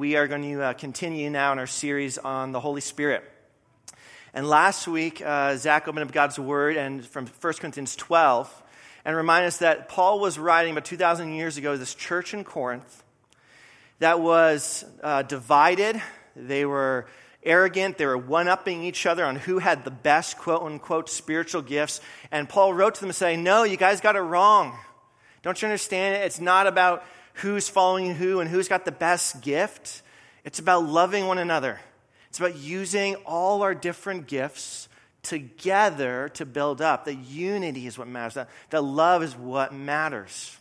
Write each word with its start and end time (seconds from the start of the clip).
we 0.00 0.16
are 0.16 0.26
going 0.26 0.40
to 0.40 0.62
uh, 0.62 0.72
continue 0.72 1.28
now 1.28 1.52
in 1.52 1.58
our 1.58 1.66
series 1.66 2.16
on 2.16 2.52
the 2.52 2.60
Holy 2.60 2.80
Spirit. 2.80 3.22
And 4.32 4.48
last 4.48 4.88
week, 4.88 5.20
uh, 5.20 5.58
Zach 5.58 5.86
opened 5.86 6.06
up 6.06 6.10
God's 6.10 6.38
Word 6.38 6.78
and 6.78 7.04
from 7.04 7.26
1 7.26 7.52
Corinthians 7.60 7.96
12 7.96 8.62
and 9.04 9.14
remind 9.14 9.44
us 9.44 9.58
that 9.58 9.90
Paul 9.90 10.18
was 10.18 10.38
writing 10.38 10.72
about 10.72 10.86
2,000 10.86 11.34
years 11.34 11.58
ago 11.58 11.76
this 11.76 11.94
church 11.94 12.32
in 12.32 12.44
Corinth 12.44 13.04
that 13.98 14.20
was 14.20 14.86
uh, 15.02 15.20
divided. 15.20 16.00
They 16.34 16.64
were 16.64 17.06
arrogant. 17.42 17.98
They 17.98 18.06
were 18.06 18.16
one 18.16 18.48
upping 18.48 18.82
each 18.82 19.04
other 19.04 19.26
on 19.26 19.36
who 19.36 19.58
had 19.58 19.84
the 19.84 19.90
best, 19.90 20.38
quote 20.38 20.62
unquote, 20.62 21.10
spiritual 21.10 21.60
gifts. 21.60 22.00
And 22.30 22.48
Paul 22.48 22.72
wrote 22.72 22.94
to 22.94 23.00
them 23.02 23.12
saying, 23.12 23.42
No, 23.42 23.64
you 23.64 23.76
guys 23.76 24.00
got 24.00 24.16
it 24.16 24.20
wrong. 24.20 24.78
Don't 25.42 25.60
you 25.60 25.68
understand 25.68 26.16
it? 26.16 26.24
It's 26.24 26.40
not 26.40 26.66
about 26.66 27.04
who's 27.40 27.68
following 27.68 28.14
who 28.14 28.40
and 28.40 28.48
who's 28.48 28.68
got 28.68 28.84
the 28.84 28.92
best 28.92 29.40
gift. 29.40 30.02
It's 30.44 30.58
about 30.58 30.84
loving 30.84 31.26
one 31.26 31.38
another. 31.38 31.80
It's 32.28 32.38
about 32.38 32.56
using 32.56 33.16
all 33.26 33.62
our 33.62 33.74
different 33.74 34.26
gifts 34.26 34.88
together 35.22 36.30
to 36.34 36.46
build 36.46 36.80
up. 36.80 37.04
The 37.04 37.14
unity 37.14 37.86
is 37.86 37.98
what 37.98 38.08
matters. 38.08 38.34
that, 38.34 38.48
the 38.70 38.82
love 38.82 39.22
is 39.22 39.36
what 39.36 39.74
matters. 39.74 40.56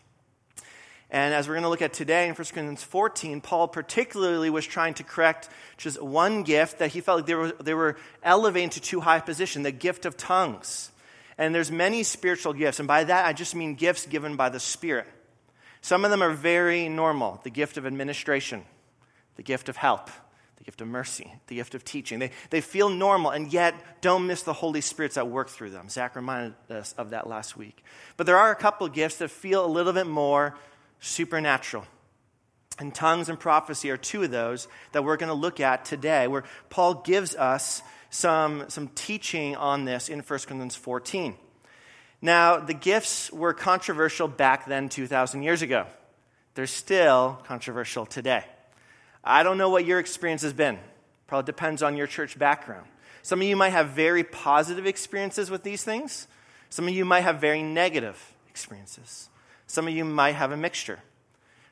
And 1.11 1.33
as 1.33 1.47
we're 1.47 1.55
going 1.55 1.63
to 1.63 1.69
look 1.69 1.81
at 1.81 1.93
today 1.93 2.27
in 2.27 2.35
1 2.35 2.35
Corinthians 2.35 2.83
14, 2.83 3.41
Paul 3.41 3.67
particularly 3.67 4.49
was 4.49 4.66
trying 4.66 4.93
to 4.95 5.03
correct 5.03 5.49
just 5.77 6.02
one 6.02 6.43
gift 6.43 6.80
that 6.80 6.91
he 6.91 7.02
felt 7.02 7.19
like 7.19 7.25
they 7.25 7.35
were, 7.35 7.52
they 7.52 7.73
were 7.73 7.97
elevating 8.21 8.69
to 8.71 8.81
too 8.81 8.99
high 8.99 9.17
a 9.17 9.21
position, 9.21 9.63
the 9.63 9.71
gift 9.71 10.05
of 10.05 10.17
tongues. 10.17 10.91
And 11.38 11.55
there's 11.55 11.71
many 11.71 12.03
spiritual 12.03 12.53
gifts, 12.53 12.80
and 12.80 12.88
by 12.88 13.05
that 13.05 13.25
I 13.25 13.33
just 13.33 13.55
mean 13.55 13.75
gifts 13.75 14.05
given 14.05 14.35
by 14.35 14.49
the 14.49 14.59
Spirit. 14.59 15.07
Some 15.81 16.03
of 16.03 16.11
them 16.11 16.21
are 16.21 16.31
very 16.31 16.89
normal 16.89 17.39
the 17.43 17.49
gift 17.49 17.77
of 17.77 17.85
administration, 17.85 18.63
the 19.35 19.43
gift 19.43 19.69
of 19.69 19.77
help, 19.77 20.09
the 20.57 20.63
gift 20.65 20.81
of 20.81 20.88
mercy, 20.88 21.33
the 21.47 21.55
gift 21.55 21.73
of 21.73 21.85
teaching. 21.85 22.19
They, 22.19 22.31
they 22.49 22.61
feel 22.61 22.89
normal, 22.89 23.31
and 23.31 23.52
yet 23.52 24.02
don't 24.02 24.27
miss 24.27 24.44
the 24.44 24.53
Holy 24.53 24.81
Spirit's 24.81 25.17
at 25.17 25.27
work 25.27 25.50
through 25.50 25.69
them. 25.69 25.89
Zach 25.89 26.16
reminded 26.16 26.53
us 26.69 26.94
of 26.97 27.11
that 27.11 27.27
last 27.27 27.55
week. 27.55 27.83
But 28.17 28.27
there 28.27 28.38
are 28.38 28.52
a 28.52 28.55
couple 28.55 28.88
gifts 28.89 29.17
that 29.17 29.31
feel 29.31 29.66
a 29.66 29.67
little 29.67 29.94
bit 29.94 30.07
more 30.07 30.57
supernatural. 31.00 31.85
And 32.77 32.94
tongues 32.94 33.30
and 33.30 33.39
prophecy 33.39 33.89
are 33.89 33.97
two 33.97 34.23
of 34.23 34.31
those 34.31 34.67
that 34.91 35.03
we're 35.03 35.17
going 35.17 35.30
to 35.30 35.33
look 35.33 35.59
at 35.59 35.85
today, 35.85 36.27
where 36.27 36.44
Paul 36.69 36.95
gives 36.95 37.35
us 37.35 37.81
some, 38.09 38.66
some 38.69 38.89
teaching 38.89 39.55
on 39.55 39.85
this 39.85 40.09
in 40.09 40.19
1 40.19 40.23
Corinthians 40.25 40.75
14. 40.75 41.35
Now, 42.22 42.58
the 42.58 42.73
gifts 42.73 43.31
were 43.31 43.53
controversial 43.53 44.28
back 44.28 44.66
then, 44.66 44.89
2,000 44.89 45.44
years 45.44 45.62
ago. 45.62 45.88
They're 46.56 46.67
still 46.67 47.39
controversial 47.45 48.06
today. 48.06 48.44
I 49.23 49.44
don't 49.44 49.58
know 49.58 49.70
what 49.70 49.86
your 49.86 50.00
experience 50.00 50.42
has 50.42 50.53
been. 50.53 50.80
Probably 51.28 51.45
depends 51.45 51.81
on 51.81 51.95
your 51.95 52.08
church 52.08 52.38
background. 52.38 52.88
Some 53.22 53.42
of 53.42 53.47
you 53.47 53.56
might 53.56 53.70
have 53.70 53.90
very 53.90 54.23
positive 54.23 54.86
experiences 54.86 55.52
with 55.52 55.64
these 55.64 55.84
things. 55.84 56.28
Some 56.70 56.88
of 56.88 56.94
you 56.94 57.06
might 57.06 57.22
have 57.22 57.40
very 57.40 57.62
negative 57.64 58.34
experiences. 58.50 59.30
Some 59.67 59.88
of 59.88 59.94
you 59.94 60.03
might 60.03 60.36
have 60.36 60.52
a 60.52 60.58
mixture. 60.58 61.00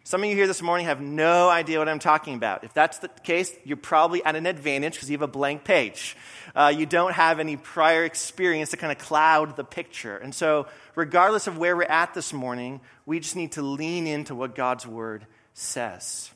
Some 0.07 0.23
of 0.23 0.29
you 0.29 0.37
here 0.37 0.47
this 0.47 0.61
morning 0.61 0.85
have 0.85 1.01
no 1.01 1.49
idea 1.49 1.79
what 1.79 1.89
I'm 1.89 1.99
talking 1.99 2.35
about. 2.35 2.63
If 2.63 2.73
that's 2.73 2.99
the 2.99 3.09
case, 3.09 3.53
you're 3.65 3.75
probably 3.75 4.23
at 4.23 4.37
an 4.37 4.45
advantage 4.45 4.93
because 4.93 5.09
you 5.09 5.15
have 5.15 5.21
a 5.21 5.27
blank 5.27 5.65
page. 5.65 6.15
Uh, 6.55 6.73
you 6.73 6.85
don't 6.85 7.11
have 7.11 7.41
any 7.41 7.57
prior 7.57 8.05
experience 8.05 8.69
to 8.69 8.77
kind 8.77 8.93
of 8.93 8.99
cloud 8.99 9.57
the 9.57 9.65
picture. 9.65 10.15
And 10.15 10.33
so, 10.33 10.67
regardless 10.95 11.47
of 11.47 11.57
where 11.57 11.75
we're 11.75 11.83
at 11.83 12.13
this 12.13 12.31
morning, 12.31 12.79
we 13.05 13.19
just 13.19 13.35
need 13.35 13.51
to 13.51 13.61
lean 13.61 14.07
into 14.07 14.33
what 14.33 14.55
God's 14.55 14.87
word 14.87 15.27
says. 15.53 16.31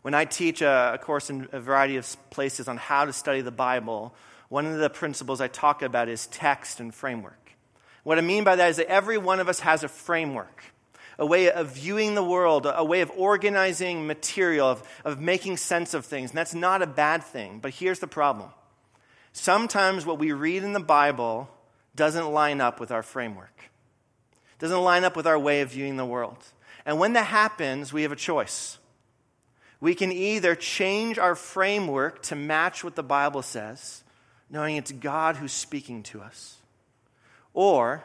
When 0.00 0.14
I 0.14 0.24
teach 0.24 0.62
a, 0.62 0.92
a 0.94 0.98
course 0.98 1.28
in 1.28 1.48
a 1.52 1.60
variety 1.60 1.98
of 1.98 2.16
places 2.30 2.68
on 2.68 2.78
how 2.78 3.04
to 3.04 3.12
study 3.12 3.42
the 3.42 3.50
Bible, 3.50 4.14
one 4.48 4.64
of 4.64 4.78
the 4.78 4.88
principles 4.88 5.42
I 5.42 5.48
talk 5.48 5.82
about 5.82 6.08
is 6.08 6.26
text 6.28 6.80
and 6.80 6.94
framework. 6.94 7.52
What 8.02 8.16
I 8.16 8.22
mean 8.22 8.44
by 8.44 8.56
that 8.56 8.70
is 8.70 8.78
that 8.78 8.86
every 8.86 9.18
one 9.18 9.40
of 9.40 9.50
us 9.50 9.60
has 9.60 9.84
a 9.84 9.88
framework 9.88 10.71
a 11.18 11.26
way 11.26 11.50
of 11.50 11.72
viewing 11.72 12.14
the 12.14 12.24
world, 12.24 12.66
a 12.72 12.84
way 12.84 13.00
of 13.00 13.10
organizing 13.16 14.06
material, 14.06 14.68
of, 14.68 14.82
of 15.04 15.20
making 15.20 15.56
sense 15.56 15.94
of 15.94 16.04
things. 16.04 16.30
And 16.30 16.38
that's 16.38 16.54
not 16.54 16.82
a 16.82 16.86
bad 16.86 17.22
thing. 17.22 17.58
But 17.60 17.74
here's 17.74 17.98
the 17.98 18.06
problem 18.06 18.50
sometimes 19.32 20.04
what 20.04 20.18
we 20.18 20.32
read 20.32 20.62
in 20.62 20.72
the 20.72 20.80
Bible 20.80 21.48
doesn't 21.94 22.30
line 22.30 22.60
up 22.60 22.80
with 22.80 22.90
our 22.90 23.02
framework, 23.02 23.70
doesn't 24.58 24.82
line 24.82 25.04
up 25.04 25.16
with 25.16 25.26
our 25.26 25.38
way 25.38 25.60
of 25.60 25.70
viewing 25.70 25.96
the 25.96 26.06
world. 26.06 26.38
And 26.84 26.98
when 26.98 27.12
that 27.12 27.26
happens, 27.26 27.92
we 27.92 28.02
have 28.02 28.12
a 28.12 28.16
choice. 28.16 28.78
We 29.80 29.94
can 29.94 30.12
either 30.12 30.54
change 30.54 31.18
our 31.18 31.34
framework 31.34 32.22
to 32.24 32.36
match 32.36 32.84
what 32.84 32.94
the 32.94 33.02
Bible 33.02 33.42
says, 33.42 34.04
knowing 34.48 34.76
it's 34.76 34.92
God 34.92 35.36
who's 35.36 35.52
speaking 35.52 36.02
to 36.04 36.20
us, 36.20 36.58
or 37.52 38.04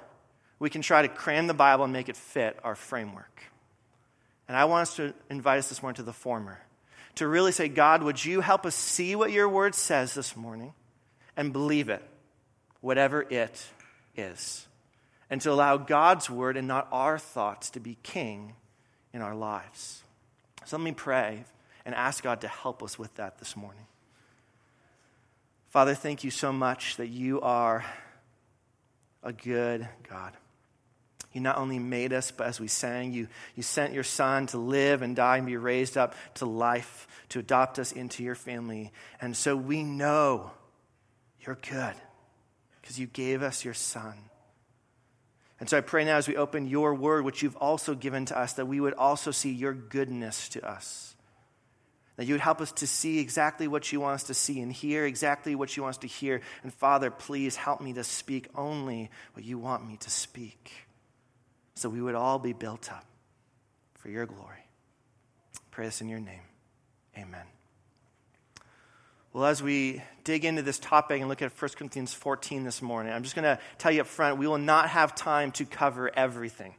we 0.59 0.69
can 0.69 0.81
try 0.81 1.01
to 1.01 1.07
cram 1.07 1.47
the 1.47 1.53
Bible 1.53 1.83
and 1.83 1.93
make 1.93 2.09
it 2.09 2.17
fit 2.17 2.57
our 2.63 2.75
framework. 2.75 3.43
And 4.47 4.55
I 4.55 4.65
want 4.65 4.83
us 4.83 4.95
to 4.95 5.13
invite 5.29 5.59
us 5.59 5.69
this 5.69 5.81
morning 5.81 5.97
to 5.97 6.03
the 6.03 6.13
former. 6.13 6.59
To 7.15 7.27
really 7.27 7.51
say, 7.51 7.67
God, 7.67 8.03
would 8.03 8.23
you 8.23 8.41
help 8.41 8.65
us 8.65 8.75
see 8.75 9.15
what 9.15 9.31
your 9.31 9.49
word 9.49 9.75
says 9.75 10.13
this 10.13 10.35
morning 10.35 10.73
and 11.35 11.51
believe 11.51 11.89
it, 11.89 12.03
whatever 12.81 13.25
it 13.29 13.65
is? 14.15 14.67
And 15.29 15.41
to 15.41 15.51
allow 15.51 15.77
God's 15.77 16.29
word 16.29 16.57
and 16.57 16.67
not 16.67 16.87
our 16.91 17.17
thoughts 17.17 17.71
to 17.71 17.79
be 17.79 17.97
king 18.03 18.53
in 19.13 19.21
our 19.21 19.35
lives. 19.35 20.03
So 20.65 20.77
let 20.77 20.83
me 20.83 20.91
pray 20.91 21.43
and 21.85 21.95
ask 21.95 22.23
God 22.23 22.41
to 22.41 22.47
help 22.47 22.83
us 22.83 22.97
with 22.99 23.13
that 23.15 23.39
this 23.39 23.55
morning. 23.55 23.85
Father, 25.69 25.95
thank 25.95 26.23
you 26.23 26.31
so 26.31 26.53
much 26.53 26.97
that 26.97 27.07
you 27.07 27.41
are 27.41 27.83
a 29.23 29.33
good 29.33 29.87
God. 30.09 30.33
You 31.37 31.41
not 31.41 31.59
only 31.59 31.77
made 31.77 32.13
us, 32.13 32.31
but 32.31 32.47
as 32.47 32.59
we 32.59 32.67
sang, 32.67 33.13
you, 33.13 33.27
you 33.55 33.61
sent 33.61 33.93
your 33.93 34.01
Son 34.01 34.47
to 34.47 34.57
live 34.57 35.03
and 35.03 35.15
die 35.15 35.37
and 35.37 35.45
be 35.45 35.55
raised 35.55 35.95
up 35.95 36.15
to 36.33 36.47
life, 36.47 37.07
to 37.29 37.37
adopt 37.37 37.77
us 37.77 37.91
into 37.91 38.23
your 38.23 38.33
family. 38.33 38.91
And 39.21 39.37
so 39.37 39.55
we 39.55 39.83
know 39.83 40.49
you're 41.41 41.59
good 41.69 41.93
because 42.81 42.97
you 42.97 43.05
gave 43.05 43.43
us 43.43 43.63
your 43.63 43.75
Son. 43.75 44.15
And 45.59 45.69
so 45.69 45.77
I 45.77 45.81
pray 45.81 46.05
now 46.05 46.17
as 46.17 46.27
we 46.27 46.35
open 46.35 46.65
your 46.65 46.95
word, 46.95 47.23
which 47.23 47.43
you've 47.43 47.55
also 47.57 47.93
given 47.93 48.25
to 48.25 48.39
us, 48.39 48.53
that 48.53 48.65
we 48.65 48.79
would 48.79 48.95
also 48.95 49.29
see 49.29 49.51
your 49.51 49.75
goodness 49.75 50.49
to 50.49 50.67
us. 50.67 51.15
That 52.15 52.25
you 52.25 52.33
would 52.33 52.41
help 52.41 52.61
us 52.61 52.71
to 52.71 52.87
see 52.87 53.19
exactly 53.19 53.67
what 53.67 53.91
you 53.91 53.99
want 53.99 54.15
us 54.15 54.23
to 54.23 54.33
see 54.33 54.59
and 54.59 54.73
hear 54.73 55.05
exactly 55.05 55.53
what 55.53 55.77
you 55.77 55.83
want 55.83 55.97
us 55.97 55.99
to 55.99 56.07
hear. 56.07 56.41
And 56.63 56.73
Father, 56.73 57.11
please 57.11 57.55
help 57.55 57.79
me 57.79 57.93
to 57.93 58.03
speak 58.03 58.47
only 58.55 59.11
what 59.33 59.45
you 59.45 59.59
want 59.59 59.87
me 59.87 59.97
to 59.97 60.09
speak 60.09 60.86
so 61.77 61.89
we 61.89 62.01
would 62.01 62.15
all 62.15 62.39
be 62.39 62.53
built 62.53 62.91
up 62.91 63.05
for 63.95 64.09
your 64.09 64.25
glory. 64.25 64.65
Pray 65.69 65.85
this 65.85 66.01
in 66.01 66.09
your 66.09 66.19
name. 66.19 66.41
Amen. 67.17 67.45
Well, 69.31 69.45
as 69.45 69.61
we 69.61 70.01
dig 70.23 70.43
into 70.43 70.63
this 70.63 70.79
topic 70.79 71.19
and 71.19 71.29
look 71.29 71.43
at 71.43 71.51
1 71.51 71.71
Corinthians 71.77 72.13
14 72.13 72.63
this 72.63 72.81
morning, 72.81 73.13
I'm 73.13 73.21
just 73.21 73.35
going 73.35 73.43
to 73.43 73.59
tell 73.77 73.91
you 73.91 74.01
up 74.01 74.07
front 74.07 74.39
we 74.39 74.47
will 74.47 74.57
not 74.57 74.89
have 74.89 75.13
time 75.13 75.51
to 75.53 75.65
cover 75.65 76.09
everything 76.15 76.73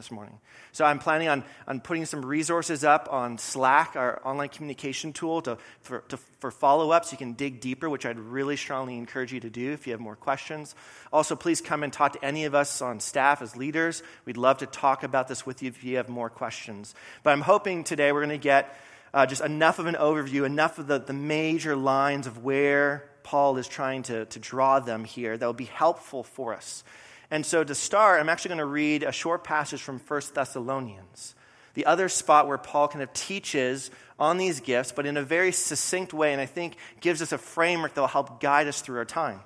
this 0.00 0.10
morning. 0.10 0.38
So 0.72 0.86
I'm 0.86 0.98
planning 0.98 1.28
on, 1.28 1.44
on 1.68 1.80
putting 1.80 2.06
some 2.06 2.24
resources 2.24 2.84
up 2.84 3.08
on 3.12 3.36
Slack, 3.36 3.96
our 3.96 4.20
online 4.24 4.48
communication 4.48 5.12
tool, 5.12 5.42
to, 5.42 5.58
for, 5.82 6.00
to, 6.08 6.16
for 6.38 6.50
follow 6.50 6.90
ups. 6.90 7.12
You 7.12 7.18
can 7.18 7.34
dig 7.34 7.60
deeper, 7.60 7.90
which 7.90 8.06
I'd 8.06 8.18
really 8.18 8.56
strongly 8.56 8.96
encourage 8.96 9.30
you 9.30 9.40
to 9.40 9.50
do 9.50 9.72
if 9.72 9.86
you 9.86 9.92
have 9.92 10.00
more 10.00 10.16
questions. 10.16 10.74
Also, 11.12 11.36
please 11.36 11.60
come 11.60 11.82
and 11.82 11.92
talk 11.92 12.14
to 12.14 12.24
any 12.24 12.46
of 12.46 12.54
us 12.54 12.80
on 12.80 12.98
staff 12.98 13.42
as 13.42 13.56
leaders. 13.56 14.02
We'd 14.24 14.38
love 14.38 14.58
to 14.58 14.66
talk 14.66 15.02
about 15.02 15.28
this 15.28 15.44
with 15.44 15.62
you 15.62 15.68
if 15.68 15.84
you 15.84 15.98
have 15.98 16.08
more 16.08 16.30
questions. 16.30 16.94
But 17.22 17.32
I'm 17.32 17.42
hoping 17.42 17.84
today 17.84 18.10
we're 18.12 18.24
going 18.24 18.30
to 18.30 18.38
get 18.38 18.74
uh, 19.12 19.26
just 19.26 19.42
enough 19.42 19.78
of 19.78 19.86
an 19.86 19.96
overview, 19.96 20.46
enough 20.46 20.78
of 20.78 20.86
the, 20.86 20.98
the 20.98 21.12
major 21.12 21.76
lines 21.76 22.26
of 22.26 22.42
where 22.42 23.04
Paul 23.22 23.58
is 23.58 23.68
trying 23.68 24.04
to, 24.04 24.24
to 24.24 24.38
draw 24.38 24.80
them 24.80 25.04
here 25.04 25.36
that 25.36 25.44
will 25.44 25.52
be 25.52 25.64
helpful 25.66 26.22
for 26.22 26.54
us. 26.54 26.84
And 27.30 27.46
so 27.46 27.62
to 27.62 27.74
start, 27.74 28.20
I'm 28.20 28.28
actually 28.28 28.50
going 28.50 28.58
to 28.58 28.64
read 28.64 29.02
a 29.02 29.12
short 29.12 29.44
passage 29.44 29.80
from 29.80 30.00
1 30.00 30.22
Thessalonians, 30.34 31.34
the 31.74 31.86
other 31.86 32.08
spot 32.08 32.48
where 32.48 32.58
Paul 32.58 32.88
kind 32.88 33.02
of 33.02 33.12
teaches 33.12 33.90
on 34.18 34.36
these 34.36 34.60
gifts, 34.60 34.92
but 34.92 35.06
in 35.06 35.16
a 35.16 35.22
very 35.22 35.52
succinct 35.52 36.12
way, 36.12 36.32
and 36.32 36.40
I 36.40 36.46
think 36.46 36.76
gives 37.00 37.22
us 37.22 37.32
a 37.32 37.38
framework 37.38 37.94
that 37.94 38.00
will 38.00 38.08
help 38.08 38.40
guide 38.40 38.66
us 38.66 38.80
through 38.80 38.98
our 38.98 39.04
time. 39.04 39.40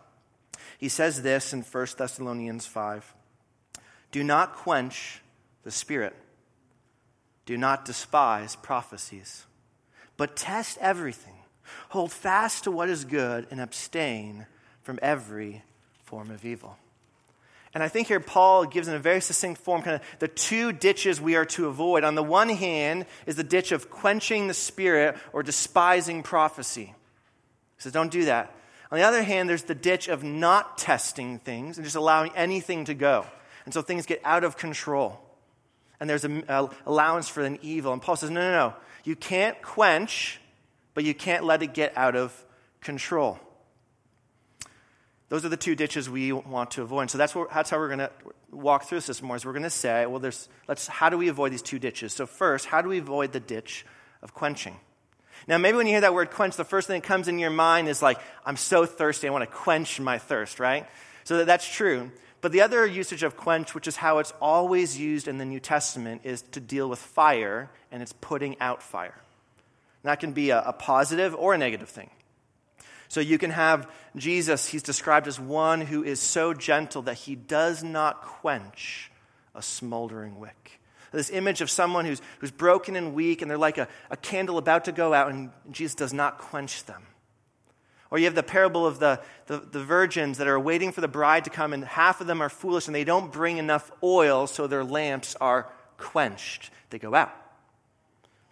He 0.78 0.88
says 0.88 1.22
this 1.22 1.52
in 1.52 1.62
1 1.62 1.86
Thessalonians 1.98 2.66
5 2.66 3.14
Do 4.10 4.24
not 4.24 4.56
quench 4.56 5.20
the 5.62 5.70
Spirit, 5.70 6.16
do 7.44 7.58
not 7.58 7.84
despise 7.84 8.56
prophecies, 8.56 9.44
but 10.16 10.36
test 10.36 10.78
everything. 10.80 11.34
Hold 11.90 12.12
fast 12.12 12.64
to 12.64 12.70
what 12.70 12.88
is 12.88 13.04
good 13.04 13.46
and 13.50 13.60
abstain 13.60 14.46
from 14.82 14.98
every 15.02 15.62
form 16.02 16.30
of 16.30 16.44
evil. 16.44 16.76
And 17.74 17.82
I 17.82 17.88
think 17.88 18.06
here 18.06 18.20
Paul 18.20 18.66
gives 18.66 18.86
in 18.86 18.94
a 18.94 19.00
very 19.00 19.20
succinct 19.20 19.60
form 19.60 19.82
kind 19.82 19.96
of 19.96 20.02
the 20.20 20.28
two 20.28 20.72
ditches 20.72 21.20
we 21.20 21.34
are 21.34 21.44
to 21.46 21.66
avoid. 21.66 22.04
On 22.04 22.14
the 22.14 22.22
one 22.22 22.48
hand 22.48 23.04
is 23.26 23.34
the 23.34 23.42
ditch 23.42 23.72
of 23.72 23.90
quenching 23.90 24.46
the 24.46 24.54
spirit 24.54 25.16
or 25.32 25.42
despising 25.42 26.22
prophecy. 26.22 26.94
He 27.76 27.82
says, 27.82 27.92
don't 27.92 28.12
do 28.12 28.26
that. 28.26 28.54
On 28.92 28.98
the 28.98 29.04
other 29.04 29.24
hand, 29.24 29.48
there's 29.48 29.64
the 29.64 29.74
ditch 29.74 30.06
of 30.06 30.22
not 30.22 30.78
testing 30.78 31.40
things 31.40 31.76
and 31.76 31.84
just 31.84 31.96
allowing 31.96 32.30
anything 32.36 32.84
to 32.84 32.94
go. 32.94 33.26
And 33.64 33.74
so 33.74 33.82
things 33.82 34.06
get 34.06 34.20
out 34.24 34.44
of 34.44 34.56
control. 34.56 35.18
And 35.98 36.08
there's 36.08 36.24
an 36.24 36.44
allowance 36.86 37.28
for 37.28 37.42
an 37.42 37.58
evil. 37.60 37.92
And 37.92 38.00
Paul 38.00 38.14
says, 38.14 38.30
no, 38.30 38.40
no, 38.40 38.50
no. 38.50 38.74
You 39.02 39.16
can't 39.16 39.60
quench, 39.62 40.40
but 40.92 41.02
you 41.02 41.12
can't 41.12 41.44
let 41.44 41.62
it 41.62 41.74
get 41.74 41.96
out 41.96 42.14
of 42.14 42.44
control. 42.80 43.40
Those 45.30 45.44
are 45.44 45.48
the 45.48 45.56
two 45.56 45.74
ditches 45.74 46.08
we 46.08 46.32
want 46.32 46.72
to 46.72 46.82
avoid. 46.82 47.10
So 47.10 47.18
that's, 47.18 47.34
what, 47.34 47.52
that's 47.52 47.70
how 47.70 47.78
we're 47.78 47.88
going 47.88 48.00
to 48.00 48.10
walk 48.50 48.84
through 48.84 49.00
this 49.00 49.22
more. 49.22 49.36
Is 49.36 49.44
we're 49.44 49.52
going 49.52 49.62
to 49.62 49.70
say, 49.70 50.06
well, 50.06 50.20
there's, 50.20 50.48
let's, 50.68 50.86
how 50.86 51.08
do 51.08 51.16
we 51.16 51.28
avoid 51.28 51.52
these 51.52 51.62
two 51.62 51.78
ditches? 51.78 52.12
So 52.12 52.26
first, 52.26 52.66
how 52.66 52.82
do 52.82 52.88
we 52.88 52.98
avoid 52.98 53.32
the 53.32 53.40
ditch 53.40 53.86
of 54.22 54.34
quenching? 54.34 54.76
Now, 55.46 55.58
maybe 55.58 55.76
when 55.76 55.86
you 55.86 55.92
hear 55.92 56.02
that 56.02 56.14
word 56.14 56.30
quench, 56.30 56.56
the 56.56 56.64
first 56.64 56.86
thing 56.86 57.00
that 57.00 57.06
comes 57.06 57.28
in 57.28 57.38
your 57.38 57.50
mind 57.50 57.88
is 57.88 58.00
like, 58.02 58.18
I'm 58.46 58.56
so 58.56 58.86
thirsty, 58.86 59.26
I 59.26 59.30
want 59.30 59.42
to 59.42 59.56
quench 59.56 59.98
my 60.00 60.18
thirst, 60.18 60.60
right? 60.60 60.86
So 61.24 61.38
that, 61.38 61.46
that's 61.46 61.68
true. 61.68 62.10
But 62.40 62.52
the 62.52 62.60
other 62.60 62.86
usage 62.86 63.22
of 63.22 63.36
quench, 63.36 63.74
which 63.74 63.88
is 63.88 63.96
how 63.96 64.18
it's 64.18 64.32
always 64.40 64.98
used 64.98 65.28
in 65.28 65.38
the 65.38 65.44
New 65.44 65.60
Testament, 65.60 66.22
is 66.24 66.42
to 66.52 66.60
deal 66.60 66.88
with 66.88 66.98
fire, 66.98 67.70
and 67.90 68.02
it's 68.02 68.12
putting 68.20 68.58
out 68.60 68.82
fire. 68.82 69.14
And 70.02 70.10
that 70.10 70.20
can 70.20 70.32
be 70.32 70.50
a, 70.50 70.60
a 70.60 70.72
positive 70.74 71.34
or 71.34 71.54
a 71.54 71.58
negative 71.58 71.88
thing. 71.88 72.10
So 73.08 73.20
you 73.20 73.38
can 73.38 73.50
have 73.50 73.90
Jesus, 74.16 74.66
he's 74.66 74.82
described 74.82 75.26
as 75.26 75.38
one 75.38 75.80
who 75.80 76.02
is 76.02 76.20
so 76.20 76.54
gentle 76.54 77.02
that 77.02 77.14
he 77.14 77.34
does 77.34 77.82
not 77.82 78.22
quench 78.22 79.10
a 79.54 79.62
smoldering 79.62 80.38
wick. 80.38 80.80
This 81.12 81.30
image 81.30 81.60
of 81.60 81.70
someone 81.70 82.06
who's, 82.06 82.20
who's 82.40 82.50
broken 82.50 82.96
and 82.96 83.14
weak, 83.14 83.40
and 83.40 83.50
they're 83.50 83.56
like 83.56 83.78
a, 83.78 83.86
a 84.10 84.16
candle 84.16 84.58
about 84.58 84.86
to 84.86 84.92
go 84.92 85.14
out, 85.14 85.30
and 85.30 85.50
Jesus 85.70 85.94
does 85.94 86.12
not 86.12 86.38
quench 86.38 86.84
them. 86.86 87.02
Or 88.10 88.18
you 88.18 88.24
have 88.24 88.34
the 88.34 88.42
parable 88.42 88.84
of 88.84 88.98
the, 88.98 89.20
the, 89.46 89.58
the, 89.58 89.82
virgins 89.82 90.38
that 90.38 90.48
are 90.48 90.58
waiting 90.58 90.90
for 90.90 91.00
the 91.00 91.08
bride 91.08 91.44
to 91.44 91.50
come, 91.50 91.72
and 91.72 91.84
half 91.84 92.20
of 92.20 92.26
them 92.26 92.40
are 92.40 92.48
foolish, 92.48 92.86
and 92.86 92.94
they 92.94 93.04
don't 93.04 93.32
bring 93.32 93.58
enough 93.58 93.92
oil, 94.02 94.48
so 94.48 94.66
their 94.66 94.84
lamps 94.84 95.36
are 95.40 95.70
quenched. 95.98 96.70
They 96.90 96.98
go 96.98 97.14
out 97.14 97.32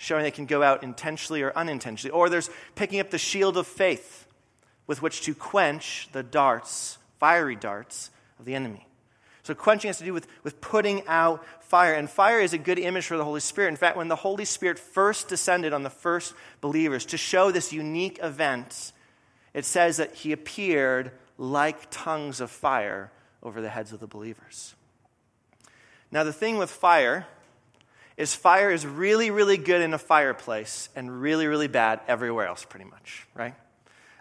showing 0.02 0.24
they 0.24 0.32
can 0.32 0.46
go 0.46 0.64
out 0.64 0.82
intentionally 0.82 1.42
or 1.42 1.56
unintentionally. 1.56 2.10
Or 2.10 2.28
there's 2.28 2.50
picking 2.74 2.98
up 2.98 3.10
the 3.10 3.18
shield 3.18 3.56
of 3.56 3.68
faith 3.68 4.21
with 4.92 5.00
which 5.00 5.22
to 5.22 5.34
quench 5.34 6.06
the 6.12 6.22
darts, 6.22 6.98
fiery 7.18 7.56
darts 7.56 8.10
of 8.38 8.44
the 8.44 8.54
enemy. 8.54 8.86
So, 9.42 9.54
quenching 9.54 9.88
has 9.88 9.96
to 9.96 10.04
do 10.04 10.12
with, 10.12 10.26
with 10.44 10.60
putting 10.60 11.06
out 11.06 11.42
fire. 11.60 11.94
And 11.94 12.10
fire 12.10 12.40
is 12.40 12.52
a 12.52 12.58
good 12.58 12.78
image 12.78 13.06
for 13.06 13.16
the 13.16 13.24
Holy 13.24 13.40
Spirit. 13.40 13.68
In 13.68 13.76
fact, 13.76 13.96
when 13.96 14.08
the 14.08 14.16
Holy 14.16 14.44
Spirit 14.44 14.78
first 14.78 15.28
descended 15.28 15.72
on 15.72 15.82
the 15.82 15.88
first 15.88 16.34
believers 16.60 17.06
to 17.06 17.16
show 17.16 17.50
this 17.50 17.72
unique 17.72 18.18
event, 18.22 18.92
it 19.54 19.64
says 19.64 19.96
that 19.96 20.14
he 20.14 20.32
appeared 20.32 21.10
like 21.38 21.86
tongues 21.90 22.42
of 22.42 22.50
fire 22.50 23.10
over 23.42 23.62
the 23.62 23.70
heads 23.70 23.94
of 23.94 24.00
the 24.00 24.06
believers. 24.06 24.74
Now, 26.10 26.22
the 26.22 26.34
thing 26.34 26.58
with 26.58 26.70
fire 26.70 27.26
is 28.18 28.34
fire 28.34 28.70
is 28.70 28.86
really, 28.86 29.30
really 29.30 29.56
good 29.56 29.80
in 29.80 29.94
a 29.94 29.98
fireplace 29.98 30.90
and 30.94 31.22
really, 31.22 31.46
really 31.46 31.68
bad 31.68 32.00
everywhere 32.06 32.46
else, 32.46 32.66
pretty 32.66 32.84
much, 32.84 33.26
right? 33.34 33.54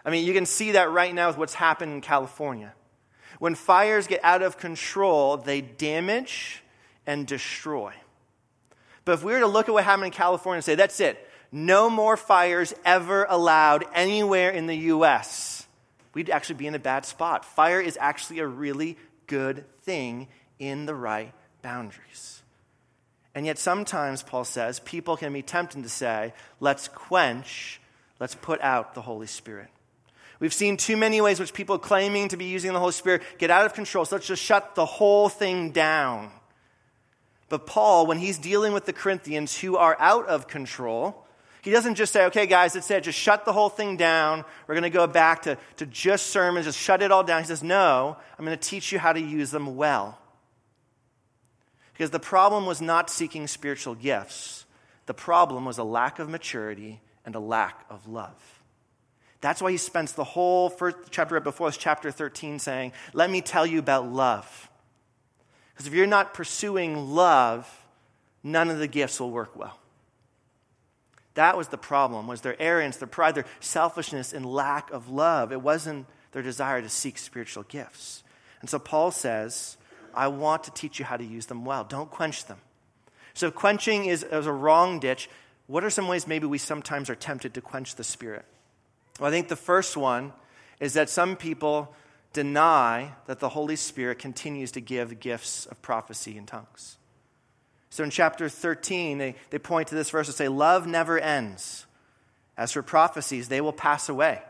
I 0.04 0.10
mean, 0.10 0.26
you 0.26 0.34
can 0.34 0.46
see 0.46 0.72
that 0.72 0.90
right 0.90 1.14
now 1.14 1.28
with 1.28 1.38
what's 1.38 1.54
happened 1.54 1.92
in 1.92 2.00
California. 2.00 2.74
When 3.38 3.54
fires 3.54 4.06
get 4.06 4.20
out 4.22 4.42
of 4.42 4.58
control, 4.58 5.36
they 5.36 5.60
damage 5.60 6.62
and 7.06 7.26
destroy. 7.26 7.92
But 9.04 9.12
if 9.12 9.24
we 9.24 9.32
were 9.32 9.40
to 9.40 9.46
look 9.46 9.68
at 9.68 9.72
what 9.72 9.84
happened 9.84 10.06
in 10.06 10.12
California 10.12 10.58
and 10.58 10.64
say, 10.64 10.74
that's 10.74 11.00
it, 11.00 11.28
no 11.50 11.90
more 11.90 12.16
fires 12.16 12.72
ever 12.84 13.26
allowed 13.28 13.84
anywhere 13.94 14.50
in 14.50 14.66
the 14.66 14.76
U.S., 14.76 15.66
we'd 16.14 16.30
actually 16.30 16.56
be 16.56 16.66
in 16.66 16.74
a 16.74 16.78
bad 16.78 17.04
spot. 17.04 17.44
Fire 17.44 17.80
is 17.80 17.98
actually 18.00 18.38
a 18.38 18.46
really 18.46 18.96
good 19.26 19.64
thing 19.82 20.28
in 20.58 20.86
the 20.86 20.94
right 20.94 21.32
boundaries. 21.62 22.42
And 23.34 23.46
yet, 23.46 23.58
sometimes, 23.58 24.22
Paul 24.22 24.44
says, 24.44 24.78
people 24.80 25.16
can 25.16 25.32
be 25.32 25.42
tempted 25.42 25.82
to 25.82 25.88
say, 25.88 26.34
let's 26.60 26.86
quench, 26.88 27.80
let's 28.20 28.34
put 28.34 28.60
out 28.60 28.94
the 28.94 29.02
Holy 29.02 29.26
Spirit. 29.26 29.68
We've 30.42 30.52
seen 30.52 30.76
too 30.76 30.96
many 30.96 31.20
ways 31.20 31.38
which 31.38 31.54
people 31.54 31.78
claiming 31.78 32.26
to 32.30 32.36
be 32.36 32.46
using 32.46 32.72
the 32.72 32.80
Holy 32.80 32.90
Spirit 32.90 33.22
get 33.38 33.52
out 33.52 33.64
of 33.64 33.74
control. 33.74 34.04
So 34.04 34.16
let's 34.16 34.26
just 34.26 34.42
shut 34.42 34.74
the 34.74 34.84
whole 34.84 35.28
thing 35.28 35.70
down. 35.70 36.32
But 37.48 37.64
Paul, 37.64 38.08
when 38.08 38.18
he's 38.18 38.38
dealing 38.38 38.72
with 38.72 38.84
the 38.84 38.92
Corinthians 38.92 39.56
who 39.56 39.76
are 39.76 39.96
out 40.00 40.26
of 40.26 40.48
control, 40.48 41.24
he 41.62 41.70
doesn't 41.70 41.94
just 41.94 42.12
say, 42.12 42.24
okay, 42.24 42.46
guys, 42.46 42.72
that's 42.72 42.90
it, 42.90 43.04
just 43.04 43.20
shut 43.20 43.44
the 43.44 43.52
whole 43.52 43.68
thing 43.68 43.96
down. 43.96 44.44
We're 44.66 44.74
going 44.74 44.82
to 44.82 44.90
go 44.90 45.06
back 45.06 45.42
to, 45.42 45.56
to 45.76 45.86
just 45.86 46.26
sermons, 46.26 46.66
just 46.66 46.76
shut 46.76 47.02
it 47.02 47.12
all 47.12 47.22
down. 47.22 47.42
He 47.42 47.46
says, 47.46 47.62
no, 47.62 48.16
I'm 48.36 48.44
going 48.44 48.58
to 48.58 48.68
teach 48.68 48.90
you 48.90 48.98
how 48.98 49.12
to 49.12 49.20
use 49.20 49.52
them 49.52 49.76
well. 49.76 50.18
Because 51.92 52.10
the 52.10 52.18
problem 52.18 52.66
was 52.66 52.80
not 52.80 53.10
seeking 53.10 53.46
spiritual 53.46 53.94
gifts, 53.94 54.66
the 55.06 55.14
problem 55.14 55.66
was 55.66 55.78
a 55.78 55.84
lack 55.84 56.18
of 56.18 56.28
maturity 56.28 57.00
and 57.24 57.36
a 57.36 57.40
lack 57.40 57.84
of 57.88 58.08
love. 58.08 58.61
That's 59.42 59.60
why 59.60 59.72
he 59.72 59.76
spends 59.76 60.12
the 60.12 60.24
whole 60.24 60.70
first 60.70 60.96
chapter 61.10 61.34
right 61.34 61.44
before 61.44 61.66
us, 61.66 61.76
chapter 61.76 62.12
13, 62.12 62.60
saying, 62.60 62.92
Let 63.12 63.28
me 63.28 63.40
tell 63.40 63.66
you 63.66 63.80
about 63.80 64.06
love. 64.06 64.70
Because 65.74 65.88
if 65.88 65.94
you're 65.94 66.06
not 66.06 66.32
pursuing 66.32 67.10
love, 67.10 67.68
none 68.44 68.70
of 68.70 68.78
the 68.78 68.86
gifts 68.86 69.18
will 69.18 69.32
work 69.32 69.56
well. 69.56 69.78
That 71.34 71.56
was 71.56 71.68
the 71.68 71.78
problem, 71.78 72.28
was 72.28 72.42
their 72.42 72.60
arrogance, 72.60 72.98
their 72.98 73.08
pride, 73.08 73.34
their 73.34 73.46
selfishness 73.58 74.32
and 74.32 74.46
lack 74.46 74.92
of 74.92 75.08
love. 75.08 75.50
It 75.50 75.60
wasn't 75.60 76.06
their 76.30 76.42
desire 76.42 76.80
to 76.80 76.88
seek 76.88 77.18
spiritual 77.18 77.64
gifts. 77.64 78.22
And 78.60 78.70
so 78.70 78.78
Paul 78.78 79.10
says, 79.10 79.76
I 80.14 80.28
want 80.28 80.64
to 80.64 80.70
teach 80.70 81.00
you 81.00 81.04
how 81.04 81.16
to 81.16 81.24
use 81.24 81.46
them 81.46 81.64
well. 81.64 81.82
Don't 81.82 82.10
quench 82.10 82.44
them. 82.44 82.58
So 83.34 83.50
quenching 83.50 84.04
is, 84.04 84.22
is 84.22 84.46
a 84.46 84.52
wrong 84.52 85.00
ditch. 85.00 85.28
What 85.66 85.82
are 85.82 85.90
some 85.90 86.06
ways 86.06 86.28
maybe 86.28 86.46
we 86.46 86.58
sometimes 86.58 87.10
are 87.10 87.16
tempted 87.16 87.54
to 87.54 87.60
quench 87.60 87.96
the 87.96 88.04
Spirit? 88.04 88.44
Well, 89.18 89.28
I 89.28 89.30
think 89.32 89.48
the 89.48 89.56
first 89.56 89.96
one 89.96 90.32
is 90.80 90.94
that 90.94 91.10
some 91.10 91.36
people 91.36 91.94
deny 92.32 93.12
that 93.26 93.40
the 93.40 93.50
Holy 93.50 93.76
Spirit 93.76 94.18
continues 94.18 94.72
to 94.72 94.80
give 94.80 95.20
gifts 95.20 95.66
of 95.66 95.80
prophecy 95.82 96.38
and 96.38 96.48
tongues. 96.48 96.96
So 97.90 98.02
in 98.02 98.10
chapter 98.10 98.48
13, 98.48 99.18
they, 99.18 99.34
they 99.50 99.58
point 99.58 99.88
to 99.88 99.94
this 99.94 100.10
verse 100.10 100.26
and 100.28 100.34
say, 100.34 100.48
Love 100.48 100.86
never 100.86 101.18
ends. 101.18 101.86
As 102.56 102.72
for 102.72 102.82
prophecies, 102.82 103.48
they 103.48 103.60
will 103.60 103.72
pass 103.72 104.08
away. 104.08 104.42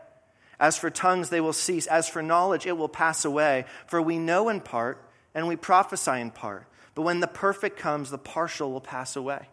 As 0.59 0.77
for 0.77 0.89
tongues, 0.89 1.29
they 1.29 1.41
will 1.41 1.53
cease. 1.53 1.87
As 1.87 2.07
for 2.07 2.21
knowledge, 2.21 2.65
it 2.65 2.77
will 2.77 2.89
pass 2.89 3.25
away. 3.25 3.65
For 3.87 4.01
we 4.01 4.17
know 4.17 4.49
in 4.49 4.61
part, 4.61 5.03
and 5.35 5.47
we 5.47 5.55
prophesy 5.55 6.21
in 6.21 6.31
part. 6.31 6.67
But 6.95 7.01
when 7.01 7.19
the 7.19 7.27
perfect 7.27 7.77
comes, 7.77 8.11
the 8.11 8.17
partial 8.17 8.71
will 8.71 8.81
pass 8.81 9.15
away. 9.15 9.47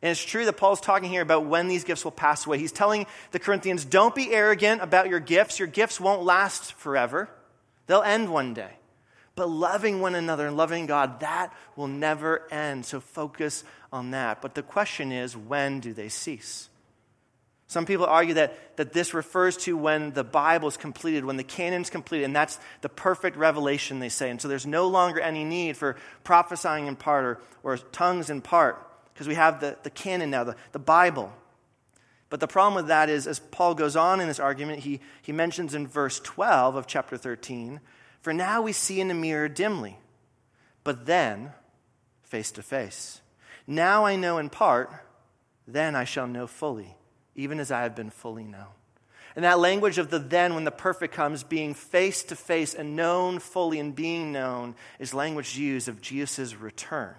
And 0.00 0.10
it's 0.12 0.24
true 0.24 0.44
that 0.44 0.56
Paul's 0.56 0.80
talking 0.80 1.10
here 1.10 1.22
about 1.22 1.46
when 1.46 1.66
these 1.66 1.84
gifts 1.84 2.04
will 2.04 2.12
pass 2.12 2.46
away. 2.46 2.58
He's 2.58 2.72
telling 2.72 3.06
the 3.32 3.38
Corinthians, 3.38 3.84
don't 3.84 4.14
be 4.14 4.32
arrogant 4.32 4.80
about 4.80 5.08
your 5.08 5.18
gifts. 5.18 5.58
Your 5.58 5.66
gifts 5.68 6.00
won't 6.00 6.22
last 6.22 6.74
forever, 6.74 7.28
they'll 7.86 8.02
end 8.02 8.32
one 8.32 8.54
day. 8.54 8.70
But 9.34 9.48
loving 9.48 10.00
one 10.00 10.16
another 10.16 10.48
and 10.48 10.56
loving 10.56 10.86
God, 10.86 11.20
that 11.20 11.52
will 11.76 11.86
never 11.86 12.42
end. 12.52 12.84
So 12.84 12.98
focus 12.98 13.62
on 13.92 14.10
that. 14.10 14.42
But 14.42 14.56
the 14.56 14.64
question 14.64 15.12
is, 15.12 15.36
when 15.36 15.78
do 15.78 15.92
they 15.92 16.08
cease? 16.08 16.68
Some 17.68 17.86
people 17.86 18.06
argue 18.06 18.34
that, 18.34 18.76
that 18.78 18.92
this 18.92 19.14
refers 19.14 19.56
to 19.58 19.76
when 19.76 20.12
the 20.12 20.24
Bible 20.24 20.68
is 20.68 20.76
completed, 20.76 21.24
when 21.24 21.36
the 21.36 21.44
canon's 21.44 21.90
completed, 21.90 22.24
and 22.24 22.34
that's 22.34 22.58
the 22.80 22.88
perfect 22.88 23.36
revelation, 23.36 24.00
they 24.00 24.08
say. 24.08 24.30
And 24.30 24.40
so 24.40 24.48
there's 24.48 24.66
no 24.66 24.88
longer 24.88 25.20
any 25.20 25.44
need 25.44 25.76
for 25.76 25.96
prophesying 26.24 26.86
in 26.86 26.96
part 26.96 27.24
or, 27.24 27.40
or 27.62 27.76
tongues 27.76 28.30
in 28.30 28.40
part 28.40 28.87
because 29.18 29.26
we 29.26 29.34
have 29.34 29.58
the, 29.58 29.76
the 29.82 29.90
canon 29.90 30.30
now, 30.30 30.44
the, 30.44 30.54
the 30.70 30.78
Bible. 30.78 31.32
But 32.30 32.38
the 32.38 32.46
problem 32.46 32.76
with 32.76 32.86
that 32.86 33.08
is, 33.08 33.26
as 33.26 33.40
Paul 33.40 33.74
goes 33.74 33.96
on 33.96 34.20
in 34.20 34.28
this 34.28 34.38
argument, 34.38 34.78
he, 34.78 35.00
he 35.22 35.32
mentions 35.32 35.74
in 35.74 35.88
verse 35.88 36.20
12 36.20 36.76
of 36.76 36.86
chapter 36.86 37.16
13 37.16 37.80
For 38.20 38.32
now 38.32 38.62
we 38.62 38.70
see 38.72 39.00
in 39.00 39.10
a 39.10 39.14
mirror 39.14 39.48
dimly, 39.48 39.98
but 40.84 41.06
then 41.06 41.50
face 42.22 42.52
to 42.52 42.62
face. 42.62 43.22
Now 43.66 44.06
I 44.06 44.14
know 44.14 44.38
in 44.38 44.50
part, 44.50 44.88
then 45.66 45.96
I 45.96 46.04
shall 46.04 46.28
know 46.28 46.46
fully, 46.46 46.94
even 47.34 47.58
as 47.58 47.72
I 47.72 47.82
have 47.82 47.96
been 47.96 48.10
fully 48.10 48.44
known. 48.44 48.68
And 49.34 49.44
that 49.44 49.58
language 49.58 49.98
of 49.98 50.10
the 50.10 50.20
then, 50.20 50.54
when 50.54 50.62
the 50.62 50.70
perfect 50.70 51.12
comes, 51.12 51.42
being 51.42 51.74
face 51.74 52.22
to 52.22 52.36
face 52.36 52.72
and 52.72 52.94
known 52.94 53.40
fully 53.40 53.80
and 53.80 53.96
being 53.96 54.30
known, 54.30 54.76
is 55.00 55.12
language 55.12 55.58
used 55.58 55.88
of 55.88 56.00
Jesus' 56.00 56.54
return. 56.54 57.16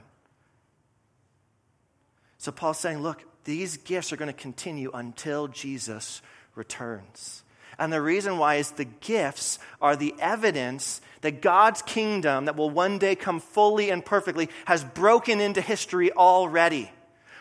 So 2.39 2.51
Paul's 2.51 2.79
saying, 2.79 3.01
look, 3.01 3.23
these 3.43 3.77
gifts 3.77 4.11
are 4.11 4.17
going 4.17 4.33
to 4.33 4.33
continue 4.33 4.91
until 4.93 5.47
Jesus 5.47 6.21
returns. 6.55 7.43
And 7.77 7.93
the 7.93 8.01
reason 8.01 8.37
why 8.37 8.55
is 8.55 8.71
the 8.71 8.85
gifts 8.85 9.59
are 9.81 9.95
the 9.95 10.13
evidence 10.19 11.01
that 11.21 11.41
God's 11.41 11.81
kingdom, 11.81 12.45
that 12.45 12.55
will 12.55 12.69
one 12.69 12.97
day 12.97 13.15
come 13.15 13.39
fully 13.39 13.89
and 13.89 14.03
perfectly, 14.03 14.49
has 14.65 14.83
broken 14.83 15.39
into 15.39 15.61
history 15.61 16.11
already. 16.11 16.91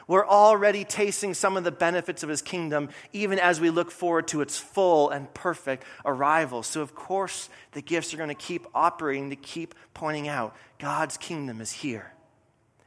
We're 0.08 0.26
already 0.26 0.84
tasting 0.84 1.34
some 1.34 1.56
of 1.56 1.64
the 1.64 1.70
benefits 1.70 2.22
of 2.22 2.28
his 2.28 2.40
kingdom, 2.40 2.88
even 3.12 3.38
as 3.38 3.60
we 3.60 3.70
look 3.70 3.90
forward 3.90 4.28
to 4.28 4.40
its 4.40 4.58
full 4.58 5.10
and 5.10 5.32
perfect 5.34 5.84
arrival. 6.04 6.62
So, 6.62 6.80
of 6.80 6.94
course, 6.94 7.50
the 7.72 7.82
gifts 7.82 8.14
are 8.14 8.16
going 8.16 8.30
to 8.30 8.34
keep 8.34 8.66
operating 8.74 9.30
to 9.30 9.36
keep 9.36 9.74
pointing 9.92 10.26
out 10.26 10.56
God's 10.78 11.18
kingdom 11.18 11.60
is 11.60 11.72
here. 11.72 12.12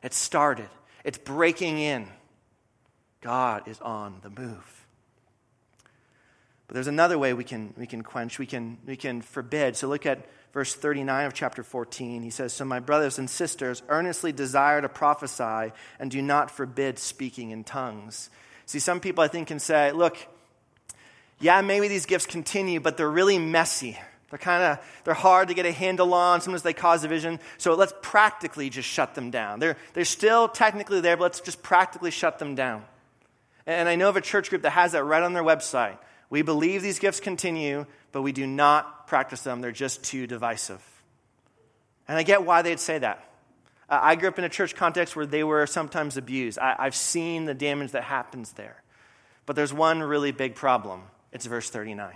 It 0.02 0.14
started, 0.14 0.70
it's 1.04 1.18
breaking 1.18 1.80
in. 1.80 2.08
God 3.22 3.68
is 3.68 3.80
on 3.82 4.20
the 4.24 4.30
move. 4.30 4.86
But 6.68 6.76
there's 6.76 6.88
another 6.88 7.20
way 7.20 7.34
we 7.34 7.44
can, 7.44 7.74
we 7.78 7.86
can 7.86 8.02
quench, 8.02 8.40
we 8.40 8.46
can, 8.46 8.78
we 8.86 8.96
can 8.96 9.22
forbid. 9.22 9.76
So 9.76 9.88
look 9.88 10.06
at 10.06 10.26
verse 10.54 10.74
39 10.74 11.26
of 11.26 11.34
chapter 11.34 11.64
14. 11.64 12.24
He 12.24 12.30
says, 12.30 12.54
So 12.54 12.66
my 12.66 12.80
brothers 12.80 13.20
and 13.20 13.30
sisters, 13.30 13.84
earnestly 13.90 14.32
desire 14.32 14.82
to 14.82 14.90
prophesy 14.90 15.74
and 16.00 16.10
do 16.10 16.22
not 16.22 16.50
forbid 16.50 16.98
speaking 16.98 17.52
in 17.52 17.64
tongues. 17.64 18.30
See, 18.66 18.80
some 18.80 19.00
people 19.00 19.24
I 19.24 19.28
think 19.28 19.50
can 19.50 19.60
say, 19.60 19.92
Look, 19.92 20.18
yeah, 21.40 21.62
maybe 21.62 21.88
these 21.88 22.06
gifts 22.06 22.26
continue, 22.26 22.80
but 22.80 22.98
they're 22.98 23.10
really 23.10 23.40
messy. 23.40 24.00
They're 24.32 24.40
kind 24.40 24.64
of 24.64 24.80
they're 25.04 25.14
hard 25.14 25.50
to 25.50 25.54
get 25.54 25.66
a 25.66 25.72
handle 25.72 26.14
on. 26.14 26.42
Sometimes 26.42 26.64
they 26.64 26.74
cause 26.74 27.04
division. 27.04 27.40
So 27.58 27.76
let's 27.76 27.94
practically 28.02 28.70
just 28.70 28.90
shut 28.90 29.14
them 29.14 29.30
down. 29.30 29.60
They're, 29.60 29.78
they're 29.94 30.06
still 30.06 30.48
technically 30.48 31.02
there, 31.02 31.18
but 31.18 31.24
let's 31.24 31.42
just 31.42 31.62
practically 31.62 32.12
shut 32.12 32.40
them 32.40 32.56
down. 32.56 32.84
And 33.66 33.88
I 33.88 33.96
know 33.96 34.10
of 34.10 34.16
a 34.16 34.22
church 34.22 34.50
group 34.50 34.64
that 34.64 34.72
has 34.72 34.94
that 34.94 35.04
right 35.04 35.22
on 35.22 35.34
their 35.34 35.44
website. 35.44 35.98
We 36.30 36.42
believe 36.42 36.82
these 36.82 36.98
gifts 36.98 37.20
continue, 37.20 37.86
but 38.12 38.22
we 38.22 38.32
do 38.32 38.48
not 38.48 39.06
practice 39.08 39.42
them. 39.44 39.60
They're 39.60 39.72
just 39.72 40.04
too 40.04 40.26
divisive. 40.26 40.82
And 42.08 42.18
I 42.18 42.24
get 42.24 42.46
why 42.46 42.62
they'd 42.62 42.80
say 42.80 42.98
that. 43.00 43.28
I 43.90 44.16
grew 44.16 44.30
up 44.30 44.40
in 44.40 44.46
a 44.46 44.50
church 44.50 44.74
context 44.76 45.18
where 45.18 45.26
they 45.26 45.44
were 45.44 45.68
sometimes 45.68 46.16
abused. 46.16 46.58
I, 46.58 46.76
have 46.86 46.96
seen 46.96 47.44
the 47.44 47.54
damage 47.54 47.92
that 47.92 48.04
happens 48.04 48.54
there. 48.54 48.82
But 49.46 49.58
there's 49.58 49.74
one 49.74 50.02
really 50.02 50.32
big 50.32 50.56
problem. 50.56 51.02
It's 51.34 51.46
verse 51.46 51.70
39. 51.70 52.14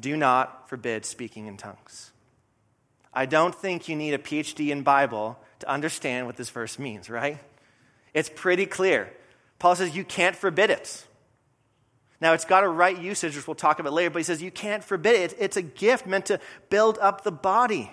Do 0.00 0.16
not 0.16 0.68
forbid 0.68 1.04
speaking 1.04 1.46
in 1.46 1.56
tongues. 1.56 2.10
I 3.12 3.26
don't 3.26 3.54
think 3.54 3.88
you 3.88 3.96
need 3.96 4.14
a 4.14 4.18
PhD 4.18 4.70
in 4.70 4.82
Bible 4.82 5.38
to 5.60 5.68
understand 5.68 6.26
what 6.26 6.36
this 6.36 6.48
verse 6.48 6.78
means, 6.78 7.10
right? 7.10 7.38
It's 8.14 8.30
pretty 8.34 8.66
clear. 8.66 9.12
Paul 9.58 9.76
says 9.76 9.94
you 9.94 10.04
can't 10.04 10.34
forbid 10.34 10.70
it. 10.70 11.06
Now, 12.20 12.34
it's 12.34 12.44
got 12.44 12.64
a 12.64 12.68
right 12.68 12.98
usage, 12.98 13.34
which 13.34 13.46
we'll 13.46 13.54
talk 13.54 13.78
about 13.78 13.92
later, 13.92 14.10
but 14.10 14.18
he 14.18 14.24
says 14.24 14.42
you 14.42 14.50
can't 14.50 14.84
forbid 14.84 15.14
it. 15.14 15.36
It's 15.38 15.56
a 15.56 15.62
gift 15.62 16.06
meant 16.06 16.26
to 16.26 16.38
build 16.68 16.98
up 16.98 17.24
the 17.24 17.32
body. 17.32 17.90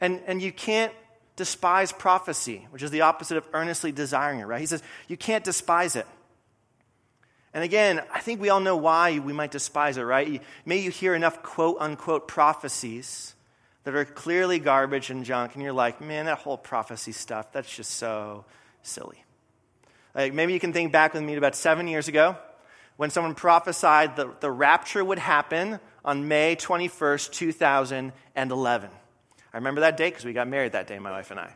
And, 0.00 0.20
and 0.26 0.42
you 0.42 0.52
can't 0.52 0.92
despise 1.34 1.92
prophecy, 1.92 2.66
which 2.70 2.82
is 2.82 2.90
the 2.90 3.02
opposite 3.02 3.36
of 3.36 3.46
earnestly 3.54 3.90
desiring 3.90 4.40
it, 4.40 4.44
right? 4.44 4.60
He 4.60 4.66
says 4.66 4.82
you 5.08 5.16
can't 5.16 5.44
despise 5.44 5.96
it. 5.96 6.06
And 7.54 7.64
again, 7.64 8.02
I 8.12 8.20
think 8.20 8.40
we 8.40 8.50
all 8.50 8.60
know 8.60 8.76
why 8.76 9.18
we 9.18 9.32
might 9.32 9.50
despise 9.50 9.96
it, 9.96 10.02
right? 10.02 10.42
May 10.64 10.78
you 10.78 10.90
hear 10.90 11.14
enough 11.14 11.42
quote 11.42 11.78
unquote 11.80 12.28
prophecies 12.28 13.34
that 13.84 13.94
are 13.94 14.04
clearly 14.04 14.58
garbage 14.58 15.10
and 15.10 15.24
junk, 15.24 15.54
and 15.54 15.62
you're 15.62 15.72
like, 15.72 16.00
man, 16.00 16.26
that 16.26 16.38
whole 16.38 16.58
prophecy 16.58 17.12
stuff, 17.12 17.52
that's 17.52 17.74
just 17.74 17.92
so 17.92 18.44
silly. 18.82 19.24
Like 20.14 20.34
maybe 20.34 20.52
you 20.52 20.60
can 20.60 20.72
think 20.72 20.92
back 20.92 21.14
with 21.14 21.22
me 21.22 21.36
about 21.36 21.54
seven 21.54 21.88
years 21.88 22.08
ago 22.08 22.36
when 22.96 23.10
someone 23.10 23.34
prophesied 23.34 24.16
that 24.16 24.40
the 24.40 24.50
rapture 24.50 25.04
would 25.04 25.18
happen 25.18 25.78
on 26.04 26.28
May 26.28 26.56
21st, 26.56 27.32
2011. 27.32 28.90
I 29.52 29.56
remember 29.56 29.80
that 29.82 29.96
day 29.96 30.10
because 30.10 30.24
we 30.24 30.32
got 30.32 30.48
married 30.48 30.72
that 30.72 30.86
day, 30.86 30.98
my 30.98 31.10
wife 31.10 31.30
and 31.30 31.40
I. 31.40 31.54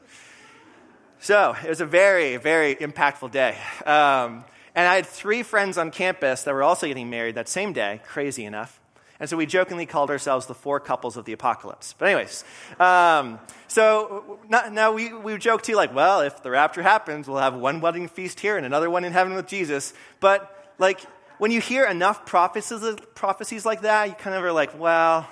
So 1.19 1.55
it 1.63 1.69
was 1.69 1.81
a 1.81 1.87
very, 1.87 2.37
very 2.37 2.75
impactful 2.75 3.31
day. 3.31 3.57
Um, 3.85 4.45
and 4.75 4.89
I 4.89 4.97
had 4.97 5.07
three 5.07 5.43
friends 5.43 5.79
on 5.79 5.91
campus 5.91 6.45
that 6.45 6.55
were 6.55 6.63
also 6.63 6.87
getting 6.87 7.11
married 7.11 7.35
that 7.35 7.49
same 7.49 7.73
day, 7.73 8.01
crazy 8.05 8.45
enough. 8.45 8.81
And 9.21 9.31
so 9.31 9.37
we 9.37 9.47
jokingly 9.47 9.87
called 9.87 10.11
ourselves 10.11 10.47
the 10.47 10.55
four 10.55 10.81
couples 10.81 11.17
of 11.17 11.25
the 11.25 11.33
apocalypse. 11.33 11.95
But, 11.97 12.07
anyways, 12.07 12.43
um, 12.81 13.39
so 13.69 14.41
now 14.51 14.93
we, 14.93 15.13
we 15.13 15.39
joke 15.39 15.63
too, 15.63 15.77
like, 15.77 15.95
well, 15.95 16.23
if 16.23 16.43
the 16.43 16.51
rapture 16.51 16.83
happens, 16.83 17.29
we'll 17.29 17.39
have 17.39 17.55
one 17.55 17.81
wedding 17.81 18.09
feast 18.09 18.41
here 18.41 18.57
and 18.57 18.67
another 18.67 18.91
one 18.91 19.05
in 19.05 19.13
heaven 19.13 19.35
with 19.35 19.47
Jesus. 19.47 19.95
But, 20.19 20.75
like, 20.79 21.01
when 21.39 21.53
you 21.53 21.61
hear 21.61 21.85
enough 21.85 22.27
prophecies, 22.27 22.97
prophecies 23.15 23.65
like 23.65 23.83
that, 23.83 24.09
you 24.09 24.15
kind 24.15 24.35
of 24.35 24.43
are 24.43 24.53
like, 24.53 24.77
well, 24.77 25.29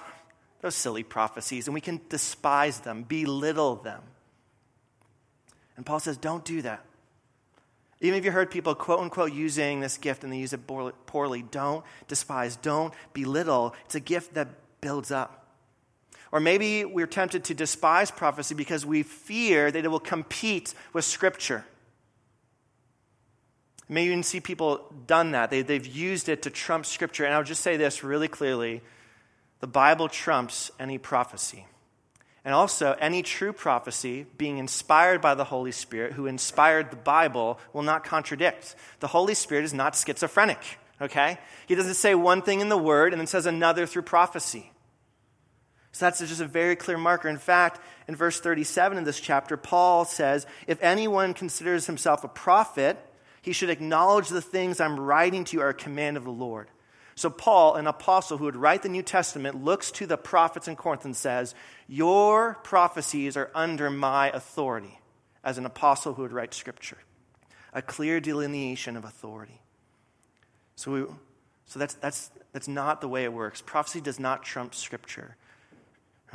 those 0.61 0.77
silly 0.77 1.03
prophecies, 1.03 1.67
and 1.67 1.75
we 1.75 1.81
can 1.81 2.01
despise 2.09 2.79
them, 2.81 3.03
belittle 3.03 3.77
them. 3.77 4.03
And 5.77 5.85
Paul 5.85 5.99
says, 5.99 6.17
don't 6.17 6.45
do 6.45 6.63
that. 6.63 6.85
Even 8.01 8.19
if 8.19 8.25
you 8.25 8.31
heard 8.31 8.51
people 8.51 8.75
quote 8.75 9.01
unquote 9.01 9.33
using 9.33 9.81
this 9.81 9.99
gift 9.99 10.25
and 10.25 10.33
they 10.33 10.39
use 10.39 10.53
it 10.53 10.67
poorly, 10.67 11.43
don't 11.51 11.85
despise, 12.09 12.57
don't 12.57 12.95
belittle. 13.13 13.75
It's 13.85 13.95
a 13.95 14.01
gift 14.01 14.35
that 14.35 14.49
builds 14.81 15.11
up. 15.11 15.37
Or 16.33 16.41
maybe 16.41 16.85
we're 16.85 17.09
tempted 17.09 17.45
to 17.45 17.55
despise 17.55 18.11
prophecy 18.11 18.55
because 18.55 18.87
we 18.87 19.03
fear 19.03 19.71
that 19.71 19.85
it 19.85 19.89
will 19.89 20.01
compete 20.01 20.75
with 20.93 21.05
Scripture. 21.05 21.65
Maybe 23.89 24.07
you 24.07 24.13
even 24.13 24.23
see 24.23 24.41
people 24.41 24.95
done 25.09 25.33
that. 25.33 25.51
They, 25.51 25.63
they've 25.63 25.85
used 25.85 26.29
it 26.29 26.43
to 26.43 26.51
trump 26.51 26.87
Scripture. 26.87 27.25
And 27.25 27.35
I'll 27.35 27.43
just 27.43 27.63
say 27.63 27.77
this 27.77 28.05
really 28.05 28.29
clearly 28.29 28.83
the 29.59 29.67
Bible 29.67 30.09
trumps 30.09 30.71
any 30.79 30.97
prophecy. 30.97 31.67
And 32.45 32.55
also, 32.55 32.97
any 32.99 33.23
true 33.23 33.53
prophecy 33.53 34.27
being 34.39 34.59
inspired 34.59 35.21
by 35.21 35.35
the 35.35 35.45
Holy 35.45 35.73
Spirit, 35.73 36.15
who 36.15 36.27
inspired 36.27 36.91
the 36.91 36.97
Bible, 36.97 37.59
will 37.73 37.83
not 37.83 38.03
contradict. 38.03 38.75
The 39.01 39.09
Holy 39.09 39.35
Spirit 39.35 39.65
is 39.65 39.75
not 39.75 39.95
schizophrenic, 39.95 40.79
okay? 41.03 41.39
He 41.67 41.75
doesn't 41.75 41.95
say 41.95 42.15
one 42.15 42.41
thing 42.41 42.61
in 42.61 42.71
the 42.71 42.79
Word 42.79 43.13
and 43.13 43.21
then 43.21 43.27
says 43.27 43.45
another 43.45 43.85
through 43.85 44.03
prophecy. 44.03 44.73
So 45.93 46.07
that's 46.07 46.21
just 46.21 46.41
a 46.41 46.47
very 46.47 46.77
clear 46.77 46.97
marker. 46.97 47.29
In 47.29 47.37
fact, 47.37 47.81
in 48.09 48.17
verse 48.17 48.41
37 48.41 48.99
of 48.99 49.05
this 49.05 49.21
chapter, 49.21 49.57
Paul 49.57 50.05
says, 50.05 50.47
If 50.67 50.83
anyone 50.83 51.35
considers 51.35 51.87
himself 51.87 52.25
a 52.25 52.29
prophet, 52.29 52.97
he 53.43 53.53
should 53.53 53.71
acknowledge 53.71 54.29
the 54.29 54.43
things 54.43 54.81
I'm 54.81 54.99
writing 54.99 55.45
to 55.45 55.57
you 55.57 55.63
are 55.63 55.71
a 55.71 55.75
command 55.75 56.17
of 56.17 56.25
the 56.25 56.31
Lord. 56.31 56.69
So, 57.21 57.29
Paul, 57.29 57.75
an 57.75 57.87
apostle 57.87 58.39
who 58.39 58.47
would 58.47 58.57
write 58.57 58.83
the 58.83 58.89
New 58.89 59.03
Testament, 59.03 59.63
looks 59.63 59.91
to 59.91 60.07
the 60.07 60.17
prophets 60.17 60.69
in 60.69 60.75
Corinth 60.75 61.05
and 61.05 61.15
says, 61.15 61.55
Your 61.87 62.55
prophecies 62.63 63.37
are 63.37 63.51
under 63.55 63.91
my 63.91 64.31
authority 64.31 64.99
as 65.45 65.59
an 65.59 65.67
apostle 65.67 66.15
who 66.15 66.23
would 66.23 66.33
write 66.33 66.55
scripture. 66.55 66.97
A 67.75 67.83
clear 67.83 68.21
delineation 68.21 68.97
of 68.97 69.05
authority. 69.05 69.61
So, 70.77 70.93
we, 70.93 71.05
so 71.67 71.79
that's, 71.79 71.93
that's, 71.93 72.31
that's 72.55 72.69
not 72.69 73.03
the 73.03 73.09
way 73.09 73.25
it 73.25 73.35
works. 73.35 73.61
Prophecy 73.61 74.01
does 74.01 74.19
not 74.19 74.43
trump 74.43 74.75
scripture. 74.75 75.37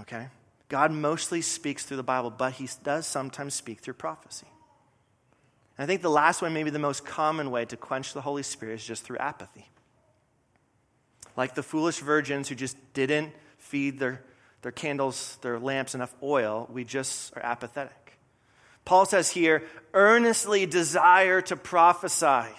Okay? 0.01 0.27
God 0.70 0.92
mostly 0.92 1.42
speaks 1.42 1.84
through 1.84 1.98
the 1.98 2.04
Bible, 2.04 2.30
but 2.30 2.54
he 2.54 2.70
does 2.84 3.08
sometimes 3.08 3.56
speak 3.56 3.80
through 3.80 3.96
prophecy. 3.96 4.46
And 5.80 5.86
I 5.86 5.88
think 5.88 6.04
the 6.04 6.12
last 6.12 6.44
one, 6.44 6.54
maybe 6.54 6.70
the 6.70 6.77
most 6.77 7.04
common 7.06 7.50
way 7.50 7.65
to 7.65 7.75
quench 7.75 8.13
the 8.13 8.22
Holy 8.22 8.44
Spirit, 8.44 8.75
is 8.75 8.86
just 8.86 9.04
through 9.04 9.18
apathy. 9.18 9.68
Like 11.38 11.56
the 11.56 11.63
foolish 11.63 12.00
virgins 12.00 12.50
who 12.50 12.56
just 12.56 12.77
didn't 12.94 13.34
feed 13.58 14.00
their, 14.00 14.22
their 14.62 14.72
candles, 14.72 15.38
their 15.42 15.60
lamps 15.60 15.96
enough 15.96 16.13
oil, 16.24 16.70
we 16.72 16.84
just 16.84 17.36
are 17.36 17.44
apathetic. 17.44 18.18
Paul 18.86 19.06
says 19.06 19.32
here, 19.32 19.63
earnestly 19.94 20.65
desire 20.65 21.42
to 21.42 21.56
prophesy. 21.56 22.51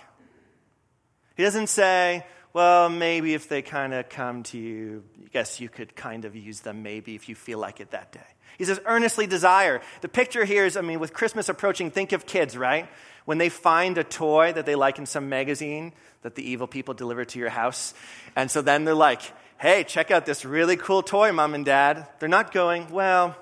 He 1.37 1.42
doesn't 1.42 1.68
say, 1.68 2.26
well, 2.52 2.88
maybe 2.88 3.35
if 3.35 3.49
they 3.49 3.62
kind 3.62 3.95
of 3.95 4.09
come 4.09 4.42
to 4.45 4.59
you, 4.59 5.04
guess 5.33 5.61
you 5.61 5.68
could 5.68 5.95
kind 5.95 6.25
of 6.25 6.35
use 6.35 6.61
them 6.61 6.83
maybe 6.83 7.14
if 7.14 7.28
you 7.28 7.35
feel 7.35 7.59
like 7.59 7.80
it 7.80 7.90
that 7.92 8.12
day. 8.12 8.21
He 8.59 8.65
says, 8.65 8.81
earnestly 8.87 9.27
desire. 9.27 9.81
The 10.01 10.09
picture 10.09 10.45
here 10.45 10.65
is, 10.65 10.77
I 10.77 10.81
mean, 10.81 11.01
with 11.01 11.13
Christmas 11.13 11.49
approaching, 11.49 11.91
think 11.91 12.13
of 12.13 12.27
kids, 12.27 12.57
right? 12.57 12.89
When 13.25 13.39
they 13.39 13.49
find 13.49 13.99
a 13.99 14.05
toy 14.05 14.53
that 14.53 14.67
they 14.67 14.75
like 14.75 14.99
in 14.99 15.07
some 15.07 15.29
magazine 15.29 15.93
that 16.23 16.35
the 16.35 16.49
evil 16.49 16.67
people 16.67 16.95
deliver 16.95 17.25
to 17.25 17.39
your 17.39 17.51
house. 17.51 17.95
And 18.35 18.51
so 18.51 18.63
then 18.63 18.85
they're 18.85 18.95
like, 18.95 19.21
hey, 19.59 19.85
check 19.85 20.11
out 20.11 20.27
this 20.27 20.45
really 20.45 20.77
cool 20.77 21.03
toy, 21.03 21.33
mom 21.33 21.55
and 21.55 21.65
dad. 21.65 22.07
They're 22.19 22.29
not 22.29 22.53
going, 22.53 22.91
well, 22.91 23.37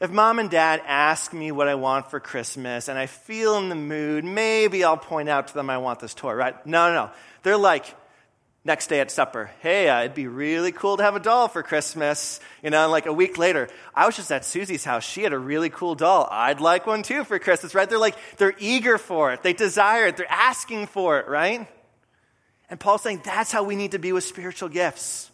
if 0.00 0.10
mom 0.10 0.38
and 0.38 0.50
dad 0.50 0.82
ask 0.84 1.32
me 1.32 1.52
what 1.52 1.68
I 1.68 1.76
want 1.76 2.10
for 2.10 2.18
Christmas 2.18 2.88
and 2.88 2.98
I 2.98 3.06
feel 3.06 3.56
in 3.58 3.68
the 3.68 3.76
mood, 3.76 4.24
maybe 4.24 4.82
I'll 4.82 4.96
point 4.96 5.28
out 5.28 5.48
to 5.48 5.54
them 5.54 5.70
I 5.70 5.78
want 5.78 6.00
this 6.00 6.12
toy, 6.12 6.32
right? 6.32 6.66
No, 6.66 6.88
no, 6.88 7.06
no. 7.06 7.10
They're 7.44 7.56
like, 7.56 7.94
Next 8.64 8.86
day 8.86 9.00
at 9.00 9.10
supper, 9.10 9.50
hey, 9.58 9.88
uh, 9.88 10.02
it'd 10.02 10.14
be 10.14 10.28
really 10.28 10.70
cool 10.70 10.96
to 10.96 11.02
have 11.02 11.16
a 11.16 11.20
doll 11.20 11.48
for 11.48 11.64
Christmas. 11.64 12.38
You 12.62 12.70
know, 12.70 12.84
and 12.84 12.92
like 12.92 13.06
a 13.06 13.12
week 13.12 13.36
later, 13.36 13.68
I 13.92 14.06
was 14.06 14.14
just 14.14 14.30
at 14.30 14.44
Susie's 14.44 14.84
house. 14.84 15.02
She 15.02 15.24
had 15.24 15.32
a 15.32 15.38
really 15.38 15.68
cool 15.68 15.96
doll. 15.96 16.28
I'd 16.30 16.60
like 16.60 16.86
one 16.86 17.02
too 17.02 17.24
for 17.24 17.40
Christmas, 17.40 17.74
right? 17.74 17.88
They're 17.88 17.98
like, 17.98 18.16
they're 18.36 18.54
eager 18.60 18.98
for 18.98 19.32
it. 19.32 19.42
They 19.42 19.52
desire 19.52 20.06
it. 20.06 20.16
They're 20.16 20.30
asking 20.30 20.86
for 20.86 21.18
it, 21.18 21.26
right? 21.26 21.66
And 22.70 22.78
Paul's 22.78 23.02
saying 23.02 23.22
that's 23.24 23.50
how 23.50 23.64
we 23.64 23.74
need 23.74 23.90
to 23.90 23.98
be 23.98 24.12
with 24.12 24.22
spiritual 24.22 24.68
gifts. 24.68 25.32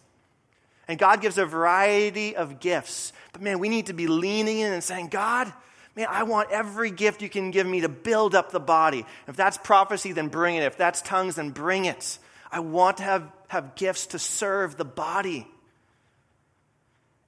And 0.87 0.97
God 0.97 1.21
gives 1.21 1.37
a 1.37 1.45
variety 1.45 2.35
of 2.35 2.59
gifts. 2.59 3.13
But 3.31 3.43
man, 3.43 3.59
we 3.59 3.69
need 3.69 3.85
to 3.85 3.93
be 3.93 4.07
leaning 4.07 4.57
in 4.57 4.73
and 4.73 4.83
saying, 4.83 5.09
God, 5.09 5.53
man, 5.95 6.07
I 6.09 6.23
want 6.23 6.49
every 6.49 6.89
gift 6.89 7.21
you 7.21 7.29
can 7.29 7.51
give 7.51 7.67
me 7.67 7.81
to 7.81 7.89
build 7.89 8.33
up 8.33 8.51
the 8.51 8.59
body. 8.59 9.05
If 9.27 9.35
that's 9.35 9.59
prophecy, 9.59 10.13
then 10.13 10.29
bring 10.29 10.55
it. 10.55 10.63
If 10.63 10.77
that's 10.77 11.03
tongues, 11.03 11.35
then 11.35 11.51
bring 11.51 11.85
it. 11.85 12.17
I 12.51 12.59
want 12.61 12.97
to 12.97 13.03
have, 13.03 13.31
have 13.47 13.75
gifts 13.75 14.07
to 14.07 14.19
serve 14.19 14.77
the 14.77 14.85
body. 14.85 15.47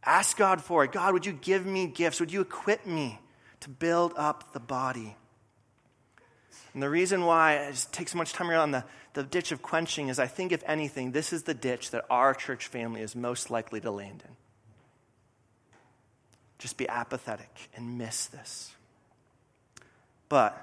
Ask 0.04 0.38
God 0.38 0.62
for 0.62 0.84
it. 0.84 0.92
God, 0.92 1.14
would 1.14 1.26
you 1.26 1.34
give 1.34 1.66
me 1.66 1.88
gifts? 1.88 2.20
Would 2.20 2.32
you 2.32 2.42
equip 2.42 2.86
me 2.88 3.20
to 3.60 3.70
build 3.70 4.14
up 4.18 4.54
the 4.54 4.60
body? 4.60 5.16
And 6.74 6.82
the 6.82 6.90
reason 6.90 7.26
why 7.26 7.68
I 7.68 7.72
just 7.72 7.94
take 7.94 8.10
so 8.10 8.18
much 8.18 8.34
time 8.34 8.50
around 8.50 8.72
the, 8.72 8.84
the 9.14 9.24
ditch 9.24 9.52
of 9.52 9.62
quenching 9.62 10.08
is 10.08 10.20
I 10.20 10.28
think, 10.28 10.52
if 10.52 10.64
anything, 10.66 11.12
this 11.12 11.34
is 11.34 11.44
the 11.44 11.54
ditch 11.54 11.92
that 11.92 12.06
our 12.10 12.34
church 12.34 12.68
family 12.68 13.02
is 13.02 13.16
most 13.16 13.52
likely 13.52 13.82
to 13.82 13.92
land 13.92 14.24
in. 14.26 14.36
Just 16.58 16.78
be 16.78 16.88
apathetic 16.88 17.70
and 17.76 17.98
miss 17.98 18.28
this. 18.28 18.74
But 20.30 20.58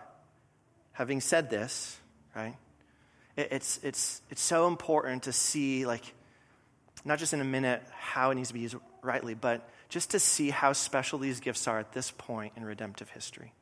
having 0.93 1.21
said 1.21 1.51
this, 1.51 1.99
right, 2.35 2.57
it's, 3.39 3.81
it's, 3.83 4.23
it's 4.31 4.43
so 4.43 4.67
important 4.67 5.25
to 5.25 5.33
see, 5.33 5.87
like, 5.87 6.15
not 7.05 7.19
just 7.19 7.33
in 7.33 7.41
a 7.41 7.45
minute 7.45 7.83
how 7.99 8.31
it 8.31 8.35
needs 8.35 8.49
to 8.49 8.55
be 8.55 8.61
used 8.61 8.77
rightly, 9.03 9.35
but 9.35 9.69
just 9.89 10.11
to 10.11 10.19
see 10.19 10.51
how 10.51 10.73
special 10.73 11.19
these 11.19 11.41
gifts 11.41 11.67
are 11.67 11.79
at 11.79 11.93
this 11.93 12.11
point 12.11 12.53
in 12.57 12.65
redemptive 12.65 13.11
history 13.11 13.53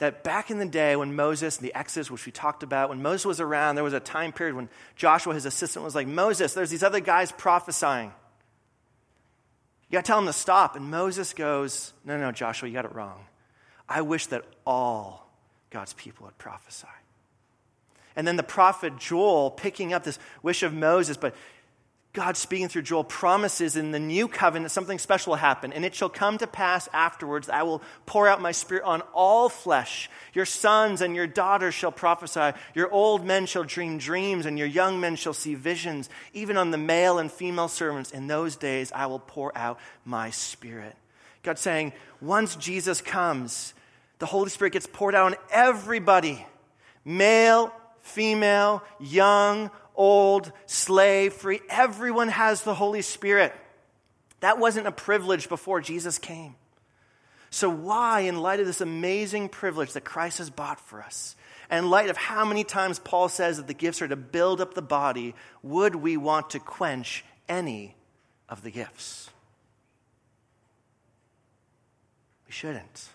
that 0.00 0.24
back 0.24 0.50
in 0.50 0.58
the 0.58 0.66
day 0.66 0.96
when 0.96 1.14
Moses 1.14 1.58
and 1.58 1.66
the 1.66 1.74
Exodus, 1.74 2.10
which 2.10 2.26
we 2.26 2.32
talked 2.32 2.62
about, 2.62 2.88
when 2.88 3.02
Moses 3.02 3.26
was 3.26 3.40
around, 3.40 3.76
there 3.76 3.84
was 3.84 3.92
a 3.92 4.00
time 4.00 4.32
period 4.32 4.56
when 4.56 4.68
Joshua, 4.96 5.34
his 5.34 5.44
assistant, 5.44 5.84
was 5.84 5.94
like, 5.94 6.06
Moses, 6.06 6.54
there's 6.54 6.70
these 6.70 6.82
other 6.82 7.00
guys 7.00 7.30
prophesying. 7.32 8.12
You 9.88 9.96
got 9.96 10.04
to 10.04 10.06
tell 10.06 10.16
them 10.16 10.26
to 10.26 10.32
stop. 10.32 10.74
And 10.74 10.90
Moses 10.90 11.34
goes, 11.34 11.92
No, 12.04 12.18
no, 12.18 12.32
Joshua, 12.32 12.68
you 12.68 12.74
got 12.74 12.86
it 12.86 12.94
wrong. 12.94 13.26
I 13.88 14.00
wish 14.00 14.26
that 14.26 14.44
all 14.66 15.30
God's 15.68 15.92
people 15.92 16.26
would 16.26 16.38
prophesy. 16.38 16.86
And 18.16 18.26
then 18.26 18.36
the 18.36 18.42
prophet 18.42 18.98
Joel 18.98 19.50
picking 19.50 19.92
up 19.92 20.04
this 20.04 20.18
wish 20.42 20.62
of 20.62 20.72
Moses, 20.74 21.16
but 21.16 21.34
God 22.12 22.36
speaking 22.36 22.66
through 22.66 22.82
Joel 22.82 23.04
promises 23.04 23.76
in 23.76 23.92
the 23.92 24.00
new 24.00 24.26
covenant 24.26 24.64
that 24.64 24.70
something 24.70 24.98
special 24.98 25.30
will 25.30 25.36
happen. 25.36 25.72
And 25.72 25.84
it 25.84 25.94
shall 25.94 26.08
come 26.08 26.38
to 26.38 26.48
pass 26.48 26.88
afterwards 26.92 27.46
that 27.46 27.54
I 27.54 27.62
will 27.62 27.82
pour 28.04 28.26
out 28.26 28.42
my 28.42 28.50
spirit 28.50 28.82
on 28.82 29.02
all 29.14 29.48
flesh. 29.48 30.10
Your 30.34 30.44
sons 30.44 31.02
and 31.02 31.14
your 31.14 31.28
daughters 31.28 31.72
shall 31.72 31.92
prophesy. 31.92 32.58
Your 32.74 32.90
old 32.90 33.24
men 33.24 33.46
shall 33.46 33.62
dream 33.62 33.98
dreams, 33.98 34.44
and 34.44 34.58
your 34.58 34.66
young 34.66 34.98
men 34.98 35.14
shall 35.14 35.32
see 35.32 35.54
visions. 35.54 36.10
Even 36.32 36.56
on 36.56 36.72
the 36.72 36.78
male 36.78 37.20
and 37.20 37.30
female 37.30 37.68
servants, 37.68 38.10
in 38.10 38.26
those 38.26 38.56
days 38.56 38.90
I 38.92 39.06
will 39.06 39.20
pour 39.20 39.56
out 39.56 39.78
my 40.04 40.30
spirit. 40.30 40.96
God 41.44 41.60
saying, 41.60 41.92
once 42.20 42.56
Jesus 42.56 43.00
comes, 43.00 43.72
the 44.18 44.26
Holy 44.26 44.50
Spirit 44.50 44.72
gets 44.72 44.88
poured 44.88 45.14
out 45.14 45.26
on 45.26 45.36
everybody 45.52 46.44
male, 47.04 47.72
female, 48.00 48.82
young, 48.98 49.70
old, 49.94 50.52
slave, 50.66 51.34
free. 51.34 51.60
Everyone 51.68 52.28
has 52.28 52.62
the 52.62 52.74
Holy 52.74 53.02
Spirit. 53.02 53.54
That 54.40 54.58
wasn't 54.58 54.86
a 54.86 54.92
privilege 54.92 55.48
before 55.48 55.80
Jesus 55.80 56.18
came. 56.18 56.54
So, 57.50 57.68
why, 57.68 58.20
in 58.20 58.40
light 58.40 58.60
of 58.60 58.66
this 58.66 58.80
amazing 58.80 59.48
privilege 59.48 59.92
that 59.94 60.04
Christ 60.04 60.38
has 60.38 60.50
bought 60.50 60.80
for 60.80 61.02
us, 61.02 61.34
and 61.68 61.84
in 61.84 61.90
light 61.90 62.08
of 62.08 62.16
how 62.16 62.44
many 62.44 62.64
times 62.64 62.98
Paul 62.98 63.28
says 63.28 63.56
that 63.56 63.66
the 63.66 63.74
gifts 63.74 64.00
are 64.00 64.08
to 64.08 64.16
build 64.16 64.60
up 64.60 64.74
the 64.74 64.82
body, 64.82 65.34
would 65.62 65.96
we 65.96 66.16
want 66.16 66.50
to 66.50 66.60
quench 66.60 67.24
any 67.48 67.96
of 68.48 68.62
the 68.62 68.70
gifts? 68.70 69.30
We 72.46 72.52
shouldn't. 72.52 73.08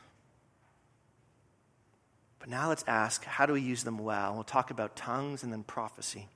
But 2.46 2.52
now 2.52 2.70
let's 2.70 2.84
ask 2.86 3.26
how 3.26 3.48
do 3.48 3.54
we 3.54 3.62
use 3.62 3.84
them 3.84 3.98
well? 3.98 4.36
We'll 4.36 4.44
talk 4.44 4.70
about 4.70 4.96
tongues 4.96 5.42
and 5.42 5.52
then 5.52 5.64
prophecy. 5.64 6.28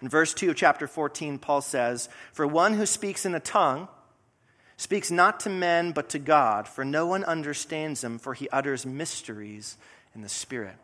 In 0.00 0.08
verse 0.08 0.32
2 0.32 0.50
of 0.50 0.54
chapter 0.54 0.86
14, 0.86 1.38
Paul 1.38 1.60
says, 1.60 2.08
For 2.32 2.46
one 2.46 2.74
who 2.74 2.86
speaks 2.86 3.26
in 3.26 3.34
a 3.34 3.40
tongue 3.40 3.88
speaks 4.76 5.10
not 5.10 5.40
to 5.40 5.50
men 5.50 5.90
but 5.90 6.08
to 6.10 6.20
God, 6.20 6.68
for 6.68 6.84
no 6.84 7.08
one 7.08 7.24
understands 7.24 8.04
him, 8.04 8.20
for 8.20 8.34
he 8.34 8.48
utters 8.50 8.86
mysteries 8.86 9.76
in 10.14 10.22
the 10.22 10.28
Spirit. 10.28 10.76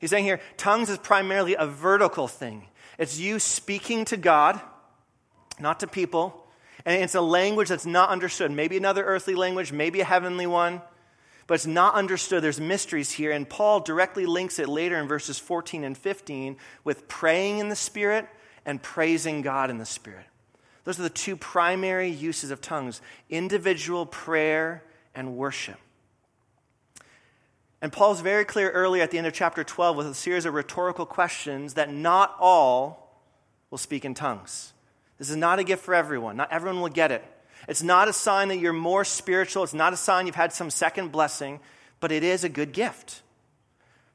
He's 0.00 0.10
saying 0.10 0.24
here, 0.24 0.40
tongues 0.56 0.90
is 0.90 0.98
primarily 0.98 1.54
a 1.54 1.68
vertical 1.68 2.26
thing. 2.26 2.66
It's 2.98 3.20
you 3.20 3.38
speaking 3.38 4.04
to 4.06 4.16
God, 4.16 4.60
not 5.60 5.78
to 5.78 5.86
people. 5.86 6.44
And 6.84 7.00
it's 7.04 7.14
a 7.14 7.20
language 7.20 7.68
that's 7.68 7.86
not 7.86 8.08
understood. 8.08 8.50
Maybe 8.50 8.76
another 8.76 9.04
earthly 9.04 9.36
language, 9.36 9.70
maybe 9.70 10.00
a 10.00 10.04
heavenly 10.04 10.48
one, 10.48 10.82
but 11.52 11.56
it's 11.56 11.66
not 11.66 11.96
understood. 11.96 12.42
There's 12.42 12.58
mysteries 12.58 13.10
here. 13.10 13.30
And 13.30 13.46
Paul 13.46 13.80
directly 13.80 14.24
links 14.24 14.58
it 14.58 14.70
later 14.70 14.96
in 14.96 15.06
verses 15.06 15.38
14 15.38 15.84
and 15.84 15.98
15 15.98 16.56
with 16.82 17.06
praying 17.08 17.58
in 17.58 17.68
the 17.68 17.76
Spirit 17.76 18.26
and 18.64 18.82
praising 18.82 19.42
God 19.42 19.68
in 19.68 19.76
the 19.76 19.84
Spirit. 19.84 20.24
Those 20.84 20.98
are 20.98 21.02
the 21.02 21.10
two 21.10 21.36
primary 21.36 22.08
uses 22.08 22.52
of 22.52 22.62
tongues 22.62 23.02
individual 23.28 24.06
prayer 24.06 24.82
and 25.14 25.36
worship. 25.36 25.76
And 27.82 27.92
Paul's 27.92 28.22
very 28.22 28.46
clear 28.46 28.70
earlier 28.70 29.02
at 29.02 29.10
the 29.10 29.18
end 29.18 29.26
of 29.26 29.34
chapter 29.34 29.62
12 29.62 29.94
with 29.94 30.06
a 30.06 30.14
series 30.14 30.46
of 30.46 30.54
rhetorical 30.54 31.04
questions 31.04 31.74
that 31.74 31.92
not 31.92 32.34
all 32.40 33.20
will 33.70 33.76
speak 33.76 34.06
in 34.06 34.14
tongues. 34.14 34.72
This 35.18 35.28
is 35.28 35.36
not 35.36 35.58
a 35.58 35.64
gift 35.64 35.84
for 35.84 35.94
everyone. 35.94 36.34
Not 36.34 36.50
everyone 36.50 36.80
will 36.80 36.88
get 36.88 37.12
it. 37.12 37.22
It's 37.68 37.82
not 37.82 38.08
a 38.08 38.12
sign 38.12 38.48
that 38.48 38.58
you're 38.58 38.72
more 38.72 39.04
spiritual. 39.04 39.62
It's 39.62 39.74
not 39.74 39.92
a 39.92 39.96
sign 39.96 40.26
you've 40.26 40.34
had 40.34 40.52
some 40.52 40.70
second 40.70 41.12
blessing, 41.12 41.60
but 42.00 42.12
it 42.12 42.24
is 42.24 42.44
a 42.44 42.48
good 42.48 42.72
gift. 42.72 43.22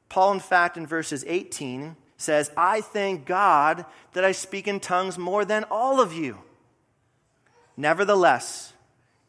Paul, 0.08 0.32
in 0.32 0.40
fact, 0.40 0.76
in 0.76 0.86
verses 0.86 1.24
18 1.26 1.96
says, 2.16 2.50
I 2.56 2.80
thank 2.80 3.26
God 3.26 3.84
that 4.12 4.24
I 4.24 4.32
speak 4.32 4.66
in 4.66 4.80
tongues 4.80 5.18
more 5.18 5.44
than 5.44 5.64
all 5.70 6.00
of 6.00 6.12
you. 6.12 6.38
Nevertheless, 7.76 8.72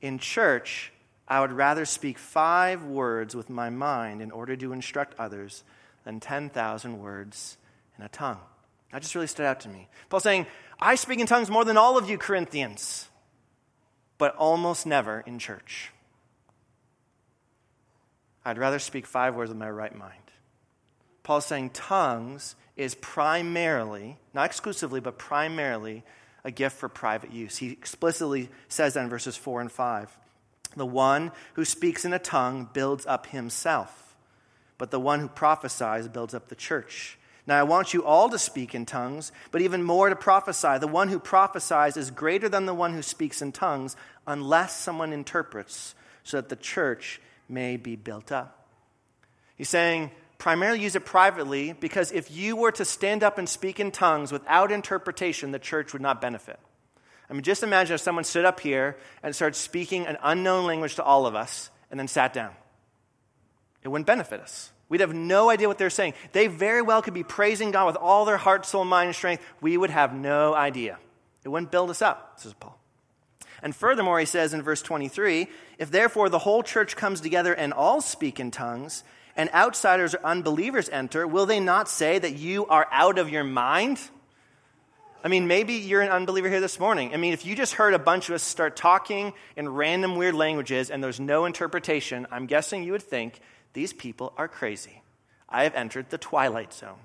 in 0.02 0.18
church, 0.18 0.92
I 1.28 1.42
would 1.42 1.52
rather 1.52 1.86
speak 1.86 2.18
five 2.18 2.84
words 2.84 3.36
with 3.36 3.50
my 3.50 3.70
mind 3.70 4.22
in 4.22 4.32
order 4.32 4.56
to 4.56 4.74
instruct 4.74 5.20
others 5.20 5.64
than 6.04 6.20
10,000 6.20 7.00
words 7.00 7.58
in 7.98 8.04
a 8.04 8.10
tongue. 8.10 8.40
That 8.92 9.04
just 9.04 9.14
really 9.14 9.28
stood 9.28 9.46
out 9.46 9.60
to 9.62 9.70
me. 9.70 9.88
Paul 10.10 10.22
saying, 10.22 10.48
I 10.80 10.96
speak 10.96 11.20
in 11.20 11.28
tongues 11.28 11.52
more 11.52 11.66
than 11.66 11.78
all 11.78 11.98
of 11.98 12.10
you, 12.10 12.18
Corinthians, 12.18 13.09
but 14.20 14.36
almost 14.36 14.86
never 14.86 15.24
in 15.26 15.40
church. 15.40 15.92
I'd 18.46 18.60
rather 18.60 18.78
speak 18.78 19.08
five 19.08 19.36
words 19.36 19.50
with 19.50 19.58
my 19.58 19.70
right 19.70 19.96
mind. 19.96 20.14
Paul's 21.24 21.46
saying 21.46 21.72
tongues 21.72 22.56
is 22.76 22.96
primarily, 22.96 24.18
not 24.34 24.46
exclusively, 24.46 25.00
but 25.00 25.18
primarily 25.18 26.04
a 26.44 26.52
gift 26.52 26.78
for 26.78 26.90
private 26.90 27.32
use. 27.32 27.58
He 27.58 27.72
explicitly 27.72 28.50
says 28.68 28.94
that 28.94 29.04
in 29.04 29.10
verses 29.10 29.36
4 29.36 29.62
and 29.62 29.72
5. 29.72 30.18
The 30.76 30.86
one 30.86 31.32
who 31.54 31.66
speaks 31.66 32.06
in 32.06 32.14
a 32.14 32.20
tongue 32.20 32.70
builds 32.74 33.06
up 33.06 33.28
himself, 33.28 34.16
but 34.78 34.92
the 34.92 35.00
one 35.00 35.20
who 35.20 35.28
prophesies 35.28 36.08
builds 36.08 36.34
up 36.34 36.48
the 36.48 36.56
church. 36.56 37.19
Now, 37.50 37.60
I 37.60 37.64
want 37.64 37.96
you 37.96 38.06
all 38.06 38.30
to 38.30 38.38
speak 38.38 38.76
in 38.76 38.86
tongues, 38.86 39.32
but 39.50 39.64
even 39.64 39.82
more 39.82 40.08
to 40.08 40.16
prophesy. 40.16 40.78
The 40.78 40.88
one 40.88 41.08
who 41.08 41.18
prophesies 41.18 41.98
is 41.98 42.12
greater 42.12 42.48
than 42.48 42.68
the 42.68 42.76
one 42.76 42.94
who 42.94 43.02
speaks 43.02 43.42
in 43.42 43.52
tongues, 43.54 43.96
unless 44.28 44.80
someone 44.80 45.12
interprets, 45.12 45.96
so 46.24 46.38
that 46.38 46.50
the 46.50 46.56
church 46.56 47.20
may 47.50 47.76
be 47.76 47.96
built 47.96 48.32
up. 48.32 48.68
He's 49.56 49.68
saying 49.68 50.12
primarily 50.38 50.80
use 50.80 50.96
it 50.96 51.06
privately 51.06 51.74
because 51.74 52.12
if 52.12 52.30
you 52.30 52.56
were 52.56 52.72
to 52.74 52.86
stand 52.86 53.24
up 53.24 53.40
and 53.40 53.50
speak 53.50 53.80
in 53.80 53.90
tongues 53.90 54.32
without 54.32 54.72
interpretation, 54.72 55.50
the 55.50 55.58
church 55.58 55.92
would 55.92 56.04
not 56.04 56.22
benefit. 56.22 56.60
I 57.32 57.34
mean, 57.34 57.42
just 57.42 57.64
imagine 57.64 57.96
if 57.96 58.02
someone 58.02 58.26
stood 58.26 58.46
up 58.46 58.60
here 58.60 58.96
and 59.24 59.36
started 59.36 59.56
speaking 59.56 60.06
an 60.06 60.20
unknown 60.22 60.68
language 60.68 60.98
to 60.98 61.04
all 61.04 61.26
of 61.26 61.34
us 61.34 61.72
and 61.90 62.00
then 62.00 62.08
sat 62.08 62.32
down. 62.32 62.52
It 63.82 63.88
wouldn't 63.88 64.06
benefit 64.06 64.40
us. 64.40 64.72
We'd 64.90 65.02
have 65.02 65.14
no 65.14 65.50
idea 65.50 65.68
what 65.68 65.78
they're 65.78 65.90
saying. 65.92 66.16
They 66.32 66.48
very 66.48 66.82
well 66.82 67.02
could 67.02 67.14
be 67.14 67.24
praising 67.24 67.72
God 67.72 67.86
with 67.86 67.96
all 67.96 68.26
their 68.26 68.38
heart, 68.38 68.66
soul, 68.66 68.84
mind, 68.84 69.08
and 69.08 69.16
strength. 69.16 69.44
We 69.62 69.78
would 69.78 69.92
have 69.92 70.14
no 70.14 70.54
idea. 70.56 70.98
It 71.44 71.50
wouldn't 71.50 71.72
build 71.72 71.92
us 71.92 72.02
up, 72.02 72.34
says 72.38 72.54
Paul. 72.60 72.78
And 73.62 73.76
furthermore, 73.76 74.20
he 74.20 74.26
says 74.26 74.54
in 74.54 74.62
verse 74.62 74.82
23 74.82 75.48
if 75.78 75.92
therefore 75.92 76.30
the 76.30 76.40
whole 76.40 76.64
church 76.64 76.96
comes 76.96 77.22
together 77.22 77.54
and 77.54 77.72
all 77.72 78.02
speak 78.02 78.40
in 78.40 78.52
tongues, 78.52 79.04
and 79.36 79.50
outsiders 79.52 80.14
or 80.14 80.26
unbelievers 80.26 80.90
enter, 80.90 81.26
will 81.26 81.46
they 81.46 81.62
not 81.62 81.88
say 81.88 82.20
that 82.20 82.34
you 82.34 82.66
are 82.66 82.88
out 82.92 83.18
of 83.18 83.30
your 83.30 83.46
mind? 83.46 83.98
I 85.24 85.30
mean, 85.30 85.48
maybe 85.48 85.76
you're 85.76 86.02
an 86.02 86.10
unbeliever 86.10 86.50
here 86.50 86.60
this 86.60 86.80
morning. 86.80 87.14
I 87.14 87.18
mean, 87.18 87.32
if 87.32 87.46
you 87.46 87.56
just 87.56 87.74
heard 87.74 87.94
a 87.94 88.00
bunch 88.00 88.28
of 88.28 88.36
us 88.36 88.44
start 88.44 88.76
talking 88.76 89.34
in 89.56 89.70
random 89.70 90.16
weird 90.18 90.36
languages 90.36 90.90
and 90.90 91.02
there's 91.02 91.20
no 91.20 91.46
interpretation, 91.46 92.28
I'm 92.32 92.48
guessing 92.48 92.84
you 92.84 92.92
would 92.92 93.04
think 93.04 93.40
these 93.74 93.94
people 93.94 94.34
are 94.38 94.48
crazy. 94.48 95.02
I 95.48 95.64
have 95.64 95.76
entered 95.76 96.10
the 96.10 96.18
twilight 96.18 96.74
zone. 96.74 97.00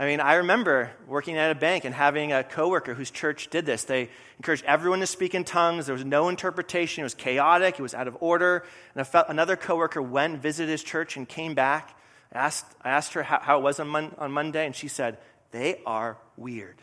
I 0.00 0.06
mean, 0.06 0.20
I 0.20 0.34
remember 0.34 0.92
working 1.08 1.36
at 1.36 1.50
a 1.50 1.56
bank 1.56 1.84
and 1.84 1.92
having 1.92 2.32
a 2.32 2.44
coworker 2.44 2.94
whose 2.94 3.10
church 3.10 3.48
did 3.50 3.66
this. 3.66 3.82
They 3.82 4.10
encouraged 4.36 4.64
everyone 4.64 5.00
to 5.00 5.08
speak 5.08 5.34
in 5.34 5.42
tongues. 5.42 5.86
There 5.86 5.94
was 5.94 6.04
no 6.04 6.28
interpretation. 6.28 7.00
It 7.00 7.04
was 7.04 7.14
chaotic. 7.14 7.80
It 7.80 7.82
was 7.82 7.94
out 7.94 8.06
of 8.06 8.16
order. 8.20 8.64
And 8.94 9.04
another 9.28 9.56
coworker 9.56 10.00
went, 10.00 10.40
visited 10.40 10.70
his 10.70 10.84
church, 10.84 11.16
and 11.16 11.28
came 11.28 11.54
back. 11.54 11.98
I 12.32 12.38
asked, 12.38 12.66
I 12.82 12.90
asked 12.90 13.14
her 13.14 13.24
how, 13.24 13.40
how 13.40 13.58
it 13.58 13.62
was 13.62 13.80
on, 13.80 13.88
Mon- 13.88 14.14
on 14.18 14.30
Monday, 14.30 14.66
and 14.66 14.76
she 14.76 14.86
said, 14.86 15.18
They 15.50 15.80
are 15.84 16.16
weird. 16.36 16.76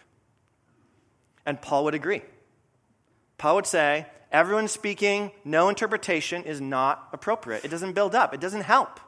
And 1.46 1.62
Paul 1.62 1.86
would 1.86 1.94
agree. 1.94 2.24
Paul 3.38 3.56
would 3.56 3.68
say, 3.68 4.08
Everyone 4.36 4.68
speaking, 4.68 5.32
no 5.46 5.70
interpretation 5.70 6.44
is 6.44 6.60
not 6.60 7.08
appropriate. 7.14 7.64
It 7.64 7.72
doesn't 7.72 7.94
build 7.94 8.14
up, 8.14 8.34
it 8.34 8.42
doesn't 8.42 8.64
help. 8.64 9.00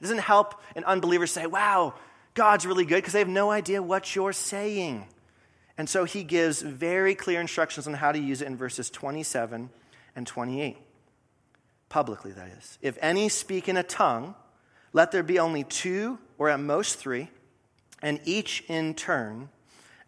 It 0.00 0.02
doesn't 0.02 0.18
help 0.18 0.60
an 0.74 0.82
unbeliever 0.82 1.28
say, 1.28 1.46
Wow, 1.46 1.94
God's 2.34 2.66
really 2.66 2.84
good 2.84 2.96
because 2.96 3.12
they 3.12 3.20
have 3.20 3.28
no 3.28 3.52
idea 3.52 3.80
what 3.80 4.16
you're 4.16 4.32
saying. 4.32 5.06
And 5.78 5.88
so 5.88 6.02
he 6.02 6.24
gives 6.24 6.62
very 6.62 7.14
clear 7.14 7.40
instructions 7.40 7.86
on 7.86 7.94
how 7.94 8.10
to 8.10 8.18
use 8.18 8.42
it 8.42 8.48
in 8.48 8.56
verses 8.56 8.90
27 8.90 9.70
and 10.16 10.26
28. 10.26 10.78
Publicly, 11.88 12.32
that 12.32 12.48
is. 12.48 12.76
If 12.82 12.98
any 13.00 13.28
speak 13.28 13.68
in 13.68 13.76
a 13.76 13.84
tongue, 13.84 14.34
let 14.92 15.12
there 15.12 15.22
be 15.22 15.38
only 15.38 15.62
two 15.62 16.18
or 16.38 16.48
at 16.48 16.58
most 16.58 16.98
three, 16.98 17.30
and 18.02 18.18
each 18.24 18.64
in 18.66 18.94
turn, 18.94 19.50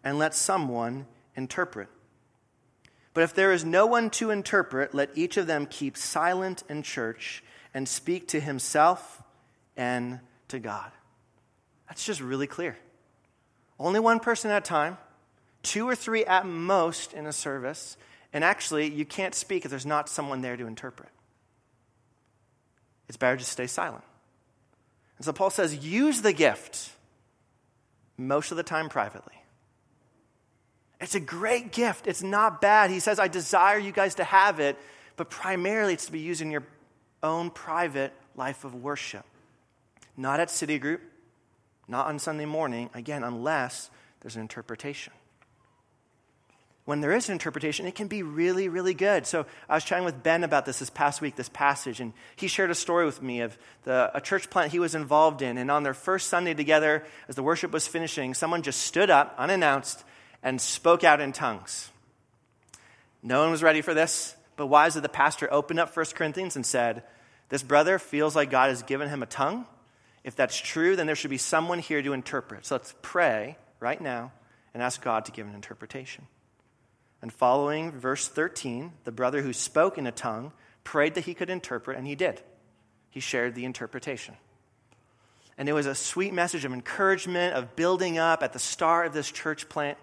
and 0.03 0.19
let 0.19 0.35
someone 0.35 1.05
interpret. 1.33 1.87
But 3.13 3.23
if 3.23 3.33
there 3.33 3.51
is 3.51 3.63
no 3.63 3.85
one 3.85 4.09
to 4.11 4.31
interpret, 4.31 4.93
let 4.93 5.09
each 5.15 5.37
of 5.37 5.47
them 5.47 5.67
keep 5.67 5.97
silent 5.97 6.63
in 6.67 6.81
church 6.81 7.43
and 7.73 7.87
speak 7.87 8.27
to 8.29 8.39
himself 8.39 9.21
and 9.77 10.19
to 10.47 10.59
God. 10.59 10.91
That's 11.87 12.05
just 12.05 12.21
really 12.21 12.47
clear. 12.47 12.77
Only 13.79 13.99
one 13.99 14.19
person 14.19 14.49
at 14.51 14.63
a 14.63 14.65
time, 14.65 14.97
two 15.61 15.87
or 15.87 15.95
three 15.95 16.25
at 16.25 16.45
most 16.45 17.13
in 17.13 17.25
a 17.25 17.33
service, 17.33 17.97
and 18.31 18.43
actually, 18.43 18.89
you 18.89 19.05
can't 19.05 19.35
speak 19.35 19.63
if 19.63 19.69
there's 19.69 19.85
not 19.85 20.09
someone 20.09 20.41
there 20.41 20.57
to 20.57 20.65
interpret. 20.65 21.09
It's 23.07 23.17
better 23.17 23.37
to 23.37 23.43
stay 23.43 23.67
silent. 23.67 24.03
And 25.17 25.25
so 25.25 25.33
Paul 25.33 25.51
says, 25.51 25.85
use 25.85 26.23
the 26.23 26.33
gift 26.33 26.89
most 28.17 28.49
of 28.49 28.57
the 28.57 28.63
time 28.63 28.89
privately. 28.89 29.32
It's 31.01 31.15
a 31.15 31.19
great 31.19 31.71
gift. 31.71 32.07
It's 32.07 32.23
not 32.23 32.61
bad. 32.61 32.89
He 32.89 32.99
says, 32.99 33.19
I 33.19 33.27
desire 33.27 33.77
you 33.77 33.91
guys 33.91 34.15
to 34.15 34.23
have 34.23 34.59
it, 34.59 34.77
but 35.17 35.29
primarily 35.29 35.93
it's 35.93 36.05
to 36.05 36.11
be 36.11 36.19
used 36.19 36.41
in 36.41 36.51
your 36.51 36.63
own 37.21 37.49
private 37.49 38.13
life 38.35 38.63
of 38.63 38.75
worship. 38.75 39.25
Not 40.15 40.39
at 40.39 40.49
City 40.49 40.79
Group, 40.79 41.01
not 41.87 42.07
on 42.07 42.19
Sunday 42.19 42.45
morning, 42.45 42.89
again, 42.93 43.23
unless 43.23 43.89
there's 44.21 44.35
an 44.35 44.41
interpretation. 44.41 45.13
When 46.85 46.99
there 46.99 47.13
is 47.13 47.29
an 47.29 47.33
interpretation, 47.33 47.85
it 47.85 47.95
can 47.95 48.07
be 48.07 48.23
really, 48.23 48.67
really 48.67 48.93
good. 48.93 49.25
So 49.25 49.45
I 49.69 49.75
was 49.75 49.85
chatting 49.85 50.03
with 50.03 50.21
Ben 50.21 50.43
about 50.43 50.65
this 50.65 50.79
this 50.79 50.89
past 50.89 51.21
week, 51.21 51.37
this 51.37 51.47
passage, 51.47 52.01
and 52.01 52.11
he 52.35 52.47
shared 52.47 52.71
a 52.71 52.75
story 52.75 53.05
with 53.05 53.21
me 53.21 53.39
of 53.39 53.57
the, 53.83 54.11
a 54.13 54.19
church 54.19 54.49
plant 54.49 54.73
he 54.73 54.79
was 54.79 54.93
involved 54.93 55.41
in. 55.41 55.57
And 55.57 55.71
on 55.71 55.83
their 55.83 55.93
first 55.93 56.27
Sunday 56.27 56.53
together, 56.53 57.05
as 57.29 57.35
the 57.35 57.43
worship 57.43 57.71
was 57.71 57.87
finishing, 57.87 58.33
someone 58.33 58.63
just 58.63 58.81
stood 58.81 59.09
up, 59.09 59.33
unannounced, 59.37 60.03
and 60.43 60.61
spoke 60.61 61.03
out 61.03 61.21
in 61.21 61.31
tongues. 61.31 61.89
No 63.23 63.41
one 63.41 63.51
was 63.51 63.63
ready 63.63 63.81
for 63.81 63.93
this, 63.93 64.35
but 64.57 64.67
is 64.85 64.93
the 64.93 65.09
pastor 65.09 65.51
opened 65.51 65.79
up 65.79 65.95
1 65.95 66.05
Corinthians 66.13 66.55
and 66.55 66.65
said, 66.65 67.03
This 67.49 67.63
brother 67.63 67.97
feels 67.97 68.35
like 68.35 68.51
God 68.51 68.69
has 68.69 68.83
given 68.83 69.09
him 69.09 69.23
a 69.23 69.25
tongue 69.25 69.65
if 70.23 70.35
that's 70.35 70.57
true, 70.57 70.95
then 70.95 71.05
there 71.05 71.15
should 71.15 71.29
be 71.29 71.37
someone 71.37 71.79
here 71.79 72.01
to 72.01 72.13
interpret. 72.13 72.65
So 72.65 72.75
let's 72.75 72.95
pray 73.01 73.57
right 73.79 73.99
now 73.99 74.31
and 74.73 74.81
ask 74.81 75.01
God 75.01 75.25
to 75.25 75.31
give 75.31 75.47
an 75.47 75.55
interpretation. 75.55 76.27
And 77.21 77.31
following 77.31 77.91
verse 77.91 78.27
13, 78.27 78.93
the 79.03 79.11
brother 79.11 79.41
who 79.41 79.53
spoke 79.53 79.97
in 79.97 80.07
a 80.07 80.11
tongue 80.11 80.53
prayed 80.83 81.15
that 81.15 81.25
he 81.25 81.33
could 81.33 81.49
interpret, 81.49 81.97
and 81.97 82.07
he 82.07 82.15
did. 82.15 82.41
He 83.09 83.19
shared 83.19 83.55
the 83.55 83.65
interpretation. 83.65 84.35
And 85.57 85.69
it 85.69 85.73
was 85.73 85.85
a 85.85 85.95
sweet 85.95 86.33
message 86.33 86.65
of 86.65 86.73
encouragement, 86.73 87.53
of 87.53 87.75
building 87.75 88.17
up 88.17 88.43
at 88.43 88.53
the 88.53 88.59
start 88.59 89.07
of 89.07 89.13
this 89.13 89.31
church 89.31 89.69
plant. 89.69 89.97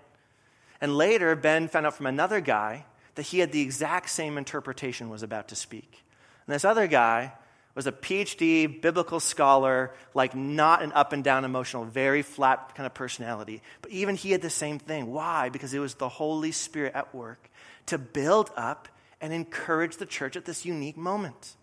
And 0.81 0.97
later, 0.97 1.37
Ben 1.37 1.69
found 1.69 1.87
out 1.87 1.95
from 1.95 2.07
another 2.07 2.41
guy 2.41 2.87
that 3.15 3.23
he 3.23 3.41
had 3.41 3.53
the 3.53 3.61
exact 3.61 4.09
same 4.11 4.39
interpretation 4.39 5.11
was 5.11 5.23
about 5.23 5.49
to 5.49 5.57
speak. 5.57 6.05
And 6.47 6.55
this 6.55 6.65
other 6.65 6.87
guy 6.87 7.33
was 7.75 7.87
a 7.87 7.93
PhD 7.93 8.81
biblical 8.81 9.21
scholar, 9.21 9.93
like 10.15 10.35
not 10.35 10.83
an 10.83 10.93
up 10.93 11.13
and 11.13 11.23
down 11.23 11.45
emotional, 11.45 11.85
very 11.85 12.23
flat 12.23 12.75
kind 12.75 12.87
of 12.87 12.95
personality. 12.95 13.63
But 13.83 13.93
even 13.93 14.17
he 14.17 14.33
had 14.33 14.43
the 14.43 14.51
same 14.51 14.79
thing. 14.79 15.13
Why? 15.13 15.51
Because 15.51 15.73
it 15.75 15.79
was 15.79 15.95
the 15.95 16.09
Holy 16.09 16.53
Spirit 16.53 16.95
at 16.95 17.15
work 17.15 17.51
to 17.87 17.99
build 17.99 18.51
up 18.57 18.89
and 19.21 19.33
encourage 19.33 19.99
the 19.99 20.07
church 20.07 20.37
at 20.37 20.47
this 20.47 20.65
unique 20.65 20.97
moment. 20.97 21.57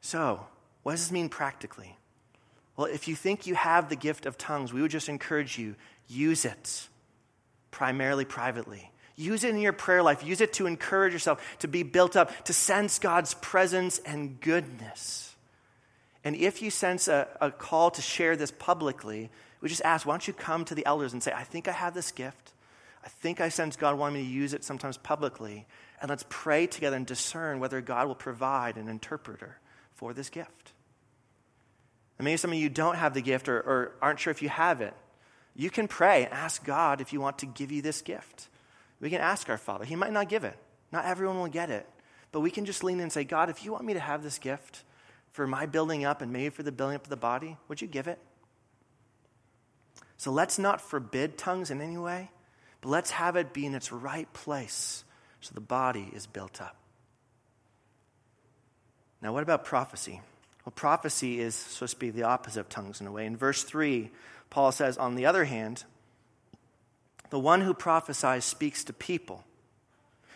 So, 0.00 0.46
what 0.82 0.92
does 0.92 1.02
this 1.02 1.12
mean 1.12 1.28
practically? 1.28 1.96
Well, 2.80 2.88
if 2.90 3.08
you 3.08 3.14
think 3.14 3.46
you 3.46 3.56
have 3.56 3.90
the 3.90 3.94
gift 3.94 4.24
of 4.24 4.38
tongues, 4.38 4.72
we 4.72 4.80
would 4.80 4.90
just 4.90 5.10
encourage 5.10 5.58
you 5.58 5.74
use 6.08 6.46
it, 6.46 6.88
primarily 7.70 8.24
privately. 8.24 8.90
Use 9.16 9.44
it 9.44 9.50
in 9.50 9.60
your 9.60 9.74
prayer 9.74 10.02
life. 10.02 10.24
Use 10.24 10.40
it 10.40 10.54
to 10.54 10.64
encourage 10.64 11.12
yourself, 11.12 11.58
to 11.58 11.68
be 11.68 11.82
built 11.82 12.16
up, 12.16 12.46
to 12.46 12.54
sense 12.54 12.98
God's 12.98 13.34
presence 13.34 13.98
and 14.06 14.40
goodness. 14.40 15.36
And 16.24 16.34
if 16.34 16.62
you 16.62 16.70
sense 16.70 17.06
a, 17.06 17.28
a 17.38 17.50
call 17.50 17.90
to 17.90 18.00
share 18.00 18.34
this 18.34 18.50
publicly, 18.50 19.28
we 19.60 19.68
just 19.68 19.82
ask, 19.84 20.06
why 20.06 20.14
don't 20.14 20.26
you 20.26 20.32
come 20.32 20.64
to 20.64 20.74
the 20.74 20.86
elders 20.86 21.12
and 21.12 21.22
say, 21.22 21.34
I 21.36 21.44
think 21.44 21.68
I 21.68 21.72
have 21.72 21.92
this 21.92 22.10
gift. 22.10 22.54
I 23.04 23.10
think 23.10 23.42
I 23.42 23.50
sense 23.50 23.76
God 23.76 23.98
wanting 23.98 24.22
me 24.22 24.26
to 24.26 24.34
use 24.34 24.54
it 24.54 24.64
sometimes 24.64 24.96
publicly. 24.96 25.66
And 26.00 26.08
let's 26.08 26.24
pray 26.30 26.66
together 26.66 26.96
and 26.96 27.04
discern 27.04 27.60
whether 27.60 27.82
God 27.82 28.08
will 28.08 28.14
provide 28.14 28.78
an 28.78 28.88
interpreter 28.88 29.58
for 29.92 30.14
this 30.14 30.30
gift. 30.30 30.72
And 32.20 32.26
maybe 32.26 32.36
some 32.36 32.52
of 32.52 32.58
you 32.58 32.68
don't 32.68 32.96
have 32.96 33.14
the 33.14 33.22
gift 33.22 33.48
or, 33.48 33.56
or 33.56 33.92
aren't 34.02 34.20
sure 34.20 34.30
if 34.30 34.42
you 34.42 34.50
have 34.50 34.82
it. 34.82 34.92
You 35.56 35.70
can 35.70 35.88
pray 35.88 36.24
and 36.24 36.34
ask 36.34 36.62
God 36.62 37.00
if 37.00 37.14
you 37.14 37.20
want 37.22 37.38
to 37.38 37.46
give 37.46 37.72
you 37.72 37.80
this 37.80 38.02
gift. 38.02 38.50
We 39.00 39.08
can 39.08 39.22
ask 39.22 39.48
our 39.48 39.56
Father. 39.56 39.86
He 39.86 39.96
might 39.96 40.12
not 40.12 40.28
give 40.28 40.44
it, 40.44 40.54
not 40.92 41.06
everyone 41.06 41.40
will 41.40 41.48
get 41.48 41.70
it. 41.70 41.88
But 42.30 42.40
we 42.40 42.50
can 42.50 42.66
just 42.66 42.84
lean 42.84 42.98
in 42.98 43.04
and 43.04 43.10
say, 43.10 43.24
God, 43.24 43.48
if 43.48 43.64
you 43.64 43.72
want 43.72 43.86
me 43.86 43.94
to 43.94 44.00
have 44.00 44.22
this 44.22 44.38
gift 44.38 44.82
for 45.32 45.46
my 45.46 45.64
building 45.64 46.04
up 46.04 46.20
and 46.20 46.30
maybe 46.30 46.50
for 46.50 46.62
the 46.62 46.70
building 46.70 46.96
up 46.96 47.04
of 47.04 47.08
the 47.08 47.16
body, 47.16 47.56
would 47.68 47.80
you 47.80 47.88
give 47.88 48.06
it? 48.06 48.18
So 50.18 50.30
let's 50.30 50.58
not 50.58 50.82
forbid 50.82 51.38
tongues 51.38 51.70
in 51.70 51.80
any 51.80 51.96
way, 51.96 52.30
but 52.82 52.90
let's 52.90 53.12
have 53.12 53.34
it 53.36 53.54
be 53.54 53.64
in 53.64 53.74
its 53.74 53.90
right 53.90 54.30
place 54.34 55.04
so 55.40 55.52
the 55.54 55.62
body 55.62 56.10
is 56.12 56.26
built 56.26 56.60
up. 56.60 56.76
Now, 59.22 59.32
what 59.32 59.42
about 59.42 59.64
prophecy? 59.64 60.20
Well, 60.70 60.76
prophecy 60.76 61.40
is 61.40 61.56
supposed 61.56 61.94
to 61.94 61.98
be 61.98 62.10
the 62.10 62.22
opposite 62.22 62.60
of 62.60 62.68
tongues 62.68 63.00
in 63.00 63.08
a 63.08 63.10
way. 63.10 63.26
In 63.26 63.36
verse 63.36 63.64
3, 63.64 64.08
Paul 64.50 64.70
says, 64.70 64.96
on 64.96 65.16
the 65.16 65.26
other 65.26 65.42
hand, 65.42 65.82
the 67.30 67.40
one 67.40 67.62
who 67.62 67.74
prophesies 67.74 68.44
speaks 68.44 68.84
to 68.84 68.92
people 68.92 69.42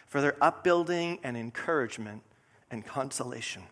for 0.09 0.21
their 0.21 0.35
upbuilding 0.41 1.21
and 1.23 1.37
encouragement 1.37 2.23
and 2.69 2.85
consolation. 2.85 3.63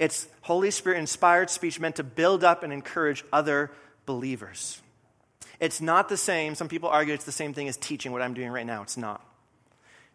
It's 0.00 0.26
Holy 0.40 0.72
Spirit 0.72 0.98
inspired 0.98 1.48
speech 1.48 1.78
meant 1.78 1.94
to 1.94 2.02
build 2.02 2.42
up 2.42 2.64
and 2.64 2.72
encourage 2.72 3.24
other 3.32 3.70
believers. 4.04 4.82
It's 5.60 5.80
not 5.80 6.08
the 6.08 6.16
same. 6.16 6.56
Some 6.56 6.66
people 6.66 6.88
argue 6.88 7.14
it's 7.14 7.24
the 7.24 7.30
same 7.30 7.54
thing 7.54 7.68
as 7.68 7.76
teaching, 7.76 8.10
what 8.10 8.20
I'm 8.20 8.34
doing 8.34 8.50
right 8.50 8.66
now. 8.66 8.82
It's 8.82 8.96
not. 8.96 9.24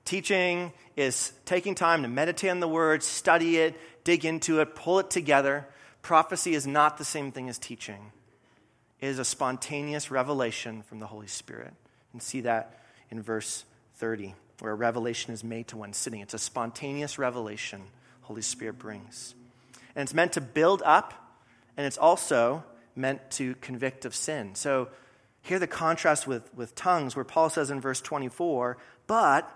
Teaching 0.04 0.74
is 0.98 1.32
taking 1.46 1.74
time 1.74 2.02
to 2.02 2.10
meditate 2.10 2.50
on 2.50 2.60
the 2.60 2.68
word, 2.68 3.02
study 3.02 3.58
it, 3.58 3.76
dig 4.08 4.24
into 4.24 4.62
it, 4.62 4.74
pull 4.74 5.00
it 5.00 5.10
together. 5.10 5.68
Prophecy 6.02 6.56
is 6.56 6.66
not 6.66 6.98
the 6.98 7.04
same 7.04 7.30
thing 7.30 7.50
as 7.50 7.58
teaching, 7.58 8.14
it 9.02 9.08
is 9.08 9.20
a 9.20 9.26
spontaneous 9.26 10.10
revelation 10.10 10.82
from 10.82 11.00
the 11.00 11.08
Holy 11.08 11.28
Spirit 11.28 11.74
And 12.14 12.24
see 12.24 12.40
that 12.42 12.80
in 13.12 13.22
verse 13.22 13.66
30, 13.96 14.34
where 14.60 14.72
a 14.72 14.76
revelation 14.76 15.34
is 15.34 15.44
made 15.44 15.68
to 15.68 15.78
one 15.78 15.92
sitting. 15.92 16.22
It's 16.22 16.34
a 16.34 16.40
spontaneous 16.40 17.20
revelation 17.20 17.84
Holy 18.22 18.42
Spirit 18.42 18.80
brings. 18.80 19.36
And 19.94 20.04
it's 20.04 20.14
meant 20.14 20.32
to 20.34 20.42
build 20.42 20.82
up, 20.86 21.14
and 21.76 21.86
it's 21.86 21.98
also 21.98 22.64
meant 22.96 23.30
to 23.32 23.56
convict 23.56 24.06
of 24.06 24.16
sin. 24.16 24.56
So 24.56 24.88
here 25.42 25.60
the 25.60 25.68
contrast 25.68 26.26
with, 26.26 26.54
with 26.56 26.76
tongues, 26.76 27.18
where 27.18 27.26
Paul 27.26 27.50
says 27.50 27.70
in 27.70 27.82
verse 27.82 28.00
24, 28.00 28.78
but 29.06 29.52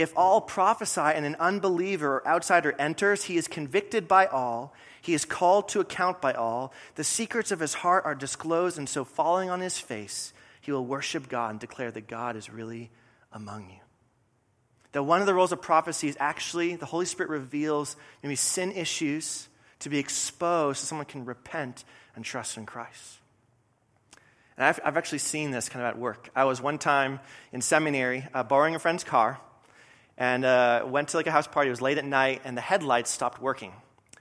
if 0.00 0.16
all 0.16 0.40
prophesy 0.40 1.00
and 1.00 1.24
an 1.24 1.36
unbeliever 1.40 2.16
or 2.16 2.28
outsider 2.28 2.74
enters, 2.78 3.24
he 3.24 3.36
is 3.36 3.48
convicted 3.48 4.06
by 4.06 4.26
all, 4.26 4.74
he 5.02 5.14
is 5.14 5.24
called 5.24 5.68
to 5.70 5.80
account 5.80 6.20
by 6.20 6.32
all, 6.32 6.72
the 6.94 7.04
secrets 7.04 7.50
of 7.50 7.60
his 7.60 7.74
heart 7.74 8.04
are 8.04 8.14
disclosed, 8.14 8.78
and 8.78 8.88
so 8.88 9.04
falling 9.04 9.50
on 9.50 9.60
his 9.60 9.78
face, 9.78 10.32
he 10.60 10.72
will 10.72 10.84
worship 10.84 11.28
God 11.28 11.50
and 11.50 11.60
declare 11.60 11.90
that 11.90 12.08
God 12.08 12.36
is 12.36 12.50
really 12.50 12.90
among 13.32 13.70
you. 13.70 13.80
That 14.92 15.04
one 15.04 15.20
of 15.20 15.26
the 15.26 15.34
roles 15.34 15.52
of 15.52 15.62
prophecy 15.62 16.08
is 16.08 16.16
actually 16.20 16.76
the 16.76 16.86
Holy 16.86 17.06
Spirit 17.06 17.30
reveals 17.30 17.96
maybe 18.22 18.36
sin 18.36 18.72
issues 18.72 19.48
to 19.80 19.88
be 19.88 19.98
exposed 19.98 20.80
so 20.80 20.86
someone 20.86 21.06
can 21.06 21.24
repent 21.24 21.84
and 22.14 22.24
trust 22.24 22.56
in 22.56 22.66
Christ. 22.66 23.18
And 24.56 24.66
I've, 24.66 24.80
I've 24.84 24.96
actually 24.96 25.18
seen 25.18 25.52
this 25.52 25.68
kind 25.68 25.84
of 25.84 25.88
at 25.90 25.98
work. 25.98 26.28
I 26.36 26.44
was 26.44 26.60
one 26.60 26.76
time 26.76 27.20
in 27.52 27.62
seminary 27.62 28.26
uh, 28.34 28.42
borrowing 28.42 28.74
a 28.74 28.78
friend's 28.78 29.04
car 29.04 29.40
and 30.20 30.44
uh, 30.44 30.84
went 30.86 31.08
to 31.08 31.16
like 31.16 31.26
a 31.26 31.32
house 31.32 31.46
party. 31.48 31.68
It 31.68 31.72
was 31.72 31.80
late 31.80 31.96
at 31.98 32.04
night, 32.04 32.42
and 32.44 32.54
the 32.56 32.60
headlights 32.60 33.10
stopped 33.10 33.40
working, 33.40 33.72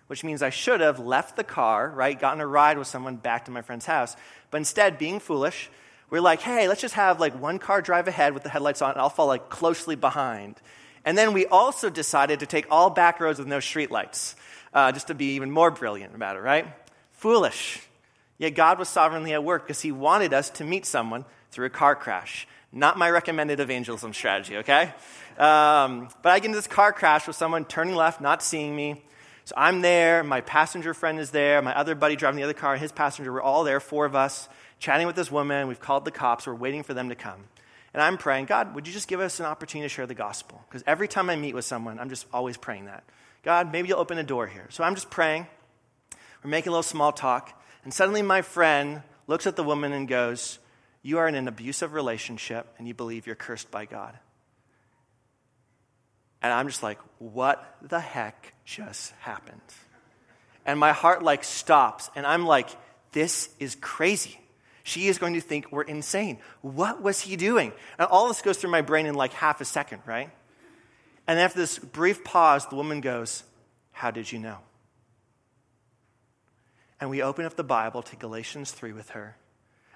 which 0.08 0.24
means 0.24 0.42
I 0.42 0.50
should 0.50 0.80
have 0.80 0.98
left 0.98 1.36
the 1.36 1.44
car, 1.44 1.92
right, 1.94 2.18
gotten 2.18 2.40
a 2.40 2.48
ride 2.48 2.78
with 2.78 2.88
someone 2.88 3.18
back 3.18 3.46
to 3.46 3.52
my 3.52 3.62
friend's 3.62 3.86
house. 3.86 4.16
But 4.50 4.60
instead, 4.60 4.98
being 4.98 5.20
foolish, 5.20 5.70
we're 6.10 6.22
like, 6.22 6.40
hey, 6.40 6.70
let's 6.70 6.80
just 6.80 6.96
have 6.96 7.20
like 7.20 7.40
one 7.40 7.60
car 7.60 7.82
drive 7.82 8.08
ahead 8.08 8.34
with 8.34 8.44
the 8.44 8.50
headlights 8.50 8.82
on, 8.82 8.92
and 8.92 9.02
I'll 9.02 9.10
follow 9.10 9.28
like 9.28 9.50
closely 9.50 9.98
behind. 9.98 10.56
And 11.04 11.18
then 11.18 11.34
we 11.34 11.46
also 11.46 11.90
decided 11.90 12.40
to 12.40 12.46
take 12.46 12.66
all 12.72 12.90
back 12.90 13.20
roads 13.20 13.38
with 13.38 13.50
no 13.50 13.58
streetlights, 13.58 14.36
uh, 14.74 14.94
just 14.94 15.08
to 15.08 15.14
be 15.14 15.36
even 15.36 15.52
more 15.52 15.70
brilliant 15.70 16.16
about 16.16 16.38
it, 16.38 16.40
right? 16.40 16.66
Foolish. 17.12 17.82
Yet 18.38 18.52
God 18.52 18.80
was 18.80 18.88
sovereignly 18.88 19.34
at 19.34 19.44
work 19.44 19.64
because 19.68 19.82
He 19.82 19.92
wanted 19.92 20.34
us 20.34 20.50
to 20.52 20.64
meet 20.64 20.86
someone 20.86 21.26
through 21.52 21.66
a 21.66 21.70
car 21.70 21.94
crash. 21.94 22.48
Not 22.72 22.98
my 22.98 23.10
recommended 23.10 23.60
evangelism 23.60 24.14
strategy, 24.14 24.58
okay? 24.58 24.94
Um, 25.40 26.10
but 26.22 26.34
I 26.34 26.40
get 26.40 26.48
into 26.48 26.58
this 26.58 26.68
car 26.68 26.92
crash 26.92 27.26
with 27.26 27.36
someone 27.36 27.64
turning 27.64 27.96
left, 27.96 28.20
not 28.20 28.44
seeing 28.44 28.76
me. 28.76 29.02
So 29.46 29.56
I'm 29.58 29.82
there, 29.82 30.24
my 30.24 30.42
passenger 30.42 30.94
friend 30.94 31.18
is 31.18 31.32
there, 31.32 31.62
my 31.62 31.76
other 31.76 31.96
buddy 31.96 32.16
driving 32.16 32.38
the 32.38 32.44
other 32.44 32.54
car, 32.54 32.76
his 32.76 32.92
passenger, 32.92 33.34
we're 33.34 33.42
all 33.42 33.64
there, 33.64 33.80
four 33.80 34.06
of 34.06 34.16
us, 34.16 34.48
chatting 34.78 35.08
with 35.08 35.16
this 35.16 35.32
woman. 35.32 35.68
We've 35.68 35.80
called 35.80 36.06
the 36.06 36.12
cops, 36.12 36.46
we're 36.46 36.54
waiting 36.54 36.84
for 36.84 36.94
them 36.94 37.10
to 37.10 37.16
come. 37.16 37.46
And 37.94 38.04
I'm 38.04 38.18
praying, 38.18 38.46
God, 38.46 38.76
would 38.76 38.86
you 38.86 38.94
just 38.94 39.08
give 39.08 39.20
us 39.20 39.40
an 39.40 39.48
opportunity 39.48 39.90
to 39.90 39.94
share 39.94 40.06
the 40.06 40.14
gospel? 40.14 40.62
Because 40.68 40.84
every 40.86 41.08
time 41.08 41.30
I 41.30 41.36
meet 41.36 41.56
with 41.56 41.66
someone, 41.66 42.00
I'm 42.00 42.10
just 42.10 42.28
always 42.32 42.58
praying 42.58 42.86
that. 42.86 43.04
God, 43.42 43.72
maybe 43.72 43.88
you'll 43.88 44.00
open 44.00 44.18
a 44.18 44.24
door 44.24 44.46
here. 44.46 44.68
So 44.70 44.84
I'm 44.84 44.94
just 44.94 45.10
praying. 45.10 45.48
We're 46.44 46.52
making 46.52 46.70
a 46.70 46.74
little 46.74 46.84
small 46.84 47.12
talk. 47.12 47.60
And 47.84 47.94
suddenly 47.94 48.22
my 48.22 48.42
friend 48.44 49.02
looks 49.26 49.48
at 49.48 49.56
the 49.56 49.64
woman 49.64 49.94
and 49.94 50.08
goes, 50.08 50.60
You 51.02 51.18
are 51.18 51.28
in 51.28 51.34
an 51.34 51.48
abusive 51.48 51.94
relationship 51.94 52.68
and 52.78 52.88
you 52.88 52.94
believe 52.94 53.26
you're 53.26 53.36
cursed 53.36 53.72
by 53.72 53.86
God. 53.86 54.20
And 56.42 56.54
I'm 56.54 56.68
just 56.68 56.84
like, 56.84 57.00
What 57.20 57.76
the 57.82 58.00
heck 58.00 58.54
just 58.66 59.14
happened? 59.20 59.62
And 60.66 60.80
my 60.80 60.92
heart 60.92 61.24
like 61.24 61.44
stops 61.44 62.10
and 62.16 62.26
I'm 62.26 62.46
like, 62.46 62.70
This 63.12 63.50
is 63.60 63.76
crazy. 63.76 64.40
She 64.84 65.08
is 65.08 65.18
going 65.18 65.34
to 65.34 65.42
think 65.42 65.72
we're 65.72 65.84
insane. 65.84 66.40
What 66.62 67.02
was 67.02 67.20
he 67.22 67.36
doing? 67.36 67.74
And 68.00 68.08
all 68.08 68.28
this 68.28 68.42
goes 68.42 68.58
through 68.58 68.72
my 68.72 68.82
brain 68.82 69.06
in 69.06 69.16
like 69.16 69.34
half 69.34 69.62
a 69.62 69.66
second, 69.66 70.02
right? 70.06 70.32
And 71.28 71.40
after 71.40 71.60
this 71.60 71.78
brief 71.78 72.24
pause, 72.24 72.66
the 72.68 72.76
woman 72.76 73.02
goes, 73.02 73.44
How 73.92 74.12
did 74.12 74.32
you 74.32 74.40
know? 74.40 74.58
And 77.00 77.10
we 77.10 77.22
open 77.22 77.46
up 77.46 77.56
the 77.56 77.64
Bible 77.64 78.02
to 78.04 78.16
Galatians 78.16 78.72
3 78.72 78.92
with 78.94 79.12
her 79.12 79.38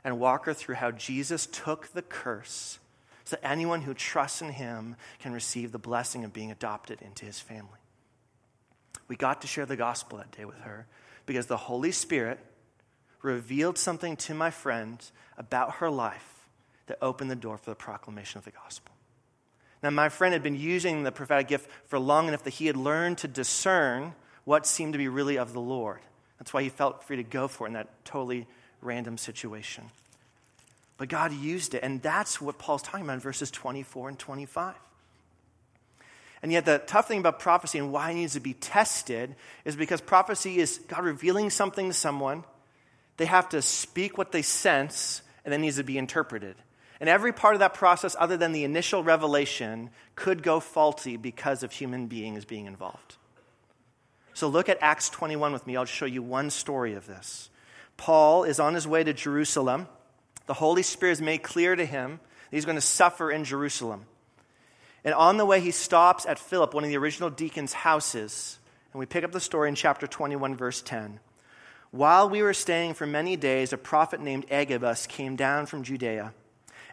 and 0.04 0.20
walk 0.20 0.46
her 0.46 0.54
through 0.54 0.76
how 0.76 0.92
Jesus 0.92 1.46
took 1.48 1.88
the 1.94 2.02
curse 2.02 2.80
so 3.26 3.36
that 3.36 3.48
anyone 3.48 3.82
who 3.82 3.94
trusts 3.94 4.42
in 4.42 4.50
him 4.50 4.96
can 5.20 5.34
receive 5.34 5.72
the 5.72 5.80
blessing 5.80 6.24
of 6.24 6.34
being 6.34 6.52
adopted 6.52 7.02
into 7.02 7.26
his 7.26 7.40
family. 7.40 7.80
We 9.08 9.16
got 9.16 9.42
to 9.42 9.48
share 9.48 9.66
the 9.66 9.76
gospel 9.76 10.18
that 10.18 10.32
day 10.32 10.46
with 10.46 10.60
her 10.60 10.88
because 11.26 11.48
the 11.48 11.58
Holy 11.58 11.92
Spirit 11.92 12.40
revealed 13.22 13.78
something 13.78 14.16
to 14.18 14.34
my 14.34 14.50
friend 14.50 15.04
about 15.38 15.76
her 15.76 15.90
life 15.90 16.48
that 16.88 16.98
opened 17.02 17.32
the 17.32 17.36
door 17.36 17.58
for 17.58 17.70
the 17.70 17.76
proclamation 17.76 18.38
of 18.38 18.46
the 18.46 18.52
gospel. 18.52 18.94
Now, 19.82 19.90
my 19.90 20.10
friend 20.10 20.34
had 20.34 20.44
been 20.44 20.56
using 20.56 21.04
the 21.04 21.12
prophetic 21.12 21.48
gift 21.48 21.70
for 21.86 22.00
long 22.00 22.28
enough 22.28 22.44
that 22.44 22.52
he 22.52 22.68
had 22.68 22.78
learned 22.78 23.18
to 23.20 23.28
discern 23.28 24.14
what 24.46 24.66
seemed 24.66 24.94
to 24.94 25.00
be 25.00 25.08
really 25.08 25.38
of 25.38 25.54
the 25.54 25.62
Lord. 25.62 26.00
That's 26.40 26.54
why 26.54 26.64
he 26.64 26.70
felt 26.70 27.04
free 27.04 27.18
to 27.18 27.24
go 27.24 27.48
for 27.48 27.66
it 27.66 27.70
in 27.70 27.74
that 27.74 28.06
totally 28.06 28.48
random 28.82 29.18
situation. 29.18 29.86
But 30.98 31.10
God 31.10 31.34
used 31.34 31.74
it, 31.74 31.84
and 31.84 32.02
that's 32.02 32.40
what 32.40 32.60
Paul's 32.60 32.82
talking 32.82 33.06
about 33.06 33.16
in 33.16 33.20
verses 33.20 33.50
24 33.52 34.10
and 34.10 34.20
25. 34.20 34.76
And 36.42 36.52
yet, 36.52 36.66
the 36.66 36.78
tough 36.78 37.08
thing 37.08 37.20
about 37.20 37.40
prophecy 37.40 37.80
and 37.80 37.92
why 37.92 38.12
it 38.12 38.16
needs 38.16 38.34
to 38.34 38.40
be 38.40 38.54
tested 38.54 39.36
is 39.64 39.76
because 39.76 40.02
prophecy 40.02 40.60
is 40.60 40.80
God 40.88 41.04
revealing 41.04 41.50
something 41.50 41.88
to 41.88 41.94
someone. 41.94 42.44
They 43.18 43.26
have 43.26 43.50
to 43.50 43.62
speak 43.62 44.18
what 44.18 44.32
they 44.32 44.42
sense, 44.42 45.22
and 45.46 45.52
then 45.52 45.62
needs 45.62 45.78
to 45.78 45.84
be 45.84 45.98
interpreted. 45.98 46.56
And 47.00 47.10
every 47.10 47.34
part 47.34 47.56
of 47.56 47.60
that 47.60 47.74
process, 47.74 48.16
other 48.20 48.38
than 48.38 48.52
the 48.52 48.64
initial 48.64 49.04
revelation, 49.04 49.90
could 50.16 50.44
go 50.44 50.60
faulty 50.60 51.18
because 51.18 51.64
of 51.64 51.72
human 51.72 52.08
beings 52.08 52.46
being 52.46 52.66
involved. 52.66 53.18
So 54.34 54.48
look 54.48 54.70
at 54.70 54.78
Acts 54.82 55.10
21 55.10 55.54
with 55.54 55.68
me. 55.68 55.78
I'll 55.78 55.86
show 55.86 56.06
you 56.06 56.24
one 56.24 56.50
story 56.50 56.94
of 56.94 57.06
this. 57.06 57.50
Paul 57.98 58.44
is 58.44 58.60
on 58.60 58.74
his 58.74 58.88
way 58.88 59.04
to 59.04 59.14
Jerusalem. 59.14 59.88
The 60.46 60.54
Holy 60.54 60.84
Spirit 60.84 61.14
has 61.14 61.22
made 61.22 61.44
clear 61.44 61.76
to 61.76 61.86
him 61.86 62.20
that 62.50 62.56
he's 62.56 62.66
going 62.66 62.76
to 62.78 62.82
suffer 62.82 63.32
in 63.32 63.44
Jerusalem. 63.44 64.06
And 65.04 65.14
on 65.14 65.38
the 65.38 65.46
way, 65.46 65.60
he 65.60 65.72
stops 65.72 66.26
at 66.26 66.40
Philip, 66.40 66.74
one 66.74 66.84
of 66.84 66.90
the 66.90 66.98
original 66.98 67.30
deacons' 67.30 67.74
houses. 67.74 68.60
And 68.94 69.00
we 69.00 69.06
pick 69.06 69.24
up 69.24 69.32
the 69.32 69.40
story 69.40 69.70
in 69.70 69.76
chapter 69.76 70.08
21, 70.08 70.56
verse 70.56 70.82
10. 70.82 71.20
While 71.92 72.30
we 72.30 72.42
were 72.42 72.54
staying 72.54 72.96
for 72.96 73.06
many 73.06 73.36
days, 73.36 73.74
a 73.74 73.78
prophet 73.78 74.20
named 74.20 74.46
Agabus 74.50 75.06
came 75.08 75.36
down 75.36 75.66
from 75.66 75.84
Judea. 75.84 76.34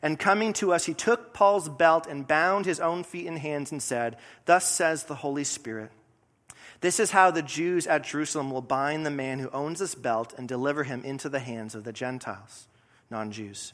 And 0.03 0.19
coming 0.19 0.53
to 0.55 0.73
us, 0.73 0.87
he 0.87 0.95
took 0.95 1.35
Paul's 1.35 1.69
belt 1.69 2.07
and 2.07 2.27
bound 2.27 2.65
his 2.67 2.81
own 2.81 3.05
feet 3.05 3.27
and 3.27 3.39
hands 3.39 3.71
and 3.71 3.83
said, 3.83 4.17
Thus 4.47 4.69
says 4.69 5.05
the 5.05 5.17
Holy 5.17 5.45
Spirit. 5.45 5.91
This 6.81 6.99
is 6.99 7.11
how 7.11 7.31
the 7.31 7.43
Jews 7.43 7.87
at 7.87 8.05
Jerusalem 8.05 8.51
will 8.51 8.63
bind 8.63 9.05
the 9.05 9.11
man 9.11 9.39
who 9.39 9.51
owns 9.51 9.81
this 9.81 9.95
belt 9.95 10.35
and 10.37 10.49
deliver 10.49 10.85
him 10.85 11.05
into 11.05 11.29
the 11.29 11.39
hands 11.39 11.75
of 11.75 11.85
the 11.85 11.93
Gentiles, 11.93 12.67
non 13.11 13.33
Jews. 13.33 13.73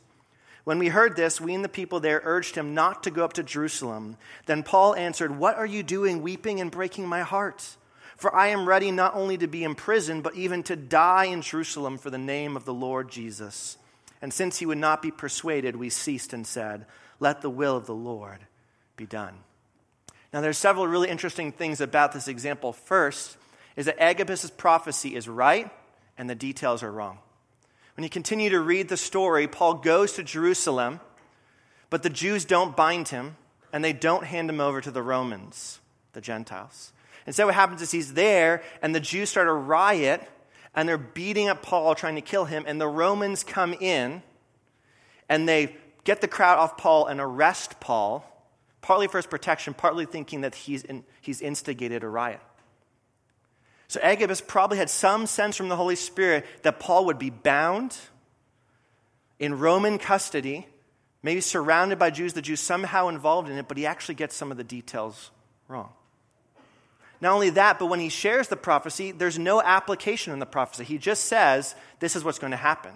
When 0.65 0.81
we 0.81 0.89
heard 0.89 1.15
this, 1.15 1.41
we 1.41 1.55
and 1.55 1.65
the 1.65 1.69
people 1.69 2.01
there 2.01 2.21
urged 2.25 2.57
him 2.57 2.75
not 2.75 3.05
to 3.05 3.13
go 3.13 3.25
up 3.25 3.35
to 3.35 3.45
Jerusalem. 3.45 4.17
Then 4.47 4.65
Paul 4.65 4.97
answered, 4.97 5.39
What 5.39 5.57
are 5.57 5.67
you 5.67 5.85
doing, 5.85 6.23
weeping 6.23 6.61
and 6.61 6.73
breaking 6.73 7.07
my 7.07 7.21
heart? 7.21 7.77
For 8.17 8.35
I 8.35 8.49
am 8.49 8.67
ready 8.67 8.91
not 8.91 9.15
only 9.15 9.37
to 9.39 9.47
be 9.47 9.63
imprisoned, 9.63 10.23
but 10.23 10.35
even 10.35 10.63
to 10.65 10.75
die 10.75 11.27
in 11.27 11.43
Jerusalem 11.43 11.99
for 11.99 12.11
the 12.11 12.19
name 12.19 12.57
of 12.57 12.65
the 12.65 12.75
Lord 12.75 13.11
Jesus. 13.11 13.79
And 14.21 14.33
since 14.33 14.59
he 14.59 14.67
would 14.67 14.79
not 14.79 15.03
be 15.03 15.11
persuaded, 15.11 15.77
we 15.77 15.91
ceased 15.91 16.33
and 16.33 16.47
said, 16.47 16.87
Let 17.21 17.43
the 17.43 17.51
will 17.51 17.77
of 17.77 17.87
the 17.87 17.95
Lord 17.95 18.41
be 18.97 19.07
done. 19.07 19.35
Now, 20.33 20.41
there's 20.41 20.59
several 20.59 20.89
really 20.89 21.09
interesting 21.09 21.53
things 21.53 21.81
about 21.81 22.13
this 22.13 22.27
example. 22.27 22.73
First 22.73 23.37
is 23.77 23.87
that 23.87 24.03
Agabus' 24.03 24.51
prophecy 24.51 25.15
is 25.15 25.29
right 25.29 25.71
and 26.19 26.29
the 26.29 26.35
details 26.35 26.83
are 26.83 26.91
wrong. 26.91 27.19
When 27.97 28.05
you 28.05 28.11
continue 28.11 28.51
to 28.51 28.61
read 28.61 28.89
the 28.89 28.97
story, 28.97 29.49
Paul 29.49 29.75
goes 29.75 30.13
to 30.13 30.23
Jerusalem, 30.23 31.01
but 31.89 32.03
the 32.03 32.11
Jews 32.11 32.45
don't 32.45 32.77
bind 32.77 33.09
him 33.09 33.37
and 33.73 33.83
they 33.83 33.95
don't 33.95 34.25
hand 34.25 34.51
him 34.51 34.61
over 34.61 34.83
to 34.83 34.91
the 34.91 35.03
Romans, 35.03 35.81
the 36.13 36.21
Gentiles. 36.21 36.93
Instead, 37.27 37.43
so 37.43 37.47
what 37.47 37.55
happens 37.55 37.83
is 37.83 37.91
he's 37.91 38.15
there, 38.15 38.63
and 38.83 38.95
the 38.95 39.01
Jews 39.01 39.31
start 39.31 39.49
a 39.49 39.53
riot, 39.53 40.23
and 40.75 40.89
they're 40.89 40.97
beating 40.97 41.49
up 41.49 41.63
Paul, 41.63 41.95
trying 41.95 42.15
to 42.15 42.21
kill 42.21 42.45
him, 42.45 42.65
and 42.67 42.81
the 42.81 42.87
Romans 42.87 43.43
come 43.43 43.75
in, 43.75 44.23
and 45.29 45.49
they 45.49 45.75
get 46.05 46.21
the 46.21 46.29
crowd 46.29 46.59
off 46.59 46.77
Paul 46.77 47.07
and 47.07 47.19
arrest 47.21 47.81
Paul, 47.81 48.25
partly 48.81 49.09
for 49.09 49.19
his 49.19 49.27
protection, 49.27 49.75
partly 49.75 50.07
thinking 50.07 50.43
that 50.43 50.55
he's, 50.55 50.85
in, 50.85 51.05
he's 51.21 51.41
instigated 51.41 52.05
a 52.05 52.09
riot. 52.09 52.41
So 53.89 54.01
Agabus 54.03 54.41
probably 54.41 54.79
had 54.79 54.91
some 54.91 55.27
sense 55.27 55.57
from 55.57 55.69
the 55.69 55.77
Holy 55.77 55.97
Spirit 55.97 56.45
that 56.63 56.81
Paul 56.81 57.07
would 57.07 57.19
be 57.19 57.31
bound 57.31 57.97
in 59.39 59.59
Roman 59.59 59.99
custody, 59.99 60.67
maybe 61.23 61.41
surrounded 61.41 61.99
by 61.99 62.11
Jews, 62.11 62.33
the 62.33 62.43
Jews 62.43 62.61
somehow 62.61 63.09
involved 63.09 63.49
in 63.49 63.59
it, 63.59 63.69
but 63.69 63.77
he 63.77 63.87
actually 63.87 64.17
gets 64.17 64.35
some 64.35 64.51
of 64.51 64.57
the 64.57 64.65
details 64.65 65.31
wrong. 65.69 65.91
Not 67.21 67.33
only 67.33 67.51
that, 67.51 67.79
but 67.79 67.87
when 67.87 68.01
he 68.01 68.09
shares 68.09 68.49
the 68.49 68.57
prophecy, 68.57 69.11
there's 69.13 69.39
no 69.39 69.63
application 69.63 70.33
in 70.33 70.39
the 70.39 70.47
prophecy. 70.47 70.85
He 70.85 70.99
just 70.99 71.25
says, 71.25 71.75
This 71.99 72.15
is 72.15 72.25
what's 72.25 72.39
going 72.39 72.51
to 72.51 72.57
happen. 72.57 72.93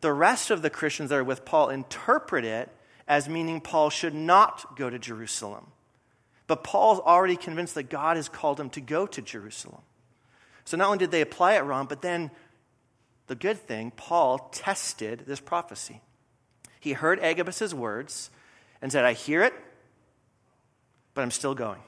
The 0.00 0.12
rest 0.12 0.50
of 0.50 0.62
the 0.62 0.70
Christians 0.70 1.10
that 1.10 1.16
are 1.16 1.24
with 1.24 1.44
Paul 1.44 1.70
interpret 1.70 2.44
it 2.44 2.68
as 3.06 3.28
meaning 3.28 3.60
Paul 3.60 3.90
should 3.90 4.14
not 4.14 4.76
go 4.76 4.90
to 4.90 4.98
Jerusalem. 4.98 5.66
But 6.46 6.64
Paul's 6.64 7.00
already 7.00 7.36
convinced 7.36 7.74
that 7.76 7.90
God 7.90 8.16
has 8.16 8.28
called 8.28 8.58
him 8.58 8.70
to 8.70 8.80
go 8.80 9.06
to 9.06 9.22
Jerusalem. 9.22 9.82
So 10.70 10.76
not 10.76 10.86
only 10.86 10.98
did 10.98 11.10
they 11.10 11.20
apply 11.20 11.54
it 11.54 11.62
wrong, 11.62 11.86
but 11.86 12.00
then 12.00 12.30
the 13.26 13.34
good 13.34 13.58
thing, 13.58 13.90
Paul 13.90 14.38
tested 14.52 15.24
this 15.26 15.40
prophecy. 15.40 16.00
He 16.78 16.92
heard 16.92 17.18
Agabus' 17.18 17.74
words 17.74 18.30
and 18.80 18.92
said, 18.92 19.04
I 19.04 19.12
hear 19.14 19.42
it, 19.42 19.52
but 21.12 21.22
I'm 21.22 21.32
still 21.32 21.56
going 21.56 21.80